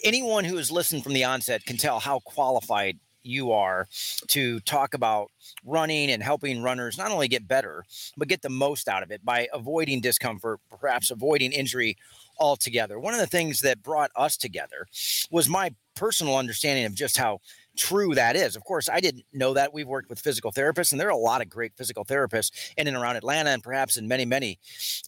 anyone 0.05 0.45
who 0.45 0.57
has 0.59 0.71
listened 0.71 1.03
from 1.03 1.15
the 1.15 1.25
onset 1.25 1.65
can 1.65 1.79
tell 1.79 2.01
how 2.01 2.21
qualified 2.21 2.99
you 3.27 3.53
are 3.53 3.87
to 4.29 4.61
talk 4.61 4.95
about 4.95 5.31
running 5.65 6.11
and 6.11 6.23
helping 6.23 6.63
runners 6.63 6.97
not 6.97 7.11
only 7.11 7.29
get 7.29 7.49
better, 7.49 7.85
but 8.17 8.29
get 8.29 8.43
the 8.43 8.49
most 8.49 8.89
out 8.89 9.03
of 9.03 9.11
it 9.11 9.25
by 9.25 9.49
avoiding 9.53 10.01
discomfort, 10.01 10.61
perhaps 10.71 11.11
avoiding 11.11 11.53
injury 11.53 11.97
altogether. 12.39 12.99
One 12.99 13.15
of 13.15 13.21
the 13.21 13.27
things 13.27 13.61
that 13.61 13.83
brought 13.83 14.11
us 14.17 14.37
together 14.37 14.87
was 15.31 15.49
my 15.49 15.75
personal 15.95 16.37
understanding 16.37 16.85
of 16.85 16.95
just 16.95 17.17
how 17.17 17.41
true 17.77 18.15
that 18.15 18.37
is. 18.37 18.57
Of 18.57 18.65
course, 18.65 18.89
I 18.89 19.01
didn't 19.01 19.25
know 19.33 19.55
that. 19.55 19.73
We've 19.73 19.87
worked 19.87 20.09
with 20.09 20.21
physical 20.21 20.53
therapists, 20.53 20.93
and 20.93 21.01
there 21.01 21.09
are 21.09 21.11
a 21.11 21.17
lot 21.17 21.43
of 21.43 21.49
great 21.49 21.73
physical 21.77 22.05
therapists 22.05 22.73
in 22.77 22.87
and 22.87 22.97
around 22.97 23.17
Atlanta 23.17 23.51
and 23.51 23.63
perhaps 23.63 23.97
in 23.97 24.09
many, 24.09 24.25
many 24.25 24.59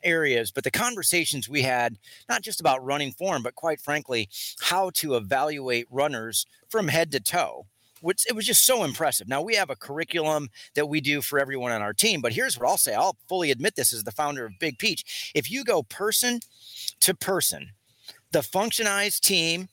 areas. 0.03 0.51
But 0.51 0.65
the 0.65 0.71
conversations 0.71 1.49
we 1.49 1.63
had, 1.63 1.97
not 2.29 2.43
just 2.43 2.61
about 2.61 2.85
running 2.85 3.13
form, 3.13 3.43
but 3.43 3.55
quite 3.55 3.81
frankly, 3.81 4.29
how 4.61 4.91
to 4.95 5.17
evaluate 5.17 5.87
runners 5.91 6.47
from 6.69 6.89
head 6.89 7.11
to 7.13 7.21
toe. 7.21 7.67
Which 8.01 8.27
it 8.29 8.35
was 8.35 8.47
just 8.47 8.65
so 8.65 8.85
impressive. 8.85 9.29
Now 9.29 9.43
we 9.43 9.55
have 9.55 9.71
a 9.71 9.77
curriculum 9.77 10.49
that 10.75 10.89
we 10.89 11.01
do 11.01 11.21
for 11.21 11.39
everyone 11.39 11.73
on 11.73 11.83
our 11.83 11.93
team, 11.93 12.21
but 12.21 12.33
here's 12.33 12.59
what 12.59 12.69
I'll 12.69 12.77
say. 12.77 12.95
I'll 12.95 13.17
fully 13.29 13.51
admit 13.51 13.77
this 13.77 13.93
as 13.93 14.05
the 14.05 14.13
founder 14.13 14.45
of 14.45 14.59
Big 14.59 14.79
Peach. 14.79 15.33
If 15.35 15.51
you 15.51 15.65
go 15.65 15.83
person 15.83 16.41
to 17.01 17.15
person, 17.15 17.71
the 18.33 18.41
functionized 18.41 19.21
team 19.21 19.69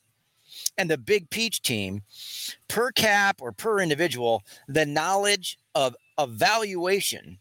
and 0.78 0.90
the 0.90 0.98
Big 0.98 1.30
Peach 1.30 1.62
team, 1.62 2.02
per 2.68 2.92
cap 2.92 3.42
or 3.42 3.52
per 3.52 3.80
individual, 3.80 4.44
the 4.68 4.86
knowledge 4.86 5.58
of 5.74 5.96
evaluation 6.18 7.40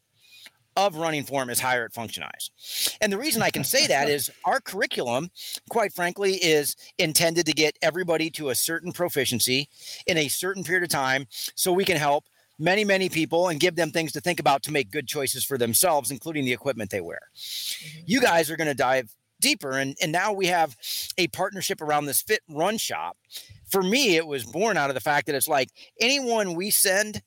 of 0.77 0.97
running 0.97 1.25
form 1.25 1.51
is 1.51 1.61
higher 1.61 1.85
at 1.85 1.93
Functionize. 1.93 2.97
And 3.01 3.13
the 3.13 3.19
reason 3.19 3.43
I 3.43 3.51
can 3.51 3.65
say 3.65 3.87
that 3.87 4.09
is 4.09 4.31
our 4.45 4.61
curriculum, 4.61 5.31
quite 5.71 5.93
frankly, 5.93 6.35
is 6.35 6.77
intended 6.99 7.47
to 7.47 7.53
get 7.53 7.77
everybody 7.83 8.31
to 8.31 8.51
a 8.51 8.55
certain 8.55 8.93
proficiency 8.93 9.69
in 10.07 10.19
a 10.19 10.29
certain 10.29 10.65
period 10.65 10.85
of 10.85 10.91
time 10.91 11.27
so 11.55 11.73
we 11.73 11.85
can 11.85 11.97
help 11.97 12.25
many, 12.59 12.85
many 12.85 13.09
people 13.09 13.49
and 13.49 13.61
give 13.61 13.77
them 13.77 13.91
things 13.91 14.13
to 14.13 14.21
think 14.21 14.41
about 14.41 14.63
to 14.63 14.73
make 14.73 14.91
good 14.91 15.07
choices 15.07 15.45
for 15.45 15.59
themselves, 15.59 16.11
including 16.11 16.45
the 16.45 16.53
equipment 16.53 16.91
they 16.91 17.01
wear. 17.01 17.21
Mm-hmm. 17.37 18.01
You 18.07 18.21
guys 18.21 18.51
are 18.51 18.57
going 18.57 18.69
to 18.69 18.75
dive 18.75 19.15
deeper. 19.41 19.73
And, 19.79 19.97
and 20.01 20.13
now 20.13 20.33
we 20.33 20.47
have 20.47 20.77
a 21.19 21.27
partnership 21.29 21.81
around 21.81 22.07
this 22.07 22.23
fit 22.23 22.41
run 22.49 22.79
shop. 22.79 23.17
For 23.69 23.83
me, 23.83 24.17
it 24.17 24.27
was 24.27 24.45
born 24.45 24.77
out 24.77 24.91
of 24.91 24.95
the 24.95 25.01
fact 25.01 25.27
that 25.27 25.35
it's 25.35 25.49
like 25.49 25.71
anyone 26.01 26.55
we 26.55 26.71
send 26.71 27.23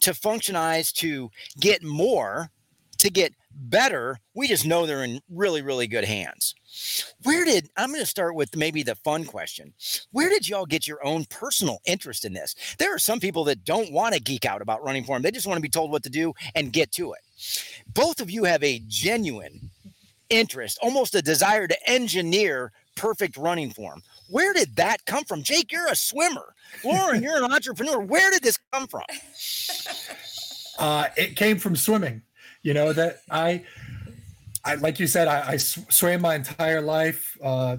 to 0.00 0.12
Functionize 0.12 0.92
to 0.94 1.30
get 1.58 1.82
more, 1.82 2.50
to 2.98 3.10
get 3.10 3.34
better, 3.52 4.18
we 4.34 4.48
just 4.48 4.66
know 4.66 4.86
they're 4.86 5.04
in 5.04 5.20
really, 5.30 5.62
really 5.62 5.86
good 5.86 6.04
hands. 6.04 6.54
Where 7.22 7.44
did 7.44 7.68
I'm 7.76 7.90
going 7.90 8.00
to 8.00 8.06
start 8.06 8.34
with 8.34 8.54
maybe 8.56 8.82
the 8.82 8.94
fun 8.94 9.24
question? 9.24 9.72
Where 10.12 10.28
did 10.28 10.48
y'all 10.48 10.66
get 10.66 10.86
your 10.86 11.04
own 11.04 11.24
personal 11.24 11.80
interest 11.84 12.24
in 12.24 12.32
this? 12.32 12.54
There 12.78 12.94
are 12.94 12.98
some 12.98 13.20
people 13.20 13.44
that 13.44 13.64
don't 13.64 13.92
want 13.92 14.14
to 14.14 14.20
geek 14.20 14.44
out 14.44 14.62
about 14.62 14.84
running 14.84 15.04
form, 15.04 15.22
they 15.22 15.30
just 15.30 15.46
want 15.46 15.56
to 15.58 15.62
be 15.62 15.68
told 15.68 15.90
what 15.90 16.02
to 16.04 16.10
do 16.10 16.32
and 16.54 16.72
get 16.72 16.92
to 16.92 17.12
it. 17.12 17.20
Both 17.94 18.20
of 18.20 18.30
you 18.30 18.44
have 18.44 18.62
a 18.62 18.82
genuine 18.86 19.70
interest, 20.30 20.78
almost 20.82 21.14
a 21.14 21.22
desire 21.22 21.66
to 21.66 21.90
engineer 21.90 22.72
perfect 22.96 23.36
running 23.36 23.70
form. 23.70 24.02
Where 24.28 24.52
did 24.52 24.76
that 24.76 25.04
come 25.06 25.24
from? 25.24 25.42
Jake, 25.42 25.72
you're 25.72 25.88
a 25.88 25.96
swimmer. 25.96 26.54
Lauren, 26.84 27.22
you're 27.22 27.42
an 27.42 27.50
entrepreneur. 27.50 28.00
Where 28.00 28.30
did 28.30 28.42
this 28.42 28.58
come 28.72 28.86
from? 28.88 29.04
Uh, 30.78 31.08
it 31.16 31.36
came 31.36 31.58
from 31.58 31.76
swimming. 31.76 32.22
You 32.62 32.74
know 32.74 32.92
that 32.92 33.20
I, 33.30 33.64
I 34.64 34.74
like 34.76 34.98
you 34.98 35.06
said, 35.06 35.28
I, 35.28 35.52
I 35.52 35.56
swam 35.56 36.20
my 36.20 36.34
entire 36.34 36.80
life, 36.80 37.36
uh, 37.42 37.76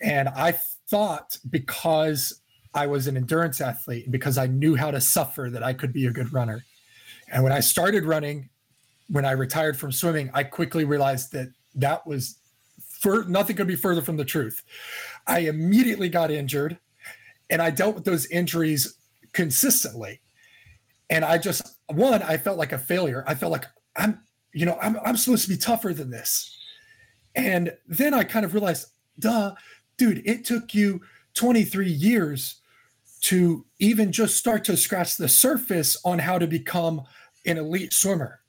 and 0.00 0.28
I 0.28 0.58
thought 0.88 1.38
because 1.48 2.40
I 2.74 2.86
was 2.86 3.06
an 3.06 3.16
endurance 3.16 3.60
athlete 3.60 4.10
because 4.10 4.38
I 4.38 4.46
knew 4.46 4.76
how 4.76 4.90
to 4.90 5.00
suffer 5.00 5.48
that 5.50 5.62
I 5.62 5.72
could 5.72 5.92
be 5.92 6.06
a 6.06 6.10
good 6.10 6.32
runner. 6.32 6.64
And 7.32 7.42
when 7.42 7.52
I 7.52 7.60
started 7.60 8.04
running, 8.04 8.48
when 9.08 9.24
I 9.24 9.32
retired 9.32 9.76
from 9.76 9.92
swimming, 9.92 10.30
I 10.34 10.44
quickly 10.44 10.84
realized 10.84 11.32
that 11.32 11.48
that 11.76 12.06
was 12.06 12.38
for 13.00 13.24
nothing 13.24 13.56
could 13.56 13.66
be 13.66 13.76
further 13.76 14.02
from 14.02 14.16
the 14.16 14.24
truth. 14.24 14.62
I 15.26 15.40
immediately 15.40 16.08
got 16.08 16.30
injured 16.30 16.78
and 17.48 17.60
I 17.60 17.70
dealt 17.70 17.94
with 17.94 18.04
those 18.04 18.26
injuries 18.26 18.96
consistently. 19.32 20.20
And 21.08 21.24
I 21.24 21.38
just 21.38 21.78
one, 21.88 22.22
I 22.22 22.36
felt 22.36 22.58
like 22.58 22.72
a 22.72 22.78
failure. 22.78 23.24
I 23.26 23.34
felt 23.34 23.52
like 23.52 23.66
I'm, 23.96 24.20
you 24.52 24.66
know, 24.66 24.78
I'm 24.80 24.98
I'm 25.04 25.16
supposed 25.16 25.44
to 25.44 25.50
be 25.50 25.56
tougher 25.56 25.92
than 25.92 26.10
this. 26.10 26.56
And 27.34 27.72
then 27.86 28.14
I 28.14 28.24
kind 28.24 28.44
of 28.44 28.54
realized, 28.54 28.88
duh, 29.18 29.54
dude, 29.96 30.22
it 30.26 30.44
took 30.44 30.74
you 30.74 31.00
23 31.34 31.88
years 31.88 32.56
to 33.22 33.64
even 33.78 34.10
just 34.10 34.36
start 34.36 34.64
to 34.64 34.76
scratch 34.76 35.16
the 35.16 35.28
surface 35.28 35.96
on 36.04 36.18
how 36.18 36.38
to 36.38 36.46
become 36.46 37.02
an 37.46 37.58
elite 37.58 37.92
swimmer 37.92 38.40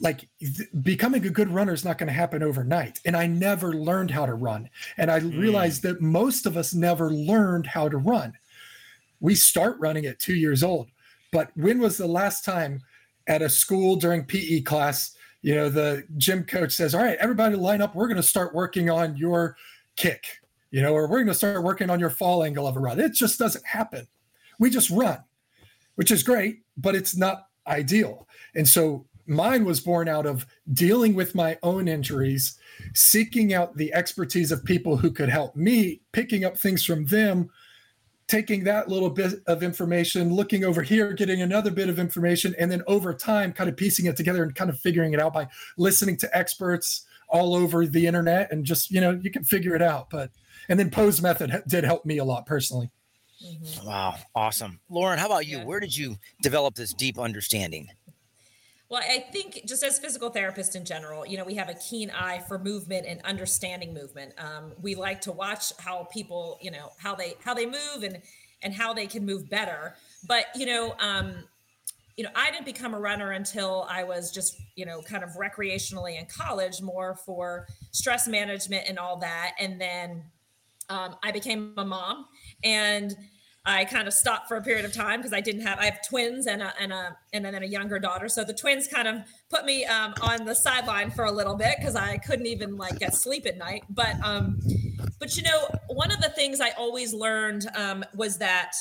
like 0.00 0.28
th- 0.40 0.68
becoming 0.82 1.24
a 1.26 1.30
good 1.30 1.48
runner 1.48 1.72
is 1.72 1.84
not 1.84 1.98
going 1.98 2.06
to 2.06 2.12
happen 2.12 2.42
overnight 2.42 3.00
and 3.04 3.16
i 3.16 3.26
never 3.26 3.74
learned 3.74 4.10
how 4.10 4.26
to 4.26 4.34
run 4.34 4.68
and 4.96 5.10
i 5.10 5.18
mm. 5.18 5.38
realized 5.38 5.82
that 5.82 6.00
most 6.00 6.46
of 6.46 6.56
us 6.56 6.74
never 6.74 7.12
learned 7.12 7.66
how 7.66 7.88
to 7.88 7.96
run 7.96 8.32
we 9.20 9.34
start 9.34 9.76
running 9.78 10.06
at 10.06 10.18
2 10.18 10.34
years 10.34 10.62
old 10.62 10.88
but 11.32 11.50
when 11.56 11.78
was 11.78 11.96
the 11.96 12.06
last 12.06 12.44
time 12.44 12.80
at 13.28 13.42
a 13.42 13.48
school 13.48 13.96
during 13.96 14.24
pe 14.24 14.60
class 14.60 15.14
you 15.42 15.54
know 15.54 15.68
the 15.68 16.04
gym 16.16 16.42
coach 16.44 16.72
says 16.72 16.94
all 16.94 17.02
right 17.02 17.18
everybody 17.20 17.54
line 17.54 17.80
up. 17.80 17.94
We're 17.94 18.08
going 18.08 18.16
to 18.16 18.22
start 18.22 18.54
working 18.54 18.90
on 18.90 19.16
your 19.16 19.56
kick 19.96 20.26
you 20.70 20.82
know 20.82 20.92
or 20.92 21.02
we're 21.02 21.18
going 21.18 21.26
to 21.28 21.34
start 21.34 21.62
working 21.62 21.90
on 21.90 22.00
your 22.00 22.10
fall 22.10 22.42
angle 22.42 22.66
of 22.66 22.76
a 22.76 22.80
run. 22.80 22.98
It 22.98 23.12
just 23.12 23.38
doesn't 23.38 23.64
happen. 23.64 24.06
We 24.58 24.70
just 24.70 24.90
run 24.90 25.18
which 25.94 26.10
is 26.10 26.22
great 26.22 26.62
but 26.76 26.94
it's 26.94 27.16
not 27.16 27.48
ideal. 27.66 28.26
And 28.54 28.66
so 28.66 29.06
mine 29.26 29.64
was 29.64 29.80
born 29.80 30.08
out 30.08 30.26
of 30.26 30.46
dealing 30.72 31.14
with 31.14 31.34
my 31.34 31.58
own 31.62 31.86
injuries, 31.86 32.58
seeking 32.94 33.52
out 33.52 33.76
the 33.76 33.92
expertise 33.92 34.50
of 34.50 34.64
people 34.64 34.96
who 34.96 35.10
could 35.10 35.28
help 35.28 35.54
me, 35.54 36.00
picking 36.12 36.44
up 36.44 36.56
things 36.56 36.84
from 36.84 37.04
them, 37.06 37.50
taking 38.28 38.62
that 38.64 38.88
little 38.88 39.10
bit 39.10 39.42
of 39.46 39.62
information, 39.62 40.32
looking 40.32 40.62
over 40.62 40.82
here, 40.82 41.12
getting 41.14 41.42
another 41.42 41.70
bit 41.70 41.88
of 41.88 41.98
information, 41.98 42.54
and 42.58 42.70
then 42.70 42.82
over 42.86 43.12
time, 43.14 43.52
kind 43.52 43.68
of 43.68 43.76
piecing 43.76 44.06
it 44.06 44.16
together 44.16 44.42
and 44.42 44.54
kind 44.54 44.70
of 44.70 44.78
figuring 44.78 45.14
it 45.14 45.20
out 45.20 45.32
by 45.32 45.48
listening 45.78 46.16
to 46.18 46.36
experts 46.36 47.06
all 47.28 47.54
over 47.54 47.86
the 47.86 48.06
internet 48.06 48.52
and 48.52 48.64
just, 48.64 48.90
you 48.90 49.00
know, 49.00 49.18
you 49.22 49.30
can 49.30 49.44
figure 49.44 49.74
it 49.74 49.82
out. 49.82 50.10
But, 50.10 50.30
and 50.68 50.78
then 50.78 50.90
Pose 50.90 51.20
Method 51.20 51.62
did 51.66 51.84
help 51.84 52.04
me 52.04 52.18
a 52.18 52.24
lot 52.24 52.46
personally. 52.46 52.90
Mm-hmm. 53.44 53.86
Wow, 53.86 54.16
awesome. 54.34 54.80
Lauren, 54.90 55.18
how 55.18 55.26
about 55.26 55.46
you? 55.46 55.58
Yeah. 55.58 55.64
Where 55.64 55.80
did 55.80 55.96
you 55.96 56.16
develop 56.42 56.74
this 56.74 56.92
deep 56.92 57.18
understanding? 57.18 57.88
Well, 58.90 59.02
I 59.06 59.26
think 59.32 59.62
just 59.66 59.82
as 59.82 59.98
physical 59.98 60.30
therapists 60.30 60.74
in 60.74 60.84
general, 60.84 61.26
you 61.26 61.36
know, 61.36 61.44
we 61.44 61.54
have 61.56 61.68
a 61.68 61.74
keen 61.74 62.10
eye 62.10 62.42
for 62.48 62.58
movement 62.58 63.06
and 63.06 63.20
understanding 63.22 63.92
movement. 63.92 64.32
Um, 64.38 64.72
we 64.80 64.94
like 64.94 65.20
to 65.22 65.32
watch 65.32 65.72
how 65.78 66.04
people, 66.04 66.58
you 66.62 66.70
know, 66.70 66.92
how 66.98 67.14
they 67.14 67.34
how 67.44 67.52
they 67.52 67.66
move 67.66 68.02
and 68.02 68.22
and 68.62 68.72
how 68.72 68.94
they 68.94 69.06
can 69.06 69.26
move 69.26 69.50
better. 69.50 69.94
But 70.26 70.46
you 70.54 70.64
know, 70.64 70.94
um, 71.00 71.44
you 72.16 72.24
know, 72.24 72.30
I 72.34 72.50
didn't 72.50 72.64
become 72.64 72.94
a 72.94 72.98
runner 72.98 73.32
until 73.32 73.86
I 73.90 74.04
was 74.04 74.32
just, 74.32 74.60
you 74.74 74.86
know, 74.86 75.02
kind 75.02 75.22
of 75.22 75.30
recreationally 75.34 76.18
in 76.18 76.26
college, 76.26 76.80
more 76.80 77.14
for 77.14 77.68
stress 77.92 78.26
management 78.26 78.88
and 78.88 78.98
all 78.98 79.18
that. 79.18 79.52
And 79.60 79.78
then 79.80 80.24
um, 80.88 81.14
I 81.22 81.30
became 81.30 81.74
a 81.76 81.84
mom 81.84 82.26
and 82.64 83.14
I 83.68 83.84
kind 83.84 84.08
of 84.08 84.14
stopped 84.14 84.48
for 84.48 84.56
a 84.56 84.62
period 84.62 84.86
of 84.86 84.94
time 84.94 85.20
because 85.20 85.34
I 85.34 85.42
didn't 85.42 85.60
have 85.60 85.78
I 85.78 85.84
have 85.84 85.98
twins 86.08 86.46
and 86.46 86.62
a 86.62 86.72
and 86.80 86.90
a 86.90 87.16
and 87.34 87.44
then 87.44 87.54
a 87.62 87.66
younger 87.66 87.98
daughter. 87.98 88.28
So 88.28 88.42
the 88.42 88.54
twins 88.54 88.88
kind 88.88 89.06
of 89.06 89.16
put 89.50 89.66
me 89.66 89.84
um, 89.84 90.14
on 90.22 90.46
the 90.46 90.54
sideline 90.54 91.10
for 91.10 91.26
a 91.26 91.30
little 91.30 91.54
bit 91.54 91.76
because 91.78 91.94
I 91.94 92.16
couldn't 92.16 92.46
even 92.46 92.76
like 92.76 92.98
get 92.98 93.14
sleep 93.14 93.44
at 93.44 93.58
night. 93.58 93.84
But 93.90 94.16
um, 94.24 94.58
but 95.20 95.36
you 95.36 95.42
know, 95.42 95.68
one 95.88 96.10
of 96.10 96.20
the 96.22 96.30
things 96.30 96.62
I 96.62 96.70
always 96.70 97.12
learned 97.12 97.66
um, 97.76 98.04
was 98.14 98.38
that 98.38 98.72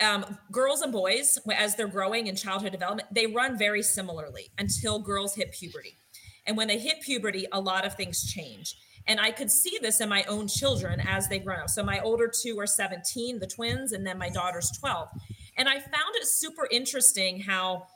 um, 0.00 0.38
girls 0.50 0.80
and 0.80 0.90
boys, 0.90 1.38
as 1.54 1.76
they're 1.76 1.86
growing 1.86 2.28
in 2.28 2.34
childhood 2.34 2.72
development, 2.72 3.08
they 3.12 3.26
run 3.26 3.58
very 3.58 3.82
similarly 3.82 4.50
until 4.56 5.00
girls 5.00 5.34
hit 5.34 5.52
puberty. 5.52 5.98
And 6.46 6.56
when 6.56 6.66
they 6.66 6.78
hit 6.78 7.02
puberty, 7.02 7.46
a 7.52 7.60
lot 7.60 7.86
of 7.86 7.94
things 7.94 8.24
change. 8.24 8.74
And 9.06 9.20
I 9.20 9.30
could 9.30 9.50
see 9.50 9.78
this 9.80 10.00
in 10.00 10.08
my 10.08 10.24
own 10.24 10.48
children 10.48 11.00
as 11.00 11.28
they 11.28 11.38
grow 11.38 11.56
up. 11.56 11.70
So 11.70 11.82
my 11.82 12.00
older 12.00 12.28
two 12.28 12.58
are 12.58 12.66
17, 12.66 13.38
the 13.38 13.46
twins, 13.46 13.92
and 13.92 14.06
then 14.06 14.18
my 14.18 14.28
daughter's 14.28 14.70
12. 14.78 15.08
And 15.56 15.68
I 15.68 15.78
found 15.78 16.14
it 16.14 16.26
super 16.26 16.68
interesting 16.70 17.40
how 17.40 17.86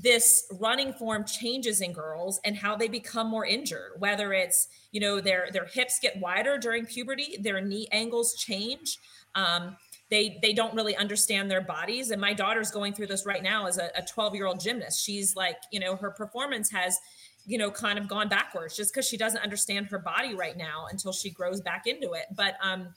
this 0.00 0.46
running 0.58 0.92
form 0.92 1.24
changes 1.24 1.80
in 1.80 1.92
girls 1.92 2.40
and 2.44 2.56
how 2.56 2.74
they 2.74 2.88
become 2.88 3.28
more 3.28 3.44
injured 3.44 3.92
whether 3.98 4.32
it's 4.32 4.68
you 4.90 5.00
know 5.00 5.20
their 5.20 5.48
their 5.52 5.66
hips 5.66 5.98
get 6.00 6.18
wider 6.18 6.56
during 6.56 6.86
puberty 6.86 7.36
their 7.40 7.60
knee 7.60 7.86
angles 7.92 8.34
change 8.34 8.98
um, 9.34 9.76
they 10.08 10.38
they 10.40 10.54
don't 10.54 10.74
really 10.74 10.96
understand 10.96 11.50
their 11.50 11.60
bodies 11.60 12.10
and 12.10 12.20
my 12.20 12.32
daughter's 12.32 12.70
going 12.70 12.94
through 12.94 13.06
this 13.06 13.26
right 13.26 13.42
now 13.42 13.66
as 13.66 13.76
a 13.76 13.90
12 14.08 14.34
year 14.34 14.46
old 14.46 14.58
gymnast 14.58 15.04
she's 15.04 15.36
like 15.36 15.56
you 15.70 15.78
know 15.78 15.94
her 15.94 16.10
performance 16.10 16.70
has 16.70 16.98
you 17.44 17.58
know 17.58 17.70
kind 17.70 17.98
of 17.98 18.08
gone 18.08 18.28
backwards 18.28 18.76
just 18.76 18.92
because 18.92 19.06
she 19.06 19.16
doesn't 19.16 19.40
understand 19.40 19.86
her 19.86 19.98
body 19.98 20.34
right 20.34 20.56
now 20.56 20.86
until 20.90 21.12
she 21.12 21.30
grows 21.30 21.60
back 21.60 21.86
into 21.86 22.12
it. 22.12 22.26
But 22.36 22.54
um 22.62 22.88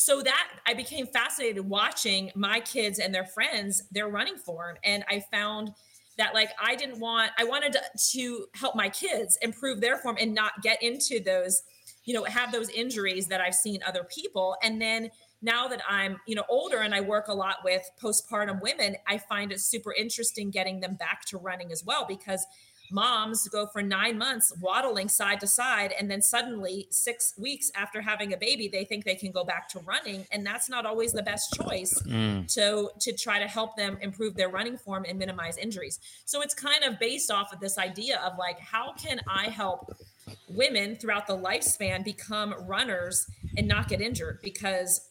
so 0.00 0.22
that 0.22 0.48
i 0.64 0.72
became 0.72 1.08
fascinated 1.08 1.68
watching 1.68 2.30
my 2.36 2.60
kids 2.60 3.00
and 3.00 3.12
their 3.12 3.24
friends 3.24 3.82
their 3.90 4.06
running 4.06 4.36
form 4.36 4.76
and 4.84 5.04
i 5.10 5.18
found 5.32 5.72
that 6.16 6.32
like 6.34 6.50
i 6.62 6.76
didn't 6.76 7.00
want 7.00 7.32
i 7.36 7.42
wanted 7.42 7.72
to, 7.72 7.80
to 8.12 8.46
help 8.54 8.76
my 8.76 8.88
kids 8.88 9.36
improve 9.42 9.80
their 9.80 9.98
form 9.98 10.16
and 10.20 10.32
not 10.32 10.52
get 10.62 10.80
into 10.84 11.18
those 11.24 11.64
you 12.04 12.14
know 12.14 12.22
have 12.24 12.52
those 12.52 12.68
injuries 12.70 13.26
that 13.26 13.40
i've 13.40 13.54
seen 13.54 13.80
other 13.86 14.04
people. 14.04 14.56
And 14.62 14.80
then 14.80 15.10
now 15.40 15.68
that 15.68 15.80
I'm, 15.88 16.18
you 16.26 16.34
know, 16.34 16.44
older 16.48 16.78
and 16.78 16.94
I 16.94 17.00
work 17.00 17.28
a 17.28 17.34
lot 17.34 17.58
with 17.64 17.88
postpartum 18.02 18.60
women, 18.60 18.96
I 19.06 19.18
find 19.18 19.52
it 19.52 19.60
super 19.60 19.92
interesting 19.92 20.50
getting 20.50 20.80
them 20.80 20.94
back 20.94 21.24
to 21.26 21.38
running 21.38 21.70
as 21.70 21.84
well 21.84 22.04
because 22.08 22.44
moms 22.90 23.48
go 23.48 23.66
for 23.66 23.82
nine 23.82 24.18
months 24.18 24.52
waddling 24.60 25.08
side 25.08 25.40
to 25.40 25.46
side 25.46 25.92
and 25.98 26.10
then 26.10 26.22
suddenly 26.22 26.86
six 26.90 27.34
weeks 27.38 27.70
after 27.74 28.00
having 28.00 28.32
a 28.32 28.36
baby 28.36 28.68
they 28.68 28.84
think 28.84 29.04
they 29.04 29.14
can 29.14 29.30
go 29.30 29.44
back 29.44 29.68
to 29.68 29.78
running 29.80 30.26
and 30.32 30.44
that's 30.44 30.68
not 30.68 30.86
always 30.86 31.12
the 31.12 31.22
best 31.22 31.52
choice 31.54 32.00
mm. 32.06 32.46
to 32.52 32.90
to 33.00 33.12
try 33.12 33.38
to 33.38 33.46
help 33.46 33.76
them 33.76 33.98
improve 34.00 34.34
their 34.34 34.48
running 34.48 34.76
form 34.76 35.04
and 35.08 35.18
minimize 35.18 35.56
injuries 35.56 36.00
so 36.24 36.42
it's 36.42 36.54
kind 36.54 36.84
of 36.84 36.98
based 36.98 37.30
off 37.30 37.52
of 37.52 37.60
this 37.60 37.78
idea 37.78 38.18
of 38.24 38.38
like 38.38 38.58
how 38.58 38.92
can 38.92 39.20
i 39.28 39.44
help 39.44 39.92
women 40.48 40.96
throughout 40.96 41.26
the 41.26 41.36
lifespan 41.36 42.04
become 42.04 42.54
runners 42.66 43.26
and 43.56 43.66
not 43.66 43.88
get 43.88 44.00
injured 44.00 44.38
because 44.42 45.08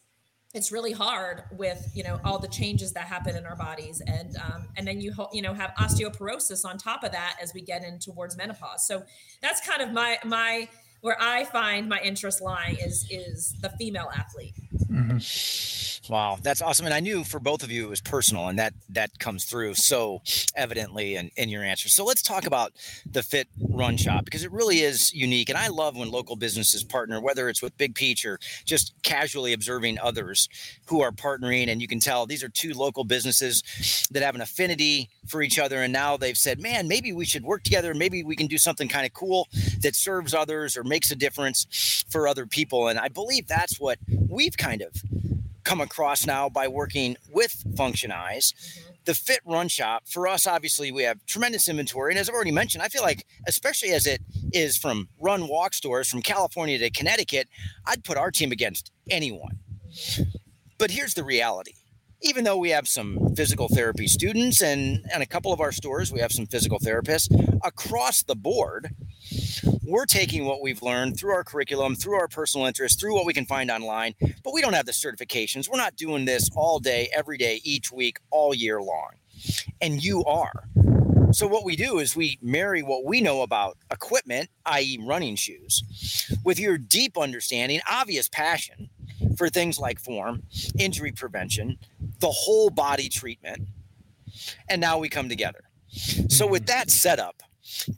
it's 0.53 0.71
really 0.71 0.91
hard 0.91 1.43
with 1.51 1.89
you 1.93 2.03
know 2.03 2.19
all 2.23 2.39
the 2.39 2.47
changes 2.47 2.93
that 2.93 3.05
happen 3.05 3.35
in 3.35 3.45
our 3.45 3.55
bodies. 3.55 4.01
And 4.07 4.35
um, 4.37 4.67
and 4.75 4.87
then 4.87 5.01
you 5.01 5.13
ho- 5.13 5.29
you 5.31 5.41
know 5.41 5.53
have 5.53 5.71
osteoporosis 5.79 6.65
on 6.65 6.77
top 6.77 7.03
of 7.03 7.11
that 7.11 7.37
as 7.41 7.53
we 7.53 7.61
get 7.61 7.83
in 7.83 7.99
towards 7.99 8.37
menopause. 8.37 8.87
So 8.87 9.03
that's 9.41 9.65
kind 9.67 9.81
of 9.81 9.91
my 9.91 10.17
my 10.25 10.67
where 11.01 11.17
i 11.21 11.43
find 11.45 11.87
my 11.87 11.99
interest 11.99 12.41
lying 12.41 12.75
is 12.77 13.07
is 13.11 13.55
the 13.61 13.69
female 13.77 14.09
athlete 14.15 14.55
mm-hmm. 14.77 16.11
Wow, 16.11 16.37
that's 16.41 16.61
awesome. 16.61 16.85
And 16.85 16.95
I 16.95 17.01
knew 17.01 17.23
for 17.23 17.39
both 17.39 17.63
of 17.63 17.71
you 17.71 17.85
it 17.85 17.89
was 17.89 18.01
personal, 18.01 18.47
and 18.47 18.57
that 18.59 18.73
that 18.89 19.19
comes 19.19 19.43
through 19.43 19.73
so 19.73 20.21
evidently 20.55 21.15
in, 21.15 21.31
in 21.35 21.49
your 21.49 21.63
answer. 21.63 21.89
So 21.89 22.05
let's 22.05 22.21
talk 22.21 22.45
about 22.45 22.71
the 23.09 23.23
Fit 23.23 23.47
Run 23.59 23.97
Shop 23.97 24.23
because 24.23 24.43
it 24.43 24.51
really 24.51 24.79
is 24.79 25.13
unique. 25.13 25.49
And 25.49 25.57
I 25.57 25.67
love 25.67 25.97
when 25.97 26.09
local 26.09 26.35
businesses 26.35 26.83
partner, 26.83 27.19
whether 27.19 27.49
it's 27.49 27.61
with 27.61 27.77
Big 27.77 27.95
Peach 27.95 28.25
or 28.25 28.39
just 28.65 28.93
casually 29.03 29.53
observing 29.53 29.99
others 29.99 30.47
who 30.85 31.01
are 31.01 31.11
partnering. 31.11 31.67
And 31.67 31.81
you 31.81 31.87
can 31.87 31.99
tell 31.99 32.25
these 32.25 32.43
are 32.43 32.49
two 32.49 32.73
local 32.73 33.03
businesses 33.03 34.07
that 34.11 34.23
have 34.23 34.35
an 34.35 34.41
affinity 34.41 35.09
for 35.27 35.41
each 35.41 35.59
other. 35.59 35.81
And 35.81 35.91
now 35.91 36.15
they've 36.15 36.37
said, 36.37 36.61
man, 36.61 36.87
maybe 36.87 37.11
we 37.11 37.25
should 37.25 37.43
work 37.43 37.63
together. 37.63 37.93
Maybe 37.93 38.23
we 38.23 38.35
can 38.35 38.47
do 38.47 38.57
something 38.57 38.87
kind 38.87 39.05
of 39.05 39.13
cool 39.13 39.47
that 39.81 39.95
serves 39.95 40.33
others 40.33 40.77
or 40.77 40.83
makes 40.83 41.11
a 41.11 41.15
difference 41.15 42.05
for 42.09 42.27
other 42.27 42.45
people. 42.45 42.87
And 42.87 42.97
I 42.97 43.09
believe 43.09 43.47
that's 43.47 43.79
what 43.79 43.99
we've 44.29 44.55
kind 44.55 44.66
of 44.73 45.01
come 45.63 45.81
across 45.81 46.25
now 46.25 46.47
by 46.47 46.67
working 46.67 47.17
with 47.29 47.63
Functionize. 47.75 48.53
Mm-hmm. 48.53 48.91
The 49.05 49.13
Fit 49.13 49.39
Run 49.45 49.69
Shop, 49.69 50.03
for 50.05 50.27
us, 50.27 50.45
obviously, 50.45 50.91
we 50.91 51.03
have 51.03 51.25
tremendous 51.25 51.69
inventory. 51.69 52.11
And 52.11 52.19
as 52.19 52.27
I've 52.27 52.35
already 52.35 52.51
mentioned, 52.51 52.83
I 52.83 52.89
feel 52.89 53.03
like, 53.03 53.25
especially 53.47 53.91
as 53.91 54.05
it 54.05 54.21
is 54.51 54.77
from 54.77 55.07
run 55.19 55.47
walk 55.47 55.73
stores 55.73 56.09
from 56.09 56.21
California 56.21 56.77
to 56.77 56.89
Connecticut, 56.89 57.47
I'd 57.85 58.03
put 58.03 58.17
our 58.17 58.31
team 58.31 58.51
against 58.51 58.91
anyone. 59.09 59.59
But 60.77 60.91
here's 60.91 61.13
the 61.13 61.23
reality 61.23 61.73
even 62.21 62.43
though 62.43 62.57
we 62.57 62.69
have 62.69 62.87
some 62.87 63.35
physical 63.35 63.67
therapy 63.67 64.07
students 64.07 64.61
and, 64.61 65.05
and 65.13 65.21
a 65.21 65.25
couple 65.25 65.53
of 65.53 65.61
our 65.61 65.71
stores, 65.71 66.11
we 66.11 66.19
have 66.19 66.31
some 66.31 66.45
physical 66.45 66.79
therapists 66.79 67.29
across 67.63 68.23
the 68.23 68.35
board 68.35 68.95
we're 69.87 70.05
taking 70.05 70.45
what 70.45 70.61
we've 70.61 70.81
learned 70.81 71.17
through 71.17 71.31
our 71.31 71.43
curriculum, 71.43 71.95
through 71.95 72.15
our 72.15 72.27
personal 72.27 72.67
interest, 72.67 72.99
through 72.99 73.15
what 73.15 73.25
we 73.25 73.33
can 73.33 73.45
find 73.45 73.71
online, 73.71 74.15
but 74.43 74.53
we 74.53 74.61
don't 74.61 74.73
have 74.73 74.85
the 74.85 74.91
certifications. 74.91 75.69
We're 75.69 75.77
not 75.77 75.95
doing 75.95 76.25
this 76.25 76.49
all 76.55 76.79
day, 76.79 77.09
every 77.15 77.37
day, 77.37 77.61
each 77.63 77.91
week, 77.91 78.17
all 78.29 78.53
year 78.53 78.81
long. 78.81 79.11
And 79.81 80.03
you 80.03 80.25
are. 80.25 80.67
So, 81.31 81.47
what 81.47 81.63
we 81.63 81.75
do 81.75 81.99
is 81.99 82.15
we 82.15 82.39
marry 82.41 82.81
what 82.81 83.05
we 83.05 83.21
know 83.21 83.41
about 83.41 83.77
equipment, 83.91 84.49
i.e., 84.65 84.99
running 85.05 85.35
shoes, 85.35 85.83
with 86.43 86.59
your 86.59 86.77
deep 86.77 87.17
understanding, 87.17 87.81
obvious 87.89 88.27
passion 88.27 88.89
for 89.37 89.49
things 89.49 89.79
like 89.79 89.99
form, 89.99 90.43
injury 90.77 91.11
prevention, 91.11 91.77
the 92.19 92.29
whole 92.29 92.69
body 92.69 93.09
treatment. 93.09 93.67
And 94.69 94.81
now 94.81 94.97
we 94.97 95.09
come 95.09 95.29
together. 95.29 95.61
So, 96.29 96.45
with 96.45 96.65
that 96.67 96.91
setup, 96.91 97.41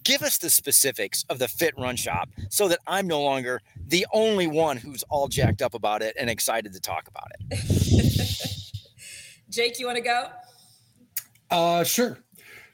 give 0.03 0.21
us 0.21 0.37
the 0.37 0.49
specifics 0.49 1.25
of 1.29 1.39
the 1.39 1.47
fit 1.47 1.73
run 1.77 1.95
shop 1.95 2.29
so 2.49 2.67
that 2.67 2.79
I'm 2.87 3.07
no 3.07 3.21
longer 3.21 3.61
the 3.87 4.05
only 4.13 4.47
one 4.47 4.77
who's 4.77 5.03
all 5.09 5.27
jacked 5.27 5.61
up 5.61 5.73
about 5.73 6.01
it 6.01 6.15
and 6.19 6.29
excited 6.29 6.73
to 6.73 6.79
talk 6.79 7.07
about 7.07 7.27
it. 7.39 8.59
Jake, 9.49 9.79
you 9.79 9.87
want 9.87 9.97
to 9.97 10.03
go? 10.03 10.27
Uh, 11.49 11.83
sure. 11.83 12.19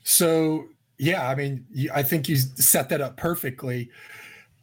So, 0.03 0.67
yeah, 0.97 1.27
I 1.27 1.35
mean, 1.35 1.65
I 1.93 2.03
think 2.03 2.29
you 2.29 2.35
set 2.35 2.89
that 2.89 3.01
up 3.01 3.17
perfectly. 3.17 3.89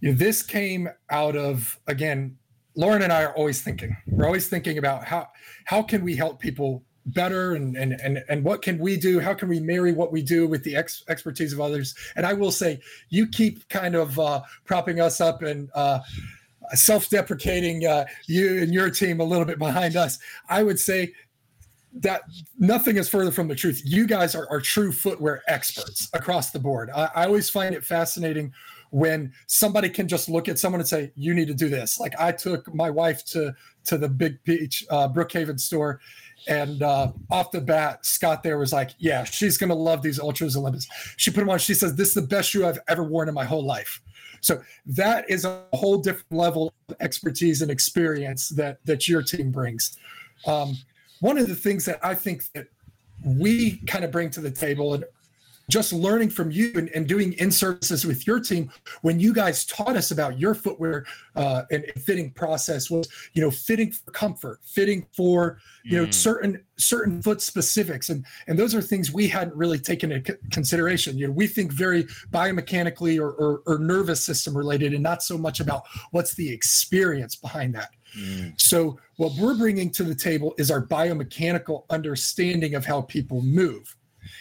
You 0.00 0.10
know, 0.10 0.16
this 0.16 0.42
came 0.42 0.88
out 1.10 1.36
of 1.36 1.78
again, 1.86 2.36
Lauren 2.74 3.02
and 3.02 3.12
I 3.12 3.24
are 3.24 3.36
always 3.36 3.62
thinking. 3.62 3.96
We're 4.06 4.26
always 4.26 4.48
thinking 4.48 4.78
about 4.78 5.04
how 5.04 5.28
how 5.64 5.82
can 5.82 6.02
we 6.02 6.16
help 6.16 6.40
people 6.40 6.82
better 7.06 7.54
and 7.54 7.76
and 7.76 8.00
and 8.00 8.22
and 8.28 8.44
what 8.44 8.62
can 8.62 8.78
we 8.78 8.96
do? 8.96 9.20
How 9.20 9.34
can 9.34 9.48
we 9.48 9.60
marry 9.60 9.92
what 9.92 10.12
we 10.12 10.22
do 10.22 10.46
with 10.46 10.62
the 10.64 10.76
ex- 10.76 11.04
expertise 11.08 11.52
of 11.52 11.60
others? 11.60 11.94
And 12.16 12.24
i 12.24 12.32
will 12.32 12.52
say 12.52 12.80
you 13.10 13.26
keep 13.26 13.68
kind 13.68 13.94
of 13.94 14.18
uh, 14.18 14.42
propping 14.64 15.00
us 15.00 15.20
up 15.20 15.42
and 15.42 15.68
uh, 15.74 16.00
self-deprecating 16.70 17.86
uh, 17.86 18.04
you 18.26 18.62
and 18.62 18.72
your 18.72 18.90
team 18.90 19.20
a 19.20 19.24
little 19.24 19.44
bit 19.44 19.58
behind 19.58 19.96
us. 19.96 20.18
I 20.48 20.62
would 20.62 20.78
say 20.78 21.12
that 21.94 22.22
nothing 22.58 22.96
is 22.96 23.08
further 23.08 23.30
from 23.30 23.48
the 23.48 23.54
truth. 23.54 23.82
You 23.84 24.06
guys 24.06 24.34
are, 24.34 24.48
are 24.48 24.60
true 24.60 24.92
footwear 24.92 25.42
experts 25.46 26.08
across 26.14 26.50
the 26.50 26.58
board. 26.58 26.88
I, 26.90 27.10
I 27.14 27.26
always 27.26 27.50
find 27.50 27.74
it 27.74 27.84
fascinating 27.84 28.52
when 28.92 29.32
somebody 29.46 29.88
can 29.88 30.06
just 30.06 30.28
look 30.28 30.48
at 30.48 30.58
someone 30.58 30.80
and 30.80 30.88
say 30.88 31.10
you 31.16 31.34
need 31.34 31.48
to 31.48 31.54
do 31.54 31.68
this 31.68 31.98
like 31.98 32.12
i 32.18 32.30
took 32.30 32.72
my 32.74 32.90
wife 32.90 33.24
to 33.24 33.54
to 33.84 33.98
the 33.98 34.08
big 34.08 34.42
peach 34.44 34.84
uh, 34.90 35.08
brookhaven 35.08 35.58
store 35.58 36.00
and 36.48 36.82
uh, 36.82 37.12
off 37.30 37.50
the 37.50 37.60
bat, 37.60 38.04
Scott 38.04 38.42
there 38.42 38.58
was 38.58 38.72
like, 38.72 38.90
"Yeah, 38.98 39.24
she's 39.24 39.56
gonna 39.56 39.74
love 39.74 40.02
these 40.02 40.18
Altras 40.18 40.56
Olympus." 40.56 40.88
She 41.16 41.30
put 41.30 41.40
them 41.40 41.50
on. 41.50 41.58
She 41.58 41.74
says, 41.74 41.94
"This 41.94 42.08
is 42.08 42.14
the 42.14 42.22
best 42.22 42.50
shoe 42.50 42.66
I've 42.66 42.80
ever 42.88 43.04
worn 43.04 43.28
in 43.28 43.34
my 43.34 43.44
whole 43.44 43.64
life." 43.64 44.00
So 44.40 44.60
that 44.86 45.28
is 45.30 45.44
a 45.44 45.62
whole 45.72 45.98
different 45.98 46.32
level 46.32 46.74
of 46.88 46.96
expertise 47.00 47.62
and 47.62 47.70
experience 47.70 48.48
that 48.50 48.84
that 48.84 49.08
your 49.08 49.22
team 49.22 49.52
brings. 49.52 49.96
Um, 50.46 50.76
one 51.20 51.38
of 51.38 51.46
the 51.46 51.54
things 51.54 51.84
that 51.84 52.00
I 52.04 52.14
think 52.14 52.50
that 52.54 52.66
we 53.24 53.78
kind 53.86 54.04
of 54.04 54.10
bring 54.10 54.30
to 54.30 54.40
the 54.40 54.50
table, 54.50 54.94
and 54.94 55.04
just 55.68 55.92
learning 55.92 56.30
from 56.30 56.50
you 56.50 56.72
and, 56.74 56.88
and 56.90 57.06
doing 57.06 57.32
in 57.34 57.50
services 57.50 58.04
with 58.04 58.26
your 58.26 58.40
team 58.40 58.70
when 59.02 59.20
you 59.20 59.32
guys 59.32 59.64
taught 59.64 59.96
us 59.96 60.10
about 60.10 60.38
your 60.38 60.54
footwear 60.54 61.06
uh, 61.36 61.62
and, 61.70 61.84
and, 61.84 62.02
fitting 62.02 62.30
process 62.32 62.90
was 62.90 63.08
you 63.32 63.40
know 63.40 63.50
fitting 63.50 63.92
for 63.92 64.10
comfort 64.10 64.60
fitting 64.64 65.06
for 65.16 65.58
you 65.84 65.96
know 65.96 66.06
mm. 66.06 66.12
certain 66.12 66.62
certain 66.76 67.22
foot 67.22 67.40
specifics 67.40 68.08
and 68.08 68.26
and 68.48 68.58
those 68.58 68.74
are 68.74 68.82
things 68.82 69.12
we 69.12 69.28
hadn't 69.28 69.54
really 69.54 69.78
taken 69.78 70.10
into 70.10 70.36
consideration 70.50 71.16
you 71.16 71.26
know 71.26 71.32
we 71.32 71.46
think 71.46 71.70
very 71.70 72.04
biomechanically 72.30 73.20
or, 73.20 73.30
or, 73.32 73.62
or 73.66 73.78
nervous 73.78 74.24
system 74.24 74.56
related 74.56 74.92
and 74.92 75.02
not 75.02 75.22
so 75.22 75.38
much 75.38 75.60
about 75.60 75.84
what's 76.10 76.34
the 76.34 76.52
experience 76.52 77.36
behind 77.36 77.74
that 77.74 77.90
mm. 78.18 78.52
so 78.60 78.98
what 79.16 79.32
we're 79.38 79.56
bringing 79.56 79.90
to 79.90 80.02
the 80.02 80.14
table 80.14 80.54
is 80.58 80.70
our 80.70 80.84
biomechanical 80.84 81.84
understanding 81.90 82.74
of 82.74 82.84
how 82.84 83.00
people 83.02 83.40
move 83.42 83.96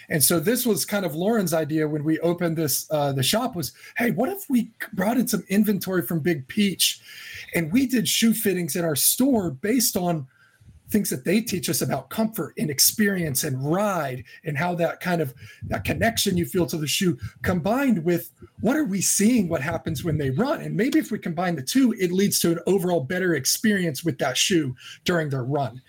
and 0.09 0.23
so 0.23 0.39
this 0.39 0.65
was 0.65 0.85
kind 0.85 1.05
of 1.05 1.15
Lauren's 1.15 1.53
idea 1.53 1.87
when 1.87 2.03
we 2.03 2.19
opened 2.19 2.57
this 2.57 2.87
uh, 2.91 3.11
the 3.11 3.23
shop 3.23 3.55
was, 3.55 3.73
hey, 3.97 4.11
what 4.11 4.29
if 4.29 4.49
we 4.49 4.71
brought 4.93 5.17
in 5.17 5.27
some 5.27 5.43
inventory 5.49 6.01
from 6.01 6.19
Big 6.19 6.47
Peach, 6.47 6.99
and 7.53 7.71
we 7.71 7.85
did 7.85 8.07
shoe 8.07 8.33
fittings 8.33 8.75
in 8.75 8.85
our 8.85 8.95
store 8.95 9.51
based 9.51 9.97
on 9.97 10.27
things 10.91 11.09
that 11.09 11.23
they 11.23 11.41
teach 11.41 11.69
us 11.69 11.81
about 11.81 12.09
comfort 12.09 12.53
and 12.57 12.69
experience 12.69 13.43
and 13.43 13.63
ride 13.63 14.23
and 14.43 14.57
how 14.57 14.75
that 14.75 14.99
kind 14.99 15.21
of 15.21 15.33
that 15.63 15.83
connection 15.83 16.37
you 16.37 16.45
feel 16.45 16.65
to 16.65 16.77
the 16.77 16.87
shoe 16.87 17.17
combined 17.41 18.03
with 18.03 18.31
what 18.59 18.75
are 18.75 18.83
we 18.83 19.01
seeing 19.01 19.47
what 19.47 19.61
happens 19.61 20.03
when 20.03 20.17
they 20.17 20.29
run 20.31 20.61
and 20.61 20.75
maybe 20.75 20.99
if 20.99 21.11
we 21.11 21.17
combine 21.17 21.55
the 21.55 21.61
two 21.61 21.93
it 21.99 22.11
leads 22.11 22.39
to 22.39 22.51
an 22.51 22.59
overall 22.67 22.99
better 22.99 23.35
experience 23.35 24.03
with 24.03 24.17
that 24.17 24.37
shoe 24.37 24.75
during 25.05 25.29
their 25.29 25.43
run 25.43 25.81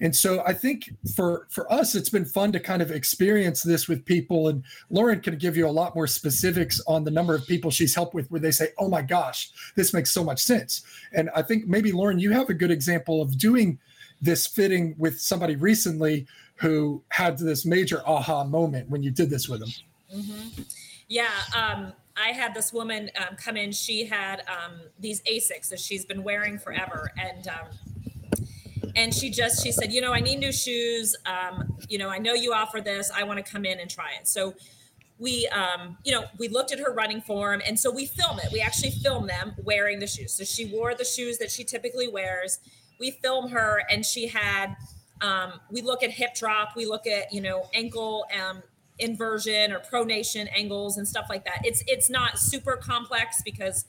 and 0.00 0.14
so 0.14 0.42
I 0.44 0.52
think 0.52 0.90
for 1.14 1.46
for 1.50 1.70
us, 1.72 1.94
it's 1.94 2.08
been 2.08 2.24
fun 2.24 2.52
to 2.52 2.60
kind 2.60 2.82
of 2.82 2.90
experience 2.90 3.62
this 3.62 3.88
with 3.88 4.04
people. 4.04 4.48
And 4.48 4.62
Lauren 4.90 5.20
can 5.20 5.36
give 5.36 5.56
you 5.56 5.66
a 5.66 5.70
lot 5.70 5.94
more 5.94 6.06
specifics 6.06 6.80
on 6.86 7.04
the 7.04 7.10
number 7.10 7.34
of 7.34 7.46
people 7.46 7.70
she's 7.70 7.94
helped 7.94 8.14
with, 8.14 8.30
where 8.30 8.40
they 8.40 8.50
say, 8.50 8.68
"Oh 8.78 8.88
my 8.88 9.02
gosh, 9.02 9.50
this 9.74 9.94
makes 9.94 10.10
so 10.10 10.22
much 10.22 10.40
sense." 10.42 10.82
And 11.12 11.30
I 11.34 11.42
think 11.42 11.66
maybe 11.66 11.92
Lauren, 11.92 12.18
you 12.18 12.32
have 12.32 12.50
a 12.50 12.54
good 12.54 12.70
example 12.70 13.22
of 13.22 13.38
doing 13.38 13.78
this 14.20 14.46
fitting 14.46 14.94
with 14.98 15.20
somebody 15.20 15.56
recently 15.56 16.26
who 16.56 17.02
had 17.08 17.38
this 17.38 17.66
major 17.66 18.02
aha 18.06 18.44
moment 18.44 18.88
when 18.88 19.02
you 19.02 19.10
did 19.10 19.30
this 19.30 19.48
with 19.48 19.60
them. 19.60 19.68
Mm-hmm. 20.14 20.62
Yeah. 21.08 21.28
Um, 21.54 21.92
I 22.16 22.28
had 22.28 22.54
this 22.54 22.72
woman 22.72 23.10
um, 23.18 23.36
come 23.36 23.56
in. 23.56 23.72
She 23.72 24.06
had 24.06 24.42
um, 24.48 24.80
these 24.98 25.20
Asics 25.22 25.68
that 25.68 25.78
she's 25.78 26.06
been 26.06 26.22
wearing 26.22 26.58
forever, 26.58 27.12
and 27.18 27.46
um, 27.48 28.46
and 28.94 29.14
she 29.14 29.28
just 29.28 29.62
she 29.62 29.70
said, 29.70 29.92
you 29.92 30.00
know, 30.00 30.14
I 30.14 30.20
need 30.20 30.38
new 30.38 30.52
shoes. 30.52 31.14
Um, 31.26 31.76
you 31.90 31.98
know, 31.98 32.08
I 32.08 32.16
know 32.18 32.32
you 32.32 32.54
offer 32.54 32.80
this. 32.80 33.10
I 33.14 33.22
want 33.24 33.44
to 33.44 33.52
come 33.52 33.66
in 33.66 33.80
and 33.80 33.90
try 33.90 34.12
it. 34.18 34.26
So 34.26 34.54
we 35.18 35.46
um, 35.48 35.96
you 36.04 36.12
know 36.12 36.24
we 36.38 36.48
looked 36.48 36.72
at 36.72 36.78
her 36.78 36.92
running 36.92 37.20
form 37.20 37.62
and 37.66 37.78
so 37.78 37.90
we 37.90 38.06
film 38.06 38.38
it 38.38 38.52
we 38.52 38.60
actually 38.60 38.90
film 38.90 39.26
them 39.26 39.54
wearing 39.64 39.98
the 39.98 40.06
shoes 40.06 40.32
so 40.32 40.44
she 40.44 40.66
wore 40.66 40.94
the 40.94 41.04
shoes 41.04 41.38
that 41.38 41.50
she 41.50 41.64
typically 41.64 42.08
wears 42.08 42.58
we 42.98 43.10
film 43.10 43.50
her 43.50 43.82
and 43.90 44.04
she 44.04 44.26
had 44.26 44.76
um, 45.22 45.54
we 45.70 45.80
look 45.80 46.02
at 46.02 46.10
hip 46.10 46.34
drop 46.34 46.76
we 46.76 46.86
look 46.86 47.06
at 47.06 47.32
you 47.32 47.40
know 47.40 47.68
ankle 47.74 48.26
um, 48.40 48.62
inversion 48.98 49.72
or 49.72 49.80
pronation 49.80 50.48
angles 50.54 50.96
and 50.96 51.06
stuff 51.06 51.26
like 51.28 51.44
that. 51.44 51.60
It's 51.64 51.82
it's 51.86 52.08
not 52.08 52.38
super 52.38 52.76
complex 52.76 53.42
because 53.44 53.84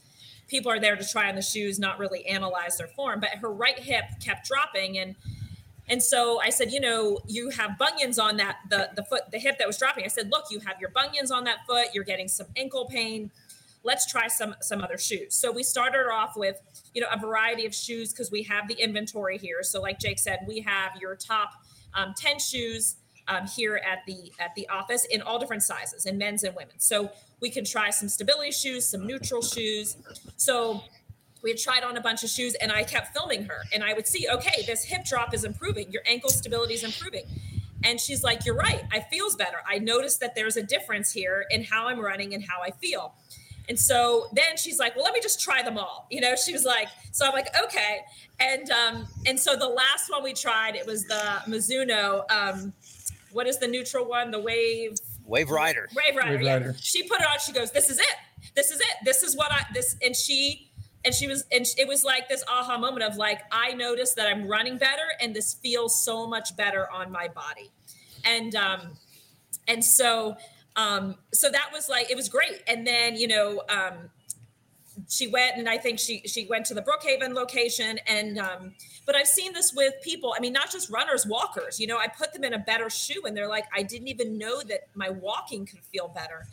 people 0.48 0.72
are 0.72 0.80
there 0.80 0.96
to 0.96 1.08
try 1.08 1.30
on 1.30 1.36
the 1.36 1.42
shoes, 1.42 1.80
not 1.80 2.00
really 2.00 2.26
analyze 2.26 2.78
their 2.78 2.88
form. 2.88 3.20
But 3.20 3.30
her 3.42 3.52
right 3.52 3.80
hip 3.80 4.06
kept 4.24 4.48
dropping 4.48 4.98
and 4.98 5.16
and 5.90 6.04
so 6.04 6.42
I 6.42 6.50
said, 6.50 6.74
you 6.74 6.82
know, 6.82 7.20
you 7.28 7.50
have 7.52 7.78
bunions 7.78 8.20
on 8.20 8.38
that 8.38 8.58
the 8.70 8.90
the 8.96 9.04
foot 9.04 9.32
the 9.32 9.40
hip 9.40 9.58
that 9.60 9.68
was 9.68 9.78
dropping. 9.78 10.04
I 10.04 10.08
said, 10.08 10.30
look, 10.30 10.46
you 10.50 10.60
have 10.60 10.80
your 10.82 10.90
bunions 10.90 11.32
on 11.32 11.46
that 11.46 11.60
foot. 11.66 11.88
You're 11.94 12.04
getting 12.04 12.28
some 12.28 12.48
ankle 12.58 12.86
pain. 12.86 13.32
Let's 13.88 14.06
try 14.06 14.28
some 14.28 14.54
some 14.62 14.82
other 14.82 14.98
shoes. 14.98 15.34
So 15.34 15.50
we 15.50 15.64
started 15.64 16.10
off 16.12 16.36
with 16.36 16.62
you 16.94 17.02
know 17.02 17.08
a 17.10 17.18
variety 17.18 17.66
of 17.66 17.74
shoes 17.74 18.12
because 18.12 18.30
we 18.30 18.44
have 18.44 18.68
the 18.68 18.76
inventory 18.76 19.38
here. 19.38 19.64
So 19.64 19.82
like 19.82 19.98
Jake 19.98 20.20
said, 20.20 20.40
we 20.46 20.60
have 20.60 20.92
your 21.00 21.16
top 21.16 21.54
um, 21.94 22.14
ten 22.18 22.38
shoes 22.38 22.98
um, 23.30 23.48
here 23.48 23.82
at 23.90 24.00
the 24.06 24.34
at 24.40 24.54
the 24.56 24.68
office 24.68 25.06
in 25.06 25.22
all 25.22 25.40
different 25.40 25.64
sizes 25.64 26.06
in 26.06 26.18
men's 26.18 26.44
and 26.44 26.54
women's. 26.54 26.84
So 26.84 27.10
we 27.40 27.50
can 27.50 27.64
try 27.64 27.90
some 27.90 28.10
stability 28.10 28.52
shoes, 28.52 28.86
some 28.90 29.08
neutral 29.08 29.42
shoes. 29.42 29.96
So 30.36 30.82
we 31.42 31.52
had 31.52 31.60
tried 31.60 31.84
on 31.84 31.96
a 31.96 32.02
bunch 32.02 32.24
of 32.26 32.30
shoes 32.30 32.56
and 32.56 32.74
I 32.74 32.84
kept 32.84 33.14
filming 33.14 33.46
her 33.46 33.62
and 33.74 33.86
I 33.86 33.94
would 33.94 34.08
see, 34.08 34.28
okay, 34.30 34.64
this 34.66 34.84
hip 34.84 35.06
drop 35.06 35.34
is 35.34 35.46
improving, 35.46 35.90
your 35.92 36.02
ankle 36.06 36.30
stability 36.30 36.74
is 36.74 36.84
improving. 36.84 37.24
And 37.84 38.02
she's 38.02 38.24
like, 38.24 38.46
You're 38.46 38.56
right, 38.56 38.84
I 38.92 39.02
feels 39.02 39.36
better. 39.36 39.58
I 39.68 39.80
noticed 39.80 40.20
that 40.22 40.36
there's 40.36 40.58
a 40.58 40.64
difference 40.64 41.12
here 41.12 41.46
in 41.50 41.64
how 41.64 41.88
I'm 41.88 42.00
running 42.00 42.34
and 42.34 42.44
how 42.44 42.62
I 42.62 42.72
feel. 42.72 43.14
And 43.70 43.78
so 43.78 44.28
then 44.34 44.56
she's 44.58 44.80
like, 44.80 44.96
well, 44.96 45.04
let 45.04 45.14
me 45.14 45.20
just 45.22 45.42
try 45.42 45.62
them 45.62 45.78
all. 45.78 46.08
You 46.10 46.22
know, 46.22 46.36
she 46.36 46.54
was 46.54 46.64
like, 46.64 46.88
so 47.12 47.26
I'm 47.26 47.34
like, 47.34 47.50
okay. 47.64 48.00
And 48.40 48.70
um, 48.72 49.08
and 49.26 49.40
so 49.40 49.56
the 49.56 49.68
last 49.68 50.10
one 50.10 50.24
we 50.24 50.34
tried, 50.34 50.76
it 50.76 50.86
was 50.86 51.06
the 51.06 51.42
Mizuno 51.48 52.24
um, 52.32 52.74
what 53.32 53.48
is 53.48 53.58
the 53.58 53.68
neutral 53.68 54.08
one? 54.08 54.32
The 54.32 54.40
wave. 54.40 54.96
Wave 55.26 55.50
Rider. 55.50 55.88
Wave 55.96 56.16
Rider. 56.16 56.32
Wave 56.32 56.42
yeah. 56.42 56.54
Rider. 56.54 56.76
She 56.80 57.04
put 57.08 57.20
it 57.22 57.28
on. 57.28 57.38
She 57.40 57.52
goes, 57.52 57.72
"This 57.72 57.90
is 57.90 58.00
it. 58.00 58.16
This 58.56 58.72
is 58.72 58.80
it. 58.80 58.96
This 59.04 59.24
is 59.24 59.36
what 59.36 59.52
I 59.52 59.66
this." 59.74 59.96
And 60.04 60.16
she 60.16 60.72
and 61.06 61.14
she 61.14 61.28
was 61.28 61.46
and 61.52 61.66
it 61.78 61.88
was 61.88 62.04
like 62.04 62.30
this 62.30 62.44
aha 62.48 62.78
moment 62.78 63.04
of 63.04 63.18
like 63.18 63.42
I 63.52 63.74
noticed 63.74 64.16
that 64.16 64.28
I'm 64.28 64.48
running 64.48 64.78
better 64.78 65.04
and 65.22 65.36
this 65.36 65.54
feels 65.54 66.04
so 66.04 66.28
much 66.28 66.56
better 66.56 66.90
on 66.92 67.12
my 67.12 67.28
body, 67.28 67.72
and 68.24 68.56
um, 68.56 68.98
and 69.68 69.84
so 69.84 70.38
um, 70.78 71.16
so 71.34 71.50
that 71.50 71.70
was 71.74 71.90
like 71.90 72.10
it 72.10 72.16
was 72.16 72.30
great. 72.30 72.62
And 72.68 72.88
then 72.88 73.18
you 73.18 73.28
know 73.28 73.62
um, 73.68 74.10
she 75.10 75.28
went 75.28 75.58
and 75.58 75.68
I 75.68 75.78
think 75.78 76.00
she 76.00 76.22
she 76.26 76.46
went 76.46 76.66
to 76.68 76.74
the 76.74 76.82
Brookhaven 76.82 77.34
location 77.34 78.00
and 78.08 78.40
um 78.40 78.74
but 79.06 79.16
I've 79.16 79.28
seen 79.28 79.54
this 79.54 79.74
with 79.74 79.94
people. 80.02 80.34
I 80.38 80.40
mean 80.40 80.54
not 80.54 80.72
just 80.72 80.90
runners 80.90 81.26
walkers 81.26 81.80
you 81.80 81.88
know 81.88 81.98
I 81.98 82.08
put 82.08 82.32
them 82.32 82.44
in 82.44 82.54
a 82.54 82.60
better 82.60 82.90
shoe 82.90 83.22
and 83.26 83.36
they're 83.36 83.50
like 83.50 83.66
I 83.76 83.84
didn't 83.84 84.08
even 84.08 84.38
know 84.38 84.62
that 84.64 84.88
my 84.96 85.10
walking 85.10 85.66
could 85.66 85.84
feel 85.84 86.08
better. 86.08 86.46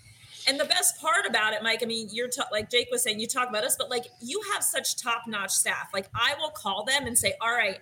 And 0.46 0.60
the 0.60 0.66
best 0.66 1.00
part 1.00 1.26
about 1.26 1.52
it 1.52 1.62
Mike 1.62 1.82
I 1.82 1.86
mean 1.86 2.08
you're 2.10 2.28
ta- 2.28 2.48
like 2.50 2.70
Jake 2.70 2.88
was 2.90 3.02
saying 3.02 3.20
you 3.20 3.26
talk 3.26 3.48
about 3.48 3.64
us 3.64 3.76
but 3.76 3.90
like 3.90 4.06
you 4.20 4.40
have 4.52 4.64
such 4.64 4.96
top-notch 4.96 5.50
staff. 5.50 5.90
Like 5.92 6.08
I 6.14 6.34
will 6.38 6.50
call 6.50 6.84
them 6.84 7.06
and 7.06 7.16
say 7.16 7.34
all 7.40 7.52
right 7.52 7.78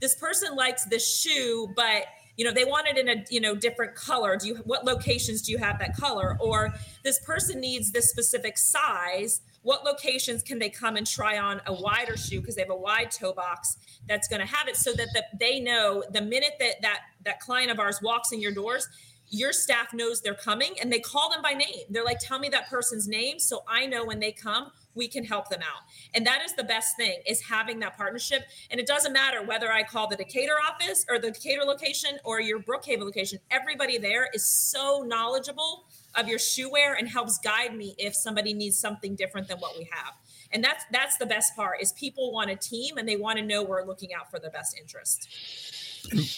this 0.00 0.14
person 0.14 0.54
likes 0.54 0.84
this 0.84 1.20
shoe 1.20 1.72
but 1.74 2.04
you 2.38 2.44
know 2.44 2.52
they 2.52 2.64
want 2.64 2.86
it 2.86 2.96
in 2.96 3.08
a 3.08 3.24
you 3.28 3.40
know 3.40 3.54
different 3.54 3.94
color. 3.96 4.36
Do 4.36 4.46
you 4.46 4.54
what 4.64 4.84
locations 4.84 5.42
do 5.42 5.52
you 5.52 5.58
have 5.58 5.78
that 5.80 5.96
color? 5.96 6.38
Or 6.40 6.72
this 7.02 7.18
person 7.18 7.60
needs 7.60 7.90
this 7.90 8.08
specific 8.08 8.56
size. 8.56 9.42
What 9.62 9.84
locations 9.84 10.44
can 10.44 10.60
they 10.60 10.70
come 10.70 10.96
and 10.96 11.06
try 11.06 11.36
on 11.36 11.60
a 11.66 11.72
wider 11.74 12.16
shoe? 12.16 12.40
Because 12.40 12.54
they 12.54 12.62
have 12.62 12.70
a 12.70 12.76
wide 12.76 13.10
toe 13.10 13.32
box 13.32 13.76
that's 14.06 14.28
going 14.28 14.40
to 14.40 14.46
have 14.46 14.68
it 14.68 14.76
so 14.76 14.92
that 14.92 15.08
the, 15.12 15.24
they 15.38 15.58
know 15.58 16.04
the 16.12 16.22
minute 16.22 16.52
that 16.60 16.80
that 16.80 17.00
that 17.24 17.40
client 17.40 17.72
of 17.72 17.80
ours 17.80 18.00
walks 18.00 18.30
in 18.32 18.40
your 18.40 18.52
doors 18.52 18.88
your 19.30 19.52
staff 19.52 19.92
knows 19.92 20.22
they're 20.22 20.32
coming 20.32 20.74
and 20.80 20.90
they 20.90 20.98
call 20.98 21.30
them 21.30 21.42
by 21.42 21.52
name. 21.52 21.82
They're 21.90 22.02
like 22.02 22.18
tell 22.18 22.38
me 22.38 22.48
that 22.48 22.70
person's 22.70 23.06
name 23.06 23.38
so 23.38 23.62
i 23.68 23.84
know 23.84 24.06
when 24.06 24.20
they 24.20 24.32
come 24.32 24.70
we 24.98 25.08
can 25.08 25.24
help 25.24 25.48
them 25.48 25.60
out 25.62 25.82
and 26.14 26.26
that 26.26 26.42
is 26.44 26.52
the 26.54 26.64
best 26.64 26.96
thing 26.96 27.18
is 27.26 27.40
having 27.40 27.78
that 27.78 27.96
partnership 27.96 28.42
and 28.70 28.78
it 28.78 28.86
doesn't 28.86 29.12
matter 29.12 29.42
whether 29.42 29.72
i 29.72 29.82
call 29.82 30.06
the 30.06 30.16
decatur 30.16 30.56
office 30.68 31.06
or 31.08 31.18
the 31.18 31.30
decatur 31.30 31.62
location 31.64 32.18
or 32.24 32.40
your 32.40 32.58
brookhaven 32.60 33.00
location 33.00 33.38
everybody 33.50 33.96
there 33.96 34.28
is 34.34 34.44
so 34.44 35.04
knowledgeable 35.06 35.84
of 36.18 36.28
your 36.28 36.38
shoe 36.38 36.70
wear 36.70 36.94
and 36.94 37.08
helps 37.08 37.38
guide 37.38 37.74
me 37.76 37.94
if 37.98 38.14
somebody 38.14 38.52
needs 38.52 38.78
something 38.78 39.14
different 39.14 39.48
than 39.48 39.58
what 39.58 39.76
we 39.78 39.88
have. 39.90 40.14
And 40.52 40.64
that's 40.64 40.84
that's 40.90 41.18
the 41.18 41.26
best 41.26 41.54
part 41.54 41.80
is 41.82 41.92
people 41.92 42.32
want 42.32 42.50
a 42.50 42.56
team 42.56 42.96
and 42.96 43.08
they 43.08 43.16
want 43.16 43.38
to 43.38 43.44
know 43.44 43.62
we're 43.62 43.84
looking 43.84 44.14
out 44.14 44.30
for 44.30 44.38
their 44.38 44.50
best 44.50 44.76
interest. 44.78 45.28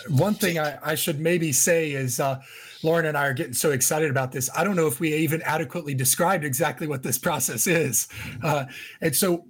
One 0.09 0.35
thing 0.35 0.59
I, 0.59 0.79
I, 0.83 0.95
should 0.95 1.21
maybe 1.21 1.53
say 1.53 1.93
is 1.93 2.21
uh, 2.21 2.41
Lauren 2.83 3.07
and 3.07 3.16
I 3.16 3.27
are 3.27 3.35
getting 3.35 3.53
so 3.53 3.71
excited 3.71 4.11
about 4.11 4.33
this. 4.33 4.51
I 4.57 4.64
don't 4.64 4.77
know 4.77 4.87
if 4.87 5.01
we 5.01 5.14
even 5.14 5.43
adequately 5.43 5.95
described 5.95 6.45
exactly 6.45 6.87
what 6.87 7.03
this 7.03 7.18
process 7.18 7.66
is. 7.66 8.09
Uh, 8.43 8.64
and 9.01 9.14
so 9.14 9.45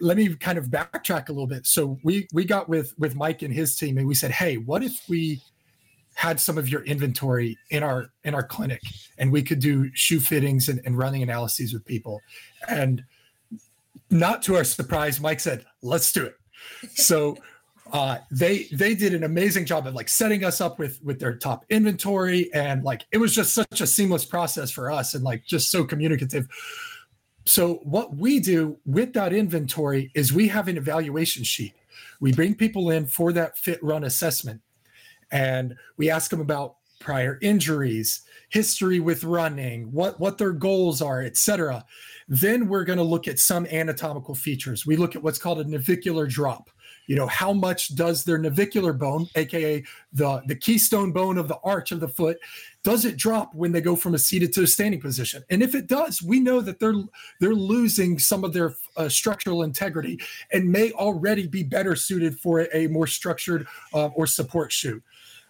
let 0.00 0.16
me 0.16 0.34
kind 0.36 0.58
of 0.58 0.66
backtrack 0.66 1.28
a 1.28 1.32
little 1.32 1.46
bit. 1.46 1.66
So 1.66 1.98
we 2.04 2.28
we 2.32 2.44
got 2.44 2.68
with 2.68 2.94
with 2.98 3.16
Mike 3.16 3.42
and 3.42 3.52
his 3.52 3.76
team 3.76 3.98
and 3.98 4.06
we 4.06 4.14
said, 4.14 4.30
hey, 4.30 4.56
what 4.56 4.82
if 4.82 5.00
we 5.08 5.40
had 6.14 6.38
some 6.38 6.56
of 6.56 6.68
your 6.68 6.82
inventory 6.84 7.58
in 7.70 7.82
our 7.82 8.10
in 8.22 8.34
our 8.34 8.42
clinic 8.42 8.80
and 9.18 9.30
we 9.30 9.42
could 9.42 9.58
do 9.58 9.90
shoe 9.94 10.20
fittings 10.20 10.68
and, 10.68 10.80
and 10.84 10.96
running 10.96 11.22
analyses 11.22 11.72
with 11.72 11.84
people 11.84 12.20
and 12.68 13.04
not 14.10 14.42
to 14.42 14.54
our 14.54 14.64
surprise 14.64 15.20
mike 15.20 15.40
said 15.40 15.66
let's 15.82 16.12
do 16.12 16.24
it 16.24 16.36
so 16.94 17.36
uh, 17.94 18.18
they 18.28 18.64
they 18.72 18.92
did 18.92 19.14
an 19.14 19.22
amazing 19.22 19.64
job 19.64 19.86
of 19.86 19.94
like 19.94 20.08
setting 20.08 20.44
us 20.44 20.60
up 20.60 20.80
with 20.80 21.00
with 21.04 21.20
their 21.20 21.36
top 21.36 21.64
inventory 21.70 22.52
and 22.52 22.82
like 22.82 23.06
it 23.12 23.18
was 23.18 23.32
just 23.32 23.54
such 23.54 23.80
a 23.80 23.86
seamless 23.86 24.24
process 24.24 24.70
for 24.70 24.90
us 24.90 25.14
and 25.14 25.22
like 25.22 25.44
just 25.46 25.70
so 25.70 25.84
communicative 25.84 26.48
so 27.46 27.74
what 27.84 28.16
we 28.16 28.40
do 28.40 28.76
with 28.84 29.12
that 29.12 29.32
inventory 29.32 30.10
is 30.14 30.32
we 30.32 30.48
have 30.48 30.66
an 30.66 30.76
evaluation 30.76 31.44
sheet 31.44 31.74
we 32.20 32.32
bring 32.32 32.52
people 32.52 32.90
in 32.90 33.06
for 33.06 33.32
that 33.32 33.56
fit 33.56 33.80
run 33.80 34.02
assessment 34.02 34.60
and 35.30 35.76
we 35.96 36.10
ask 36.10 36.30
them 36.30 36.40
about 36.40 36.74
prior 37.04 37.38
injuries, 37.42 38.22
history 38.48 38.98
with 38.98 39.24
running, 39.24 39.92
what 39.92 40.18
what 40.18 40.38
their 40.38 40.52
goals 40.52 41.02
are, 41.02 41.22
etc. 41.22 41.84
Then 42.28 42.66
we're 42.66 42.84
going 42.84 42.98
to 42.98 43.04
look 43.04 43.28
at 43.28 43.38
some 43.38 43.66
anatomical 43.66 44.34
features. 44.34 44.86
We 44.86 44.96
look 44.96 45.14
at 45.14 45.22
what's 45.22 45.38
called 45.38 45.60
a 45.60 45.64
navicular 45.64 46.26
drop. 46.26 46.70
You 47.06 47.16
know, 47.16 47.26
how 47.26 47.52
much 47.52 47.94
does 47.94 48.24
their 48.24 48.38
navicular 48.38 48.92
bone, 48.92 49.28
aka 49.34 49.84
the 50.12 50.42
the 50.46 50.56
keystone 50.56 51.12
bone 51.12 51.38
of 51.38 51.48
the 51.48 51.58
arch 51.62 51.92
of 51.92 52.00
the 52.00 52.08
foot, 52.08 52.38
does 52.82 53.04
it 53.04 53.16
drop 53.16 53.54
when 53.54 53.72
they 53.72 53.80
go 53.80 53.96
from 53.96 54.14
a 54.14 54.18
seated 54.18 54.52
to 54.54 54.62
a 54.62 54.66
standing 54.66 55.00
position? 55.00 55.42
And 55.50 55.62
if 55.62 55.74
it 55.74 55.86
does, 55.86 56.22
we 56.22 56.40
know 56.40 56.60
that 56.60 56.78
they're 56.78 57.02
they're 57.40 57.54
losing 57.54 58.18
some 58.18 58.44
of 58.44 58.52
their 58.52 58.74
uh, 58.96 59.08
structural 59.08 59.62
integrity 59.62 60.20
and 60.52 60.70
may 60.70 60.92
already 60.92 61.46
be 61.46 61.62
better 61.62 61.96
suited 61.96 62.38
for 62.38 62.68
a, 62.72 62.86
more 62.88 63.06
structured 63.06 63.66
uh, 63.92 64.06
or 64.08 64.26
support 64.26 64.70
shoe. 64.70 65.02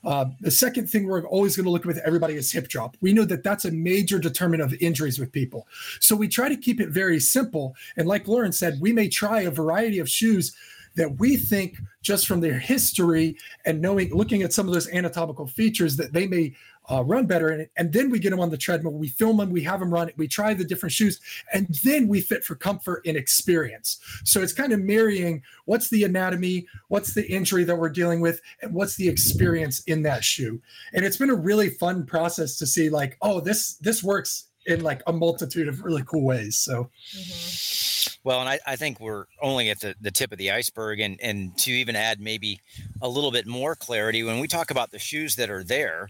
Uh, 0.04 0.26
the 0.40 0.50
second 0.50 0.88
thing 0.88 1.06
we're 1.06 1.26
always 1.26 1.56
going 1.56 1.64
to 1.64 1.70
look 1.70 1.84
with 1.84 1.98
everybody 1.98 2.34
is 2.34 2.52
hip 2.52 2.68
drop. 2.68 2.96
We 3.00 3.12
know 3.12 3.24
that 3.24 3.42
that's 3.42 3.64
a 3.64 3.70
major 3.70 4.18
determinant 4.18 4.72
of 4.72 4.80
injuries 4.82 5.18
with 5.18 5.32
people. 5.32 5.66
So 6.00 6.14
we 6.14 6.28
try 6.28 6.48
to 6.48 6.56
keep 6.56 6.80
it 6.80 6.90
very 6.90 7.18
simple. 7.18 7.74
And 7.96 8.06
like 8.06 8.28
Lauren 8.28 8.52
said, 8.52 8.80
we 8.80 8.92
may 8.92 9.08
try 9.08 9.42
a 9.42 9.50
variety 9.50 9.98
of 9.98 10.08
shoes 10.08 10.54
that 10.96 11.18
we 11.18 11.36
think 11.36 11.76
just 12.02 12.26
from 12.26 12.40
their 12.40 12.58
history 12.58 13.36
and 13.64 13.80
knowing, 13.80 14.14
looking 14.14 14.42
at 14.42 14.52
some 14.52 14.68
of 14.68 14.74
those 14.74 14.88
anatomical 14.90 15.46
features 15.46 15.96
that 15.96 16.12
they 16.12 16.26
may 16.26 16.54
uh, 16.90 17.02
run 17.02 17.26
better. 17.26 17.48
And, 17.48 17.68
and 17.76 17.92
then 17.92 18.10
we 18.10 18.18
get 18.18 18.30
them 18.30 18.40
on 18.40 18.50
the 18.50 18.58
treadmill, 18.58 18.92
we 18.92 19.08
film 19.08 19.38
them, 19.38 19.50
we 19.50 19.62
have 19.62 19.80
them 19.80 19.92
run, 19.92 20.08
it, 20.08 20.18
we 20.18 20.28
try 20.28 20.52
the 20.54 20.64
different 20.64 20.92
shoes, 20.92 21.20
and 21.52 21.66
then 21.82 22.08
we 22.08 22.20
fit 22.20 22.44
for 22.44 22.54
comfort 22.54 23.02
and 23.06 23.16
experience. 23.16 24.00
So 24.24 24.42
it's 24.42 24.52
kind 24.52 24.72
of 24.72 24.80
marrying 24.80 25.42
what's 25.64 25.88
the 25.88 26.04
anatomy, 26.04 26.66
what's 26.88 27.14
the 27.14 27.26
injury 27.26 27.64
that 27.64 27.76
we're 27.76 27.88
dealing 27.88 28.20
with, 28.20 28.40
and 28.62 28.74
what's 28.74 28.96
the 28.96 29.08
experience 29.08 29.82
in 29.84 30.02
that 30.02 30.24
shoe. 30.24 30.60
And 30.92 31.04
it's 31.04 31.16
been 31.16 31.30
a 31.30 31.34
really 31.34 31.70
fun 31.70 32.04
process 32.04 32.56
to 32.58 32.66
see 32.66 32.90
like, 32.90 33.16
oh, 33.22 33.40
this 33.40 33.74
this 33.76 34.02
works 34.02 34.48
in 34.66 34.82
like 34.82 35.02
a 35.06 35.12
multitude 35.12 35.68
of 35.68 35.82
really 35.82 36.02
cool 36.04 36.22
ways. 36.22 36.56
So. 36.56 36.90
Mm-hmm. 37.16 37.90
Well, 38.24 38.40
and 38.40 38.48
I, 38.48 38.58
I 38.66 38.76
think 38.76 39.00
we're 39.00 39.26
only 39.42 39.68
at 39.68 39.80
the, 39.80 39.94
the 40.00 40.10
tip 40.10 40.32
of 40.32 40.38
the 40.38 40.50
iceberg. 40.50 41.00
And, 41.00 41.20
and 41.20 41.56
to 41.58 41.70
even 41.70 41.94
add 41.94 42.20
maybe 42.20 42.60
a 43.02 43.08
little 43.08 43.30
bit 43.30 43.46
more 43.46 43.74
clarity, 43.74 44.22
when 44.22 44.40
we 44.40 44.48
talk 44.48 44.70
about 44.70 44.90
the 44.90 44.98
shoes 44.98 45.36
that 45.36 45.50
are 45.50 45.62
there, 45.62 46.08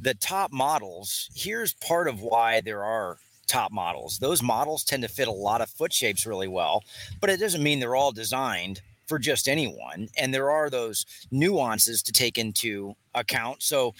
the 0.00 0.14
top 0.14 0.52
models, 0.52 1.30
here's 1.34 1.72
part 1.74 2.08
of 2.08 2.20
why 2.20 2.60
there 2.60 2.82
are 2.82 3.18
top 3.46 3.70
models. 3.70 4.18
Those 4.18 4.42
models 4.42 4.82
tend 4.82 5.04
to 5.04 5.08
fit 5.08 5.28
a 5.28 5.32
lot 5.32 5.60
of 5.60 5.70
foot 5.70 5.92
shapes 5.92 6.26
really 6.26 6.48
well, 6.48 6.82
but 7.20 7.30
it 7.30 7.38
doesn't 7.38 7.62
mean 7.62 7.78
they're 7.78 7.94
all 7.94 8.10
designed 8.10 8.80
for 9.06 9.20
just 9.20 9.46
anyone. 9.46 10.08
And 10.18 10.34
there 10.34 10.50
are 10.50 10.68
those 10.68 11.06
nuances 11.30 12.02
to 12.02 12.12
take 12.12 12.38
into 12.38 12.96
account. 13.14 13.62
So 13.62 13.94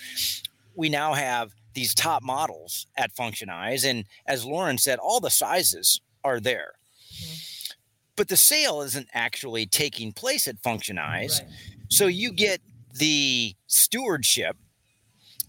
we 0.74 0.89
now 0.89 1.14
have 1.14 1.53
these 1.77 1.95
top 1.95 2.24
models 2.24 2.89
at 2.97 3.14
Functionize. 3.14 3.89
And 3.89 4.07
as 4.27 4.45
Lauren 4.45 4.79
said, 4.79 4.99
all 4.99 5.20
the 5.20 5.31
sizes 5.31 6.01
are 6.24 6.41
there. 6.41 6.72
Mm-hmm. 7.14 7.35
But 8.16 8.29
the 8.29 8.37
sale 8.37 8.81
isn't 8.81 9.09
actually 9.12 9.66
taking 9.66 10.12
place 10.12 10.49
at 10.49 10.61
Functionize. 10.62 11.43
Right. 11.43 11.51
So 11.89 12.07
you 12.07 12.33
get 12.33 12.61
the 12.99 13.55
stewardship 13.66 14.57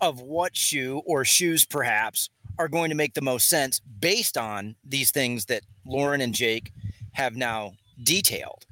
of 0.02 0.22
what 0.22 0.56
shoe 0.56 1.02
or 1.06 1.26
shoes 1.26 1.64
perhaps 1.64 2.30
are 2.60 2.68
going 2.68 2.90
to 2.90 2.96
make 2.96 3.14
the 3.14 3.22
most 3.22 3.48
sense 3.48 3.80
based 3.80 4.38
on 4.38 4.76
these 4.84 5.12
things 5.12 5.46
that 5.46 5.64
Lauren 5.86 6.22
and 6.22 6.36
Jake 6.36 6.72
have 7.14 7.36
now 7.36 7.72
detailed. 8.04 8.66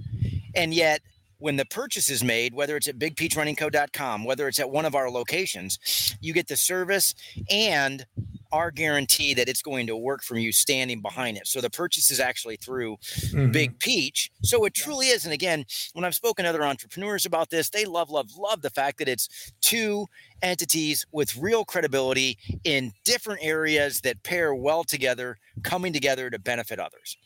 And 0.53 0.74
yet, 0.74 1.01
when 1.39 1.55
the 1.55 1.65
purchase 1.65 2.09
is 2.09 2.23
made, 2.23 2.53
whether 2.53 2.75
it's 2.77 2.88
at 2.88 2.97
bigpeachrunningco.com, 2.97 4.23
whether 4.23 4.47
it's 4.47 4.59
at 4.59 4.69
one 4.69 4.86
of 4.86 4.95
our 4.95 5.09
locations, 5.09 6.17
you 6.21 6.33
get 6.33 6.47
the 6.47 6.57
service 6.57 7.13
and 7.49 8.05
our 8.51 8.71
guarantee 8.71 9.33
that 9.33 9.49
it's 9.49 9.61
going 9.61 9.88
to 9.88 9.97
work 9.97 10.23
from 10.23 10.38
you 10.38 10.51
standing 10.51 11.01
behind 11.01 11.36
it. 11.36 11.45
So 11.45 11.59
the 11.59 11.69
purchase 11.69 12.09
is 12.09 12.21
actually 12.21 12.55
through 12.55 12.97
mm-hmm. 12.97 13.51
Big 13.51 13.79
Peach. 13.79 14.31
So 14.43 14.63
it 14.63 14.73
truly 14.73 15.07
is. 15.07 15.25
And 15.25 15.33
again, 15.33 15.65
when 15.93 16.05
I've 16.05 16.15
spoken 16.15 16.45
to 16.45 16.49
other 16.49 16.63
entrepreneurs 16.63 17.25
about 17.25 17.49
this, 17.49 17.69
they 17.69 17.83
love, 17.83 18.09
love, 18.09 18.29
love 18.38 18.61
the 18.61 18.69
fact 18.69 18.99
that 18.99 19.09
it's 19.09 19.51
two 19.61 20.07
entities 20.41 21.05
with 21.11 21.36
real 21.36 21.65
credibility 21.65 22.38
in 22.63 22.93
different 23.03 23.41
areas 23.43 24.01
that 24.01 24.23
pair 24.23 24.55
well 24.55 24.83
together, 24.86 25.38
coming 25.63 25.91
together 25.91 26.29
to 26.29 26.39
benefit 26.39 26.79
others. 26.79 27.17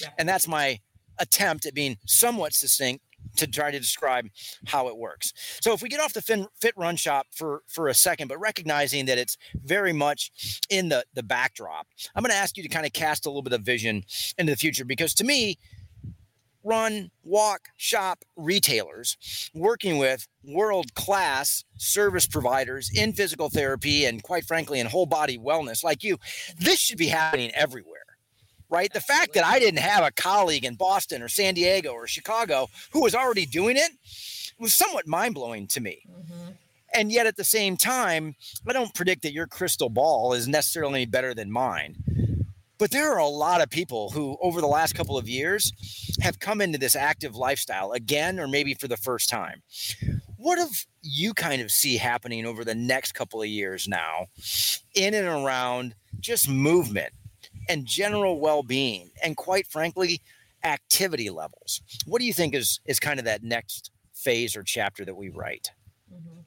Yeah. 0.00 0.08
And 0.18 0.28
that's 0.28 0.48
my 0.48 0.78
attempt 1.18 1.66
at 1.66 1.74
being 1.74 1.98
somewhat 2.06 2.54
succinct 2.54 3.02
to 3.36 3.46
try 3.46 3.70
to 3.70 3.78
describe 3.78 4.28
how 4.66 4.88
it 4.88 4.96
works. 4.96 5.32
So 5.62 5.72
if 5.72 5.82
we 5.82 5.88
get 5.88 6.00
off 6.00 6.12
the 6.12 6.22
fin, 6.22 6.46
fit 6.60 6.74
run 6.76 6.96
shop 6.96 7.26
for 7.32 7.62
for 7.66 7.88
a 7.88 7.94
second, 7.94 8.28
but 8.28 8.38
recognizing 8.38 9.06
that 9.06 9.18
it's 9.18 9.36
very 9.54 9.92
much 9.92 10.60
in 10.70 10.88
the 10.88 11.04
the 11.14 11.22
backdrop, 11.22 11.86
I'm 12.14 12.22
going 12.22 12.30
to 12.30 12.36
ask 12.36 12.56
you 12.56 12.62
to 12.62 12.68
kind 12.68 12.86
of 12.86 12.92
cast 12.92 13.26
a 13.26 13.28
little 13.28 13.42
bit 13.42 13.52
of 13.52 13.62
vision 13.62 14.04
into 14.38 14.52
the 14.52 14.56
future 14.56 14.84
because 14.84 15.14
to 15.14 15.24
me, 15.24 15.58
run, 16.64 17.10
walk, 17.24 17.68
shop 17.76 18.24
retailers 18.36 19.50
working 19.54 19.98
with 19.98 20.26
world 20.44 20.94
class 20.94 21.64
service 21.76 22.26
providers 22.26 22.90
in 22.94 23.12
physical 23.12 23.48
therapy 23.48 24.04
and 24.04 24.22
quite 24.22 24.44
frankly 24.44 24.80
in 24.80 24.86
whole 24.86 25.06
body 25.06 25.38
wellness 25.38 25.84
like 25.84 26.02
you, 26.02 26.18
this 26.58 26.78
should 26.78 26.98
be 26.98 27.08
happening 27.08 27.50
everywhere 27.54 28.07
right? 28.70 28.92
The 28.92 29.00
fact 29.00 29.34
that 29.34 29.44
I 29.44 29.58
didn't 29.58 29.80
have 29.80 30.04
a 30.04 30.10
colleague 30.10 30.64
in 30.64 30.74
Boston 30.74 31.22
or 31.22 31.28
San 31.28 31.54
Diego 31.54 31.90
or 31.90 32.06
Chicago 32.06 32.68
who 32.92 33.02
was 33.02 33.14
already 33.14 33.46
doing 33.46 33.76
it 33.76 33.90
was 34.58 34.74
somewhat 34.74 35.06
mind 35.06 35.34
blowing 35.34 35.66
to 35.68 35.80
me. 35.80 36.02
Mm-hmm. 36.10 36.50
And 36.94 37.12
yet 37.12 37.26
at 37.26 37.36
the 37.36 37.44
same 37.44 37.76
time, 37.76 38.34
I 38.66 38.72
don't 38.72 38.94
predict 38.94 39.22
that 39.22 39.32
your 39.32 39.46
crystal 39.46 39.90
ball 39.90 40.32
is 40.32 40.48
necessarily 40.48 41.04
better 41.06 41.34
than 41.34 41.50
mine. 41.50 41.96
But 42.78 42.92
there 42.92 43.12
are 43.12 43.18
a 43.18 43.26
lot 43.26 43.60
of 43.60 43.70
people 43.70 44.10
who, 44.10 44.38
over 44.40 44.60
the 44.60 44.68
last 44.68 44.94
couple 44.94 45.18
of 45.18 45.28
years, 45.28 45.72
have 46.22 46.38
come 46.38 46.60
into 46.60 46.78
this 46.78 46.94
active 46.94 47.34
lifestyle 47.34 47.92
again, 47.92 48.38
or 48.38 48.46
maybe 48.46 48.72
for 48.74 48.86
the 48.86 48.96
first 48.96 49.28
time. 49.28 49.62
What 50.36 50.58
have 50.58 50.86
you 51.02 51.34
kind 51.34 51.60
of 51.60 51.72
see 51.72 51.96
happening 51.96 52.46
over 52.46 52.64
the 52.64 52.76
next 52.76 53.12
couple 53.12 53.42
of 53.42 53.48
years 53.48 53.88
now 53.88 54.26
in 54.94 55.12
and 55.12 55.26
around 55.26 55.96
just 56.20 56.48
movement 56.48 57.12
and 57.68 57.86
general 57.86 58.40
well-being 58.40 59.10
and 59.22 59.36
quite 59.36 59.66
frankly 59.66 60.20
activity 60.64 61.30
levels. 61.30 61.80
What 62.06 62.20
do 62.20 62.26
you 62.26 62.32
think 62.32 62.54
is 62.54 62.80
is 62.86 62.98
kind 62.98 63.18
of 63.18 63.24
that 63.26 63.42
next 63.42 63.90
phase 64.14 64.56
or 64.56 64.62
chapter 64.62 65.04
that 65.04 65.14
we 65.14 65.28
write? 65.28 65.70
Mm-hmm. 66.12 66.40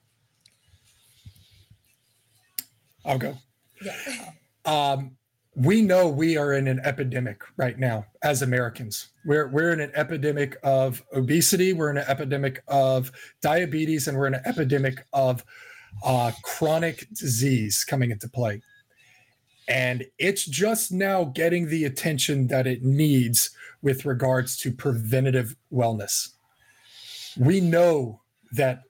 i'll 3.05 3.17
go. 3.17 3.37
Yeah. 3.83 3.95
Um, 4.63 5.17
we 5.55 5.81
know 5.81 6.07
we 6.07 6.37
are 6.37 6.53
in 6.53 6.67
an 6.67 6.79
epidemic 6.83 7.41
right 7.57 7.79
now 7.79 8.05
as 8.23 8.43
Americans. 8.43 9.09
We're 9.25 9.47
we're 9.47 9.71
in 9.71 9.79
an 9.79 9.91
epidemic 9.95 10.57
of 10.63 11.03
obesity, 11.13 11.73
we're 11.73 11.89
in 11.89 11.97
an 11.97 12.05
epidemic 12.07 12.63
of 12.67 13.11
diabetes, 13.41 14.07
and 14.07 14.15
we're 14.15 14.27
in 14.27 14.35
an 14.35 14.43
epidemic 14.45 15.03
of 15.13 15.43
uh, 16.03 16.31
chronic 16.43 17.07
disease 17.09 17.83
coming 17.83 18.11
into 18.11 18.29
play 18.29 18.61
and 19.71 20.05
it's 20.17 20.43
just 20.43 20.91
now 20.91 21.23
getting 21.23 21.69
the 21.69 21.85
attention 21.85 22.47
that 22.47 22.67
it 22.67 22.83
needs 22.83 23.51
with 23.81 24.05
regards 24.05 24.57
to 24.57 24.69
preventative 24.69 25.55
wellness. 25.71 26.27
We 27.37 27.61
know 27.61 28.19
that 28.51 28.81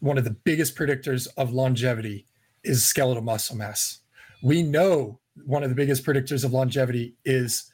one 0.00 0.16
of 0.16 0.24
the 0.24 0.30
biggest 0.30 0.74
predictors 0.74 1.28
of 1.36 1.52
longevity 1.52 2.24
is 2.64 2.82
skeletal 2.82 3.22
muscle 3.22 3.56
mass. 3.56 4.00
We 4.42 4.62
know 4.62 5.20
one 5.44 5.62
of 5.62 5.68
the 5.68 5.76
biggest 5.76 6.02
predictors 6.02 6.44
of 6.44 6.52
longevity 6.54 7.14
is 7.26 7.70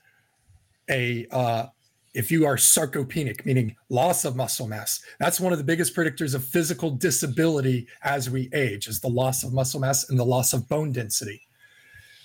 a 0.90 1.28
uh, 1.30 1.66
if 2.12 2.32
you 2.32 2.44
are 2.44 2.56
sarcopenic, 2.56 3.46
meaning 3.46 3.76
loss 3.88 4.24
of 4.24 4.34
muscle 4.34 4.66
mass. 4.66 5.00
That's 5.20 5.38
one 5.38 5.52
of 5.52 5.58
the 5.58 5.64
biggest 5.64 5.94
predictors 5.94 6.34
of 6.34 6.44
physical 6.44 6.90
disability 6.90 7.86
as 8.02 8.28
we 8.28 8.50
age, 8.52 8.88
is 8.88 8.98
the 8.98 9.08
loss 9.08 9.44
of 9.44 9.52
muscle 9.52 9.78
mass 9.78 10.10
and 10.10 10.18
the 10.18 10.24
loss 10.24 10.52
of 10.52 10.68
bone 10.68 10.90
density 10.90 11.40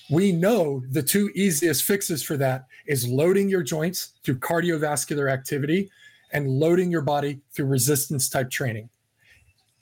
we 0.10 0.32
know 0.32 0.84
the 0.92 1.04
two 1.04 1.30
easiest 1.36 1.84
fixes 1.84 2.24
for 2.24 2.38
that 2.38 2.66
is 2.86 3.08
loading 3.08 3.50
your 3.50 3.64
joints 3.64 4.14
through 4.24 4.40
cardiovascular 4.40 5.32
activity 5.32 5.90
and 6.32 6.48
loading 6.48 6.92
your 6.92 7.02
body 7.02 7.42
through 7.54 7.66
resistance 7.66 8.30
type 8.30 8.50
training. 8.50 8.90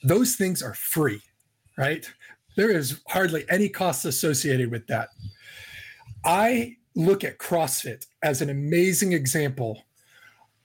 Those 0.04 0.36
things 0.36 0.62
are 0.62 0.74
free, 0.74 1.22
right? 1.78 2.10
There 2.56 2.72
is 2.72 3.02
hardly 3.08 3.46
any 3.50 3.70
cost 3.70 4.06
associated 4.06 4.72
with 4.72 4.88
that. 4.88 5.10
I 6.24 6.78
look 6.96 7.24
at 7.24 7.38
CrossFit 7.38 8.06
as 8.24 8.42
an 8.42 8.50
amazing 8.50 9.14
example 9.14 9.84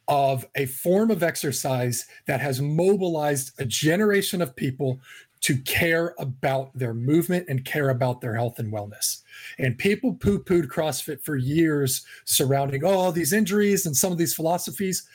of 0.09 0.47
a 0.57 0.67
form 0.67 1.11
of 1.11 1.23
exercise 1.23 2.07
that 2.27 2.41
has 2.41 2.61
mobilized 2.61 3.53
a 3.61 3.65
generation 3.65 4.43
of 4.43 4.57
people 4.57 5.01
to 5.41 5.57
care 5.59 6.15
about 6.19 6.71
their 6.77 6.93
movement 6.93 7.47
and 7.49 7.65
care 7.65 7.91
about 7.91 8.21
their 8.21 8.35
health 8.35 8.59
and 8.59 8.73
wellness. 8.73 9.23
And 9.59 9.79
people 9.79 10.15
poo 10.15 10.43
pooed 10.43 10.67
CrossFit 10.67 11.23
for 11.23 11.37
years 11.37 12.05
surrounding, 12.25 12.85
oh, 12.85 12.91
all 12.91 13.13
these 13.13 13.33
injuries 13.33 13.87
and 13.87 13.97
some 13.97 14.13
of 14.13 14.19
these 14.19 14.35
philosophies. 14.35 15.09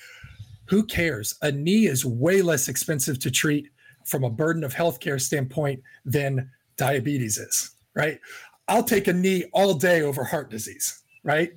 Who 0.68 0.84
cares? 0.84 1.36
A 1.44 1.52
knee 1.52 1.86
is 1.86 2.06
way 2.06 2.42
less 2.42 2.68
expensive 2.68 3.20
to 3.20 3.30
treat 3.30 3.70
from 4.04 4.24
a 4.24 4.30
burden 4.30 4.64
of 4.64 4.74
healthcare 4.74 5.22
standpoint 5.22 5.82
than 6.06 6.50
diabetes 6.78 7.38
is, 7.38 7.72
right? 7.94 8.20
I'll 8.68 8.84
take 8.84 9.08
a 9.08 9.14
knee 9.14 9.46
all 9.54 9.76
day 9.76 10.02
over 10.02 10.24
heart 10.24 10.50
disease, 10.50 11.04
right? 11.24 11.52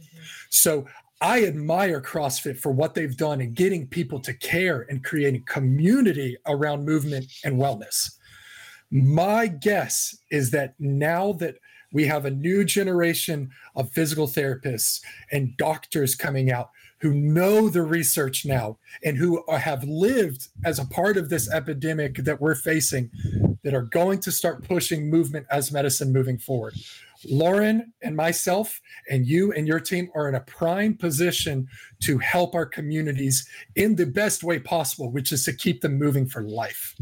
So 0.51 0.87
I 1.21 1.45
admire 1.45 2.01
CrossFit 2.01 2.59
for 2.59 2.71
what 2.71 2.95
they've 2.95 3.16
done 3.16 3.41
in 3.41 3.55
getting 3.55 3.87
people 3.87 4.21
to 4.21 4.35
care 4.35 4.87
and 4.89 5.03
creating 5.03 5.45
community 5.47 6.37
around 6.47 6.85
movement 6.85 7.27
and 7.45 7.57
wellness. 7.57 8.18
My 8.91 9.47
guess 9.47 10.16
is 10.30 10.51
that 10.53 10.74
now 10.78 11.32
that 11.34 11.57
we 11.93 12.07
have 12.07 12.24
a 12.24 12.30
new 12.30 12.64
generation 12.64 13.51
of 13.74 13.93
physical 13.93 14.26
therapists 14.26 15.01
and 15.32 15.57
doctors 15.57 16.14
coming 16.14 16.51
out 16.51 16.70
who 17.01 17.14
know 17.14 17.68
the 17.68 17.82
research 17.82 18.45
now 18.45 18.76
and 19.05 19.16
who 19.16 19.43
have 19.51 19.84
lived 19.84 20.49
as 20.64 20.78
a 20.78 20.86
part 20.86 21.16
of 21.16 21.28
this 21.28 21.51
epidemic 21.51 22.16
that 22.16 22.41
we're 22.41 22.55
facing 22.55 23.11
that 23.62 23.74
are 23.74 23.82
going 23.82 24.18
to 24.18 24.32
start 24.32 24.64
pushing 24.64 25.09
movement 25.09 25.47
as 25.51 25.72
medicine 25.72 26.12
moving 26.12 26.39
forward. 26.39 26.74
Lauren 27.24 27.93
and 28.03 28.16
myself 28.16 28.80
and 29.11 29.26
you 29.26 29.53
and 29.53 29.66
your 29.66 29.80
team 29.80 30.09
are 30.14 30.28
in 30.28 30.34
a 30.34 30.41
prime 30.41 30.95
position 30.95 31.66
to 32.01 32.18
help 32.18 32.55
our 32.55 32.66
communities 32.66 33.49
in 33.76 33.95
the 33.95 34.07
best 34.07 34.43
way 34.43 34.59
possible, 34.59 35.11
which 35.11 35.32
is 35.32 35.45
to 35.45 35.53
keep 35.53 35.80
them 35.80 35.99
moving 35.99 36.26
for 36.26 36.43
life. 36.43 36.95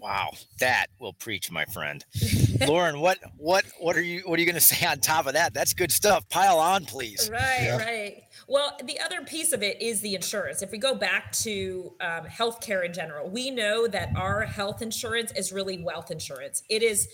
Wow, 0.00 0.30
that 0.60 0.86
will 0.98 1.12
preach, 1.12 1.50
my 1.50 1.66
friend. 1.66 2.04
Lauren, 2.66 3.00
what 3.00 3.18
what 3.36 3.64
what 3.78 3.96
are 3.96 4.02
you 4.02 4.22
what 4.24 4.38
are 4.38 4.40
you 4.40 4.46
going 4.46 4.54
to 4.54 4.60
say 4.60 4.86
on 4.86 4.98
top 4.98 5.26
of 5.26 5.34
that? 5.34 5.52
That's 5.52 5.74
good 5.74 5.92
stuff. 5.92 6.28
Pile 6.28 6.58
on, 6.58 6.86
please. 6.86 7.28
Right, 7.30 7.58
yeah. 7.62 7.76
right. 7.76 8.22
Well, 8.48 8.76
the 8.82 8.98
other 9.00 9.22
piece 9.22 9.52
of 9.52 9.62
it 9.62 9.80
is 9.80 10.00
the 10.00 10.14
insurance. 10.14 10.62
If 10.62 10.70
we 10.70 10.78
go 10.78 10.94
back 10.94 11.32
to 11.32 11.92
um, 12.00 12.24
healthcare 12.24 12.84
in 12.84 12.92
general, 12.92 13.28
we 13.28 13.50
know 13.50 13.86
that 13.86 14.10
our 14.16 14.42
health 14.42 14.82
insurance 14.82 15.32
is 15.32 15.52
really 15.52 15.82
wealth 15.82 16.10
insurance. 16.10 16.62
It 16.68 16.82
is 16.82 17.08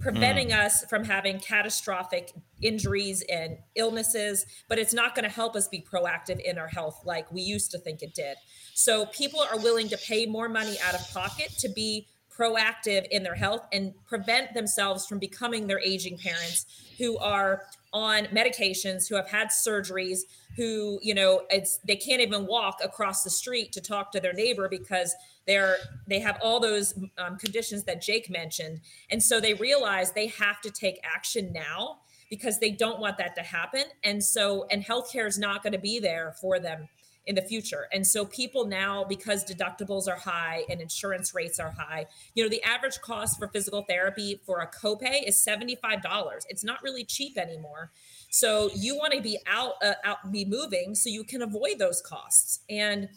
preventing 0.00 0.48
mm. 0.50 0.64
us 0.64 0.84
from 0.86 1.04
having 1.04 1.38
catastrophic 1.38 2.32
injuries 2.60 3.22
and 3.30 3.56
illnesses, 3.74 4.46
but 4.68 4.78
it's 4.78 4.92
not 4.92 5.14
going 5.14 5.24
to 5.24 5.30
help 5.30 5.56
us 5.56 5.68
be 5.68 5.80
proactive 5.80 6.40
in 6.40 6.58
our 6.58 6.68
health 6.68 7.00
like 7.04 7.30
we 7.32 7.40
used 7.40 7.70
to 7.70 7.78
think 7.78 8.02
it 8.02 8.14
did. 8.14 8.36
So 8.74 9.06
people 9.06 9.40
are 9.40 9.58
willing 9.58 9.88
to 9.88 9.98
pay 9.98 10.26
more 10.26 10.48
money 10.48 10.76
out 10.86 10.94
of 10.94 11.08
pocket 11.12 11.50
to 11.58 11.68
be 11.68 12.06
proactive 12.36 13.06
in 13.10 13.22
their 13.22 13.34
health 13.34 13.66
and 13.72 13.94
prevent 14.04 14.54
themselves 14.54 15.06
from 15.06 15.18
becoming 15.18 15.66
their 15.66 15.80
aging 15.80 16.18
parents 16.18 16.66
who 16.98 17.16
are 17.18 17.62
on 17.92 18.24
medications, 18.26 19.08
who 19.08 19.14
have 19.14 19.28
had 19.28 19.48
surgeries, 19.48 20.20
who, 20.56 20.98
you 21.02 21.14
know, 21.14 21.42
it's 21.50 21.78
they 21.78 21.96
can't 21.96 22.20
even 22.20 22.46
walk 22.46 22.78
across 22.84 23.22
the 23.22 23.30
street 23.30 23.72
to 23.72 23.80
talk 23.80 24.12
to 24.12 24.20
their 24.20 24.32
neighbor 24.32 24.68
because 24.68 25.14
they're 25.46 25.76
they 26.06 26.20
have 26.20 26.38
all 26.42 26.60
those 26.60 26.94
um, 27.18 27.38
conditions 27.38 27.84
that 27.84 28.02
Jake 28.02 28.28
mentioned. 28.28 28.80
And 29.10 29.22
so 29.22 29.40
they 29.40 29.54
realize 29.54 30.12
they 30.12 30.26
have 30.28 30.60
to 30.62 30.70
take 30.70 31.00
action 31.04 31.52
now 31.52 32.00
because 32.28 32.58
they 32.58 32.70
don't 32.70 33.00
want 33.00 33.16
that 33.18 33.34
to 33.36 33.42
happen. 33.42 33.84
And 34.04 34.22
so 34.22 34.66
and 34.70 34.84
healthcare 34.84 35.26
is 35.26 35.38
not 35.38 35.62
going 35.62 35.72
to 35.72 35.78
be 35.78 35.98
there 35.98 36.34
for 36.40 36.58
them 36.58 36.88
in 37.26 37.34
the 37.34 37.42
future. 37.42 37.88
And 37.92 38.06
so 38.06 38.24
people 38.24 38.66
now, 38.66 39.04
because 39.04 39.44
deductibles 39.44 40.08
are 40.08 40.16
high 40.16 40.64
and 40.70 40.80
insurance 40.80 41.34
rates 41.34 41.58
are 41.58 41.74
high, 41.76 42.06
you 42.34 42.42
know, 42.42 42.48
the 42.48 42.62
average 42.62 43.00
cost 43.00 43.38
for 43.38 43.48
physical 43.48 43.82
therapy 43.82 44.40
for 44.46 44.60
a 44.60 44.68
copay 44.68 45.26
is 45.26 45.36
$75. 45.36 46.46
It's 46.48 46.64
not 46.64 46.82
really 46.82 47.04
cheap 47.04 47.36
anymore. 47.36 47.90
So 48.30 48.70
you 48.74 48.96
want 48.96 49.12
to 49.14 49.20
be 49.20 49.38
out, 49.46 49.74
uh, 49.82 49.94
out, 50.04 50.30
be 50.30 50.44
moving 50.44 50.94
so 50.94 51.10
you 51.10 51.24
can 51.24 51.42
avoid 51.42 51.78
those 51.78 52.00
costs. 52.00 52.60
And 52.70 53.08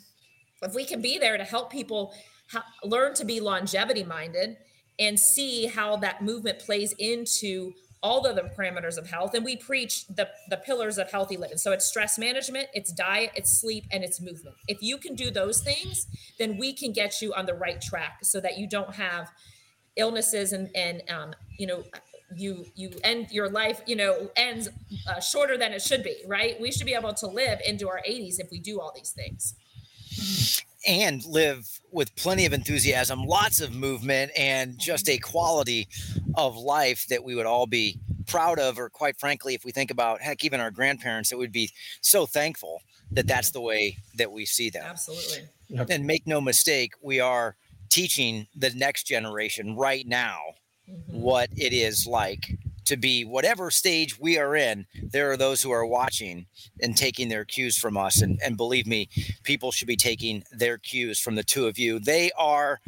if 0.61 0.73
we 0.73 0.85
can 0.85 1.01
be 1.01 1.17
there 1.17 1.37
to 1.37 1.43
help 1.43 1.71
people 1.71 2.13
ha- 2.51 2.65
learn 2.83 3.13
to 3.15 3.25
be 3.25 3.39
longevity 3.39 4.03
minded 4.03 4.57
and 4.97 5.19
see 5.19 5.67
how 5.67 5.95
that 5.97 6.21
movement 6.21 6.59
plays 6.59 6.93
into 6.99 7.73
all 8.01 8.21
the 8.21 8.29
other 8.29 8.49
parameters 8.57 8.97
of 8.97 9.09
health 9.09 9.33
and 9.33 9.43
we 9.43 9.55
preach 9.55 10.07
the 10.07 10.29
the 10.49 10.57
pillars 10.57 10.97
of 10.97 11.11
healthy 11.11 11.37
living. 11.37 11.57
So 11.57 11.71
it's 11.71 11.85
stress 11.85 12.17
management 12.17 12.67
it's 12.73 12.91
diet 12.91 13.31
it's 13.35 13.59
sleep 13.59 13.85
and 13.91 14.03
it's 14.03 14.21
movement. 14.21 14.55
If 14.67 14.81
you 14.81 14.97
can 14.97 15.15
do 15.15 15.31
those 15.31 15.61
things 15.61 16.07
then 16.37 16.57
we 16.57 16.73
can 16.73 16.93
get 16.93 17.21
you 17.21 17.33
on 17.33 17.45
the 17.45 17.53
right 17.53 17.81
track 17.81 18.19
so 18.23 18.39
that 18.39 18.57
you 18.57 18.67
don't 18.67 18.95
have 18.95 19.29
illnesses 19.95 20.53
and 20.53 20.69
and 20.75 21.03
um, 21.09 21.33
you 21.57 21.67
know 21.67 21.83
you 22.35 22.65
you 22.75 22.91
end 23.03 23.27
your 23.31 23.49
life 23.49 23.81
you 23.85 23.95
know 23.95 24.29
ends 24.35 24.69
uh, 25.09 25.19
shorter 25.19 25.57
than 25.57 25.73
it 25.73 25.81
should 25.81 26.03
be 26.03 26.15
right? 26.25 26.59
We 26.59 26.71
should 26.71 26.85
be 26.85 26.93
able 26.93 27.13
to 27.15 27.27
live 27.27 27.59
into 27.65 27.89
our 27.89 28.01
80s 28.07 28.39
if 28.39 28.49
we 28.49 28.59
do 28.59 28.79
all 28.79 28.93
these 28.95 29.11
things. 29.11 29.55
And 30.87 31.25
live 31.25 31.81
with 31.91 32.15
plenty 32.15 32.45
of 32.45 32.53
enthusiasm, 32.53 33.25
lots 33.25 33.59
of 33.59 33.75
movement, 33.75 34.31
and 34.37 34.79
just 34.79 35.09
a 35.09 35.17
quality 35.17 35.89
of 36.35 36.57
life 36.57 37.07
that 37.07 37.23
we 37.23 37.35
would 37.35 37.45
all 37.45 37.67
be 37.67 37.99
proud 38.27 38.59
of, 38.59 38.79
or 38.79 38.89
quite 38.89 39.19
frankly, 39.19 39.55
if 39.55 39.65
we 39.65 39.71
think 39.71 39.91
about 39.91 40.21
heck, 40.21 40.43
even 40.43 40.59
our 40.59 40.71
grandparents, 40.71 41.31
it 41.31 41.37
would 41.37 41.51
be 41.51 41.71
so 42.01 42.25
thankful 42.25 42.81
that 43.11 43.27
that's 43.27 43.51
the 43.51 43.61
way 43.61 43.97
that 44.15 44.31
we 44.31 44.45
see 44.45 44.69
them. 44.69 44.85
Absolutely. 44.85 45.49
Yep. 45.69 45.87
And 45.89 46.05
make 46.05 46.27
no 46.27 46.39
mistake, 46.39 46.93
we 47.01 47.19
are 47.19 47.55
teaching 47.89 48.47
the 48.55 48.69
next 48.71 49.03
generation 49.03 49.75
right 49.75 50.05
now 50.07 50.39
mm-hmm. 50.89 51.19
what 51.19 51.49
it 51.55 51.73
is 51.73 52.05
like 52.05 52.57
to 52.89 52.97
be 52.97 53.23
whatever 53.23 53.69
stage 53.69 54.19
we 54.19 54.39
are 54.39 54.55
in, 54.55 54.87
there 54.99 55.31
are 55.31 55.37
those 55.37 55.61
who 55.61 55.69
are 55.69 55.85
watching 55.85 56.47
and 56.81 56.97
taking 56.97 57.29
their 57.29 57.45
cues 57.45 57.77
from 57.77 57.95
us. 57.95 58.19
And, 58.19 58.39
and 58.43 58.57
believe 58.57 58.87
me, 58.87 59.09
people 59.43 59.71
should 59.71 59.87
be 59.87 59.95
taking 59.95 60.43
their 60.51 60.79
cues 60.79 61.19
from 61.19 61.35
the 61.35 61.43
two 61.43 61.67
of 61.67 61.77
you. 61.77 61.99
They 61.99 62.31
are 62.35 62.79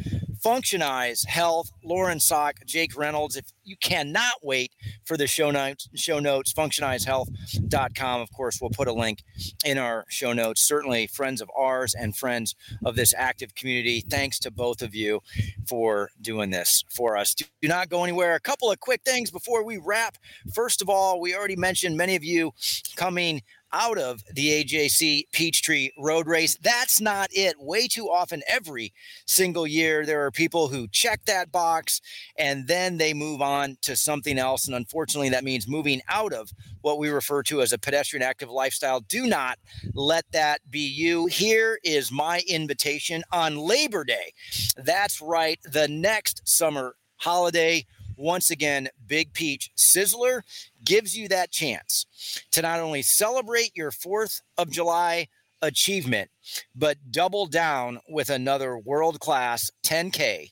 Functionize 0.43 1.27
Health, 1.27 1.71
Lauren 1.83 2.19
Sock, 2.19 2.55
Jake 2.65 2.97
Reynolds. 2.97 3.35
If 3.35 3.45
you 3.63 3.75
cannot 3.77 4.33
wait 4.41 4.71
for 5.05 5.15
the 5.17 5.27
show 5.27 5.51
notes, 5.51 5.87
show 5.95 6.19
notes, 6.19 6.53
functionizehealth.com. 6.53 8.21
Of 8.21 8.31
course, 8.31 8.59
we'll 8.59 8.71
put 8.71 8.87
a 8.87 8.93
link 8.93 9.23
in 9.63 9.77
our 9.77 10.05
show 10.09 10.33
notes. 10.33 10.61
Certainly, 10.61 11.07
friends 11.07 11.41
of 11.41 11.49
ours 11.55 11.93
and 11.93 12.15
friends 12.15 12.55
of 12.83 12.95
this 12.95 13.13
active 13.15 13.53
community. 13.55 14.01
Thanks 14.01 14.39
to 14.39 14.51
both 14.51 14.81
of 14.81 14.95
you 14.95 15.21
for 15.67 16.09
doing 16.19 16.49
this 16.49 16.83
for 16.89 17.17
us. 17.17 17.35
Do 17.35 17.45
not 17.63 17.89
go 17.89 18.03
anywhere. 18.03 18.35
A 18.35 18.39
couple 18.39 18.71
of 18.71 18.79
quick 18.79 19.01
things 19.03 19.29
before 19.29 19.63
we 19.63 19.77
wrap. 19.77 20.17
First 20.53 20.81
of 20.81 20.89
all, 20.89 21.19
we 21.19 21.35
already 21.35 21.55
mentioned 21.55 21.97
many 21.97 22.15
of 22.15 22.23
you 22.23 22.51
coming 22.95 23.41
out 23.73 23.97
of 23.97 24.23
the 24.33 24.63
AJC 24.63 25.23
Peachtree 25.31 25.89
Road 25.97 26.27
Race. 26.27 26.57
That's 26.61 26.99
not 26.99 27.29
it. 27.31 27.55
Way 27.59 27.87
too 27.87 28.09
often, 28.09 28.41
every 28.47 28.93
single 29.25 29.67
year, 29.67 30.05
there 30.05 30.25
are 30.25 30.31
people 30.31 30.67
who 30.67 30.87
check 30.87 31.25
that 31.25 31.51
box 31.51 32.01
and 32.37 32.67
then 32.67 32.97
they 32.97 33.13
move 33.13 33.41
on 33.41 33.77
to 33.81 33.95
something 33.95 34.37
else. 34.37 34.67
And 34.67 34.75
unfortunately, 34.75 35.29
that 35.29 35.43
means 35.43 35.67
moving 35.67 36.01
out 36.09 36.33
of 36.33 36.51
what 36.81 36.97
we 36.97 37.09
refer 37.09 37.43
to 37.43 37.61
as 37.61 37.71
a 37.71 37.77
pedestrian 37.77 38.23
active 38.23 38.49
lifestyle. 38.49 38.99
Do 39.01 39.27
not 39.27 39.57
let 39.93 40.25
that 40.31 40.59
be 40.69 40.79
you. 40.79 41.27
Here 41.27 41.79
is 41.83 42.11
my 42.11 42.41
invitation 42.47 43.23
on 43.31 43.57
Labor 43.57 44.03
Day. 44.03 44.33
That's 44.77 45.21
right, 45.21 45.59
the 45.63 45.87
next 45.87 46.47
summer 46.47 46.95
holiday 47.17 47.85
once 48.21 48.49
again, 48.49 48.87
Big 49.05 49.33
Peach 49.33 49.71
Sizzler 49.75 50.41
gives 50.85 51.17
you 51.17 51.27
that 51.27 51.51
chance 51.51 52.05
to 52.51 52.61
not 52.61 52.79
only 52.79 53.01
celebrate 53.01 53.75
your 53.75 53.91
4th 53.91 54.41
of 54.57 54.71
July 54.71 55.27
achievement, 55.61 56.29
but 56.75 56.97
double 57.11 57.45
down 57.45 57.99
with 58.09 58.29
another 58.29 58.77
world 58.77 59.19
class 59.19 59.69
10K 59.83 60.51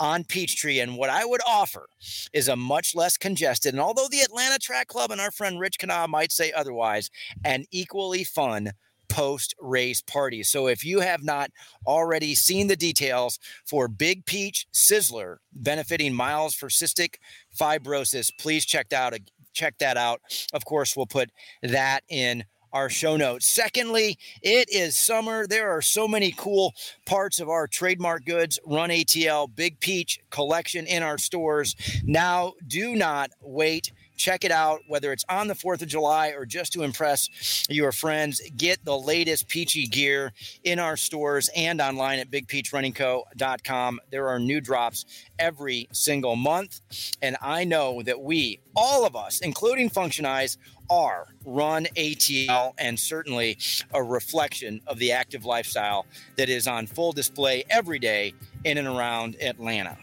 on 0.00 0.24
Peachtree. 0.24 0.80
And 0.80 0.96
what 0.96 1.10
I 1.10 1.24
would 1.24 1.40
offer 1.46 1.88
is 2.32 2.48
a 2.48 2.56
much 2.56 2.94
less 2.94 3.16
congested, 3.16 3.74
and 3.74 3.80
although 3.80 4.08
the 4.08 4.20
Atlanta 4.20 4.58
Track 4.58 4.86
Club 4.86 5.10
and 5.10 5.20
our 5.20 5.30
friend 5.30 5.58
Rich 5.58 5.78
Kenah 5.78 6.08
might 6.08 6.32
say 6.32 6.52
otherwise, 6.52 7.10
an 7.44 7.64
equally 7.70 8.24
fun 8.24 8.70
post 9.08 9.54
race 9.58 10.00
party. 10.00 10.42
So 10.42 10.66
if 10.66 10.84
you 10.84 11.00
have 11.00 11.22
not 11.22 11.50
already 11.86 12.34
seen 12.34 12.66
the 12.66 12.76
details 12.76 13.38
for 13.64 13.88
Big 13.88 14.24
Peach 14.26 14.66
Sizzler 14.72 15.36
benefiting 15.52 16.14
miles 16.14 16.54
for 16.54 16.68
cystic 16.68 17.16
fibrosis, 17.58 18.30
please 18.38 18.64
check 18.64 18.92
out. 18.92 19.14
Check 19.54 19.78
that 19.78 19.96
out. 19.96 20.20
Of 20.52 20.64
course, 20.64 20.96
we'll 20.96 21.06
put 21.06 21.30
that 21.62 22.04
in 22.08 22.44
our 22.72 22.88
show 22.90 23.16
notes. 23.16 23.46
Secondly, 23.46 24.18
it 24.42 24.68
is 24.70 24.96
summer. 24.96 25.46
There 25.46 25.70
are 25.70 25.82
so 25.82 26.06
many 26.06 26.32
cool 26.36 26.74
parts 27.06 27.40
of 27.40 27.48
our 27.48 27.66
trademark 27.66 28.24
goods, 28.24 28.58
Run 28.66 28.90
ATL, 28.90 29.54
Big 29.54 29.80
Peach 29.80 30.20
collection 30.30 30.86
in 30.86 31.02
our 31.02 31.18
stores. 31.18 31.74
Now, 32.04 32.52
do 32.66 32.94
not 32.94 33.30
wait 33.40 33.92
Check 34.18 34.44
it 34.44 34.50
out, 34.50 34.80
whether 34.88 35.12
it's 35.12 35.24
on 35.28 35.48
the 35.48 35.54
4th 35.54 35.80
of 35.80 35.88
July 35.88 36.28
or 36.36 36.44
just 36.44 36.72
to 36.74 36.82
impress 36.82 37.66
your 37.70 37.92
friends. 37.92 38.42
Get 38.56 38.84
the 38.84 38.98
latest 38.98 39.48
peachy 39.48 39.86
gear 39.86 40.32
in 40.64 40.78
our 40.78 40.96
stores 40.96 41.48
and 41.56 41.80
online 41.80 42.18
at 42.18 42.30
bigpeachrunningco.com. 42.30 44.00
There 44.10 44.28
are 44.28 44.38
new 44.38 44.60
drops 44.60 45.06
every 45.38 45.88
single 45.92 46.36
month. 46.36 46.80
And 47.22 47.36
I 47.40 47.64
know 47.64 48.02
that 48.02 48.20
we, 48.20 48.60
all 48.74 49.06
of 49.06 49.16
us, 49.16 49.40
including 49.40 49.88
Functionize, 49.88 50.58
are 50.90 51.28
Run 51.44 51.86
ATL 51.96 52.72
and 52.78 52.98
certainly 52.98 53.56
a 53.92 54.02
reflection 54.02 54.80
of 54.86 54.98
the 54.98 55.12
active 55.12 55.44
lifestyle 55.44 56.06
that 56.36 56.48
is 56.48 56.66
on 56.66 56.86
full 56.86 57.12
display 57.12 57.64
every 57.70 57.98
day 57.98 58.34
in 58.64 58.78
and 58.78 58.88
around 58.88 59.36
Atlanta. 59.40 59.96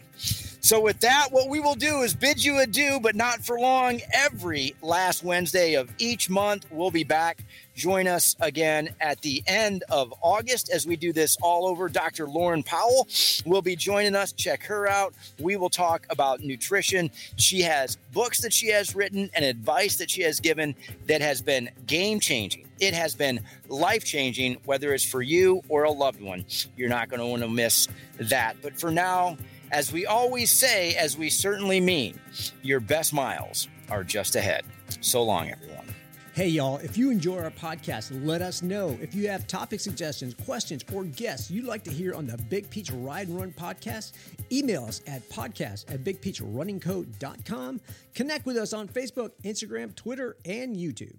So, 0.66 0.80
with 0.80 0.98
that, 0.98 1.28
what 1.30 1.48
we 1.48 1.60
will 1.60 1.76
do 1.76 2.02
is 2.02 2.12
bid 2.12 2.44
you 2.44 2.58
adieu, 2.58 2.98
but 3.00 3.14
not 3.14 3.38
for 3.38 3.60
long. 3.60 4.00
Every 4.12 4.74
last 4.82 5.22
Wednesday 5.22 5.74
of 5.74 5.94
each 5.98 6.28
month, 6.28 6.66
we'll 6.72 6.90
be 6.90 7.04
back. 7.04 7.44
Join 7.76 8.08
us 8.08 8.34
again 8.40 8.88
at 9.00 9.20
the 9.20 9.44
end 9.46 9.84
of 9.90 10.12
August 10.22 10.68
as 10.70 10.84
we 10.84 10.96
do 10.96 11.12
this 11.12 11.36
all 11.40 11.68
over. 11.68 11.88
Dr. 11.88 12.26
Lauren 12.26 12.64
Powell 12.64 13.06
will 13.44 13.62
be 13.62 13.76
joining 13.76 14.16
us. 14.16 14.32
Check 14.32 14.64
her 14.64 14.88
out. 14.88 15.14
We 15.38 15.54
will 15.54 15.70
talk 15.70 16.04
about 16.10 16.40
nutrition. 16.40 17.12
She 17.36 17.60
has 17.62 17.94
books 18.12 18.40
that 18.40 18.52
she 18.52 18.66
has 18.70 18.96
written 18.96 19.30
and 19.34 19.44
advice 19.44 19.98
that 19.98 20.10
she 20.10 20.22
has 20.22 20.40
given 20.40 20.74
that 21.06 21.20
has 21.20 21.40
been 21.40 21.70
game 21.86 22.18
changing. 22.18 22.66
It 22.80 22.92
has 22.92 23.14
been 23.14 23.38
life 23.68 24.04
changing, 24.04 24.56
whether 24.64 24.92
it's 24.92 25.04
for 25.04 25.22
you 25.22 25.62
or 25.68 25.84
a 25.84 25.92
loved 25.92 26.20
one. 26.20 26.44
You're 26.76 26.88
not 26.88 27.08
going 27.08 27.20
to 27.20 27.26
want 27.26 27.42
to 27.42 27.48
miss 27.48 27.86
that. 28.18 28.56
But 28.62 28.78
for 28.78 28.90
now, 28.90 29.36
as 29.76 29.92
we 29.92 30.06
always 30.06 30.50
say, 30.50 30.94
as 30.94 31.18
we 31.18 31.28
certainly 31.28 31.80
mean, 31.80 32.18
your 32.62 32.80
best 32.80 33.12
miles 33.12 33.68
are 33.90 34.02
just 34.02 34.34
ahead. 34.34 34.64
So 35.02 35.22
long, 35.22 35.50
everyone. 35.50 35.84
Hey, 36.32 36.48
y'all, 36.48 36.78
if 36.78 36.96
you 36.96 37.10
enjoy 37.10 37.38
our 37.40 37.50
podcast, 37.50 38.24
let 38.24 38.40
us 38.40 38.62
know. 38.62 38.96
If 39.02 39.14
you 39.14 39.28
have 39.28 39.46
topic 39.46 39.80
suggestions, 39.80 40.32
questions, 40.32 40.82
or 40.94 41.04
guests 41.04 41.50
you'd 41.50 41.66
like 41.66 41.84
to 41.84 41.90
hear 41.90 42.14
on 42.14 42.26
the 42.26 42.38
Big 42.38 42.70
Peach 42.70 42.90
Ride 42.90 43.28
and 43.28 43.38
Run 43.38 43.52
podcast, 43.52 44.12
email 44.50 44.86
us 44.86 45.02
at 45.06 45.28
podcast 45.28 45.92
at 45.92 46.02
bigpeachrunningco.com. 46.02 47.80
Connect 48.14 48.46
with 48.46 48.56
us 48.56 48.72
on 48.72 48.88
Facebook, 48.88 49.32
Instagram, 49.44 49.94
Twitter, 49.94 50.38
and 50.46 50.74
YouTube. 50.74 51.16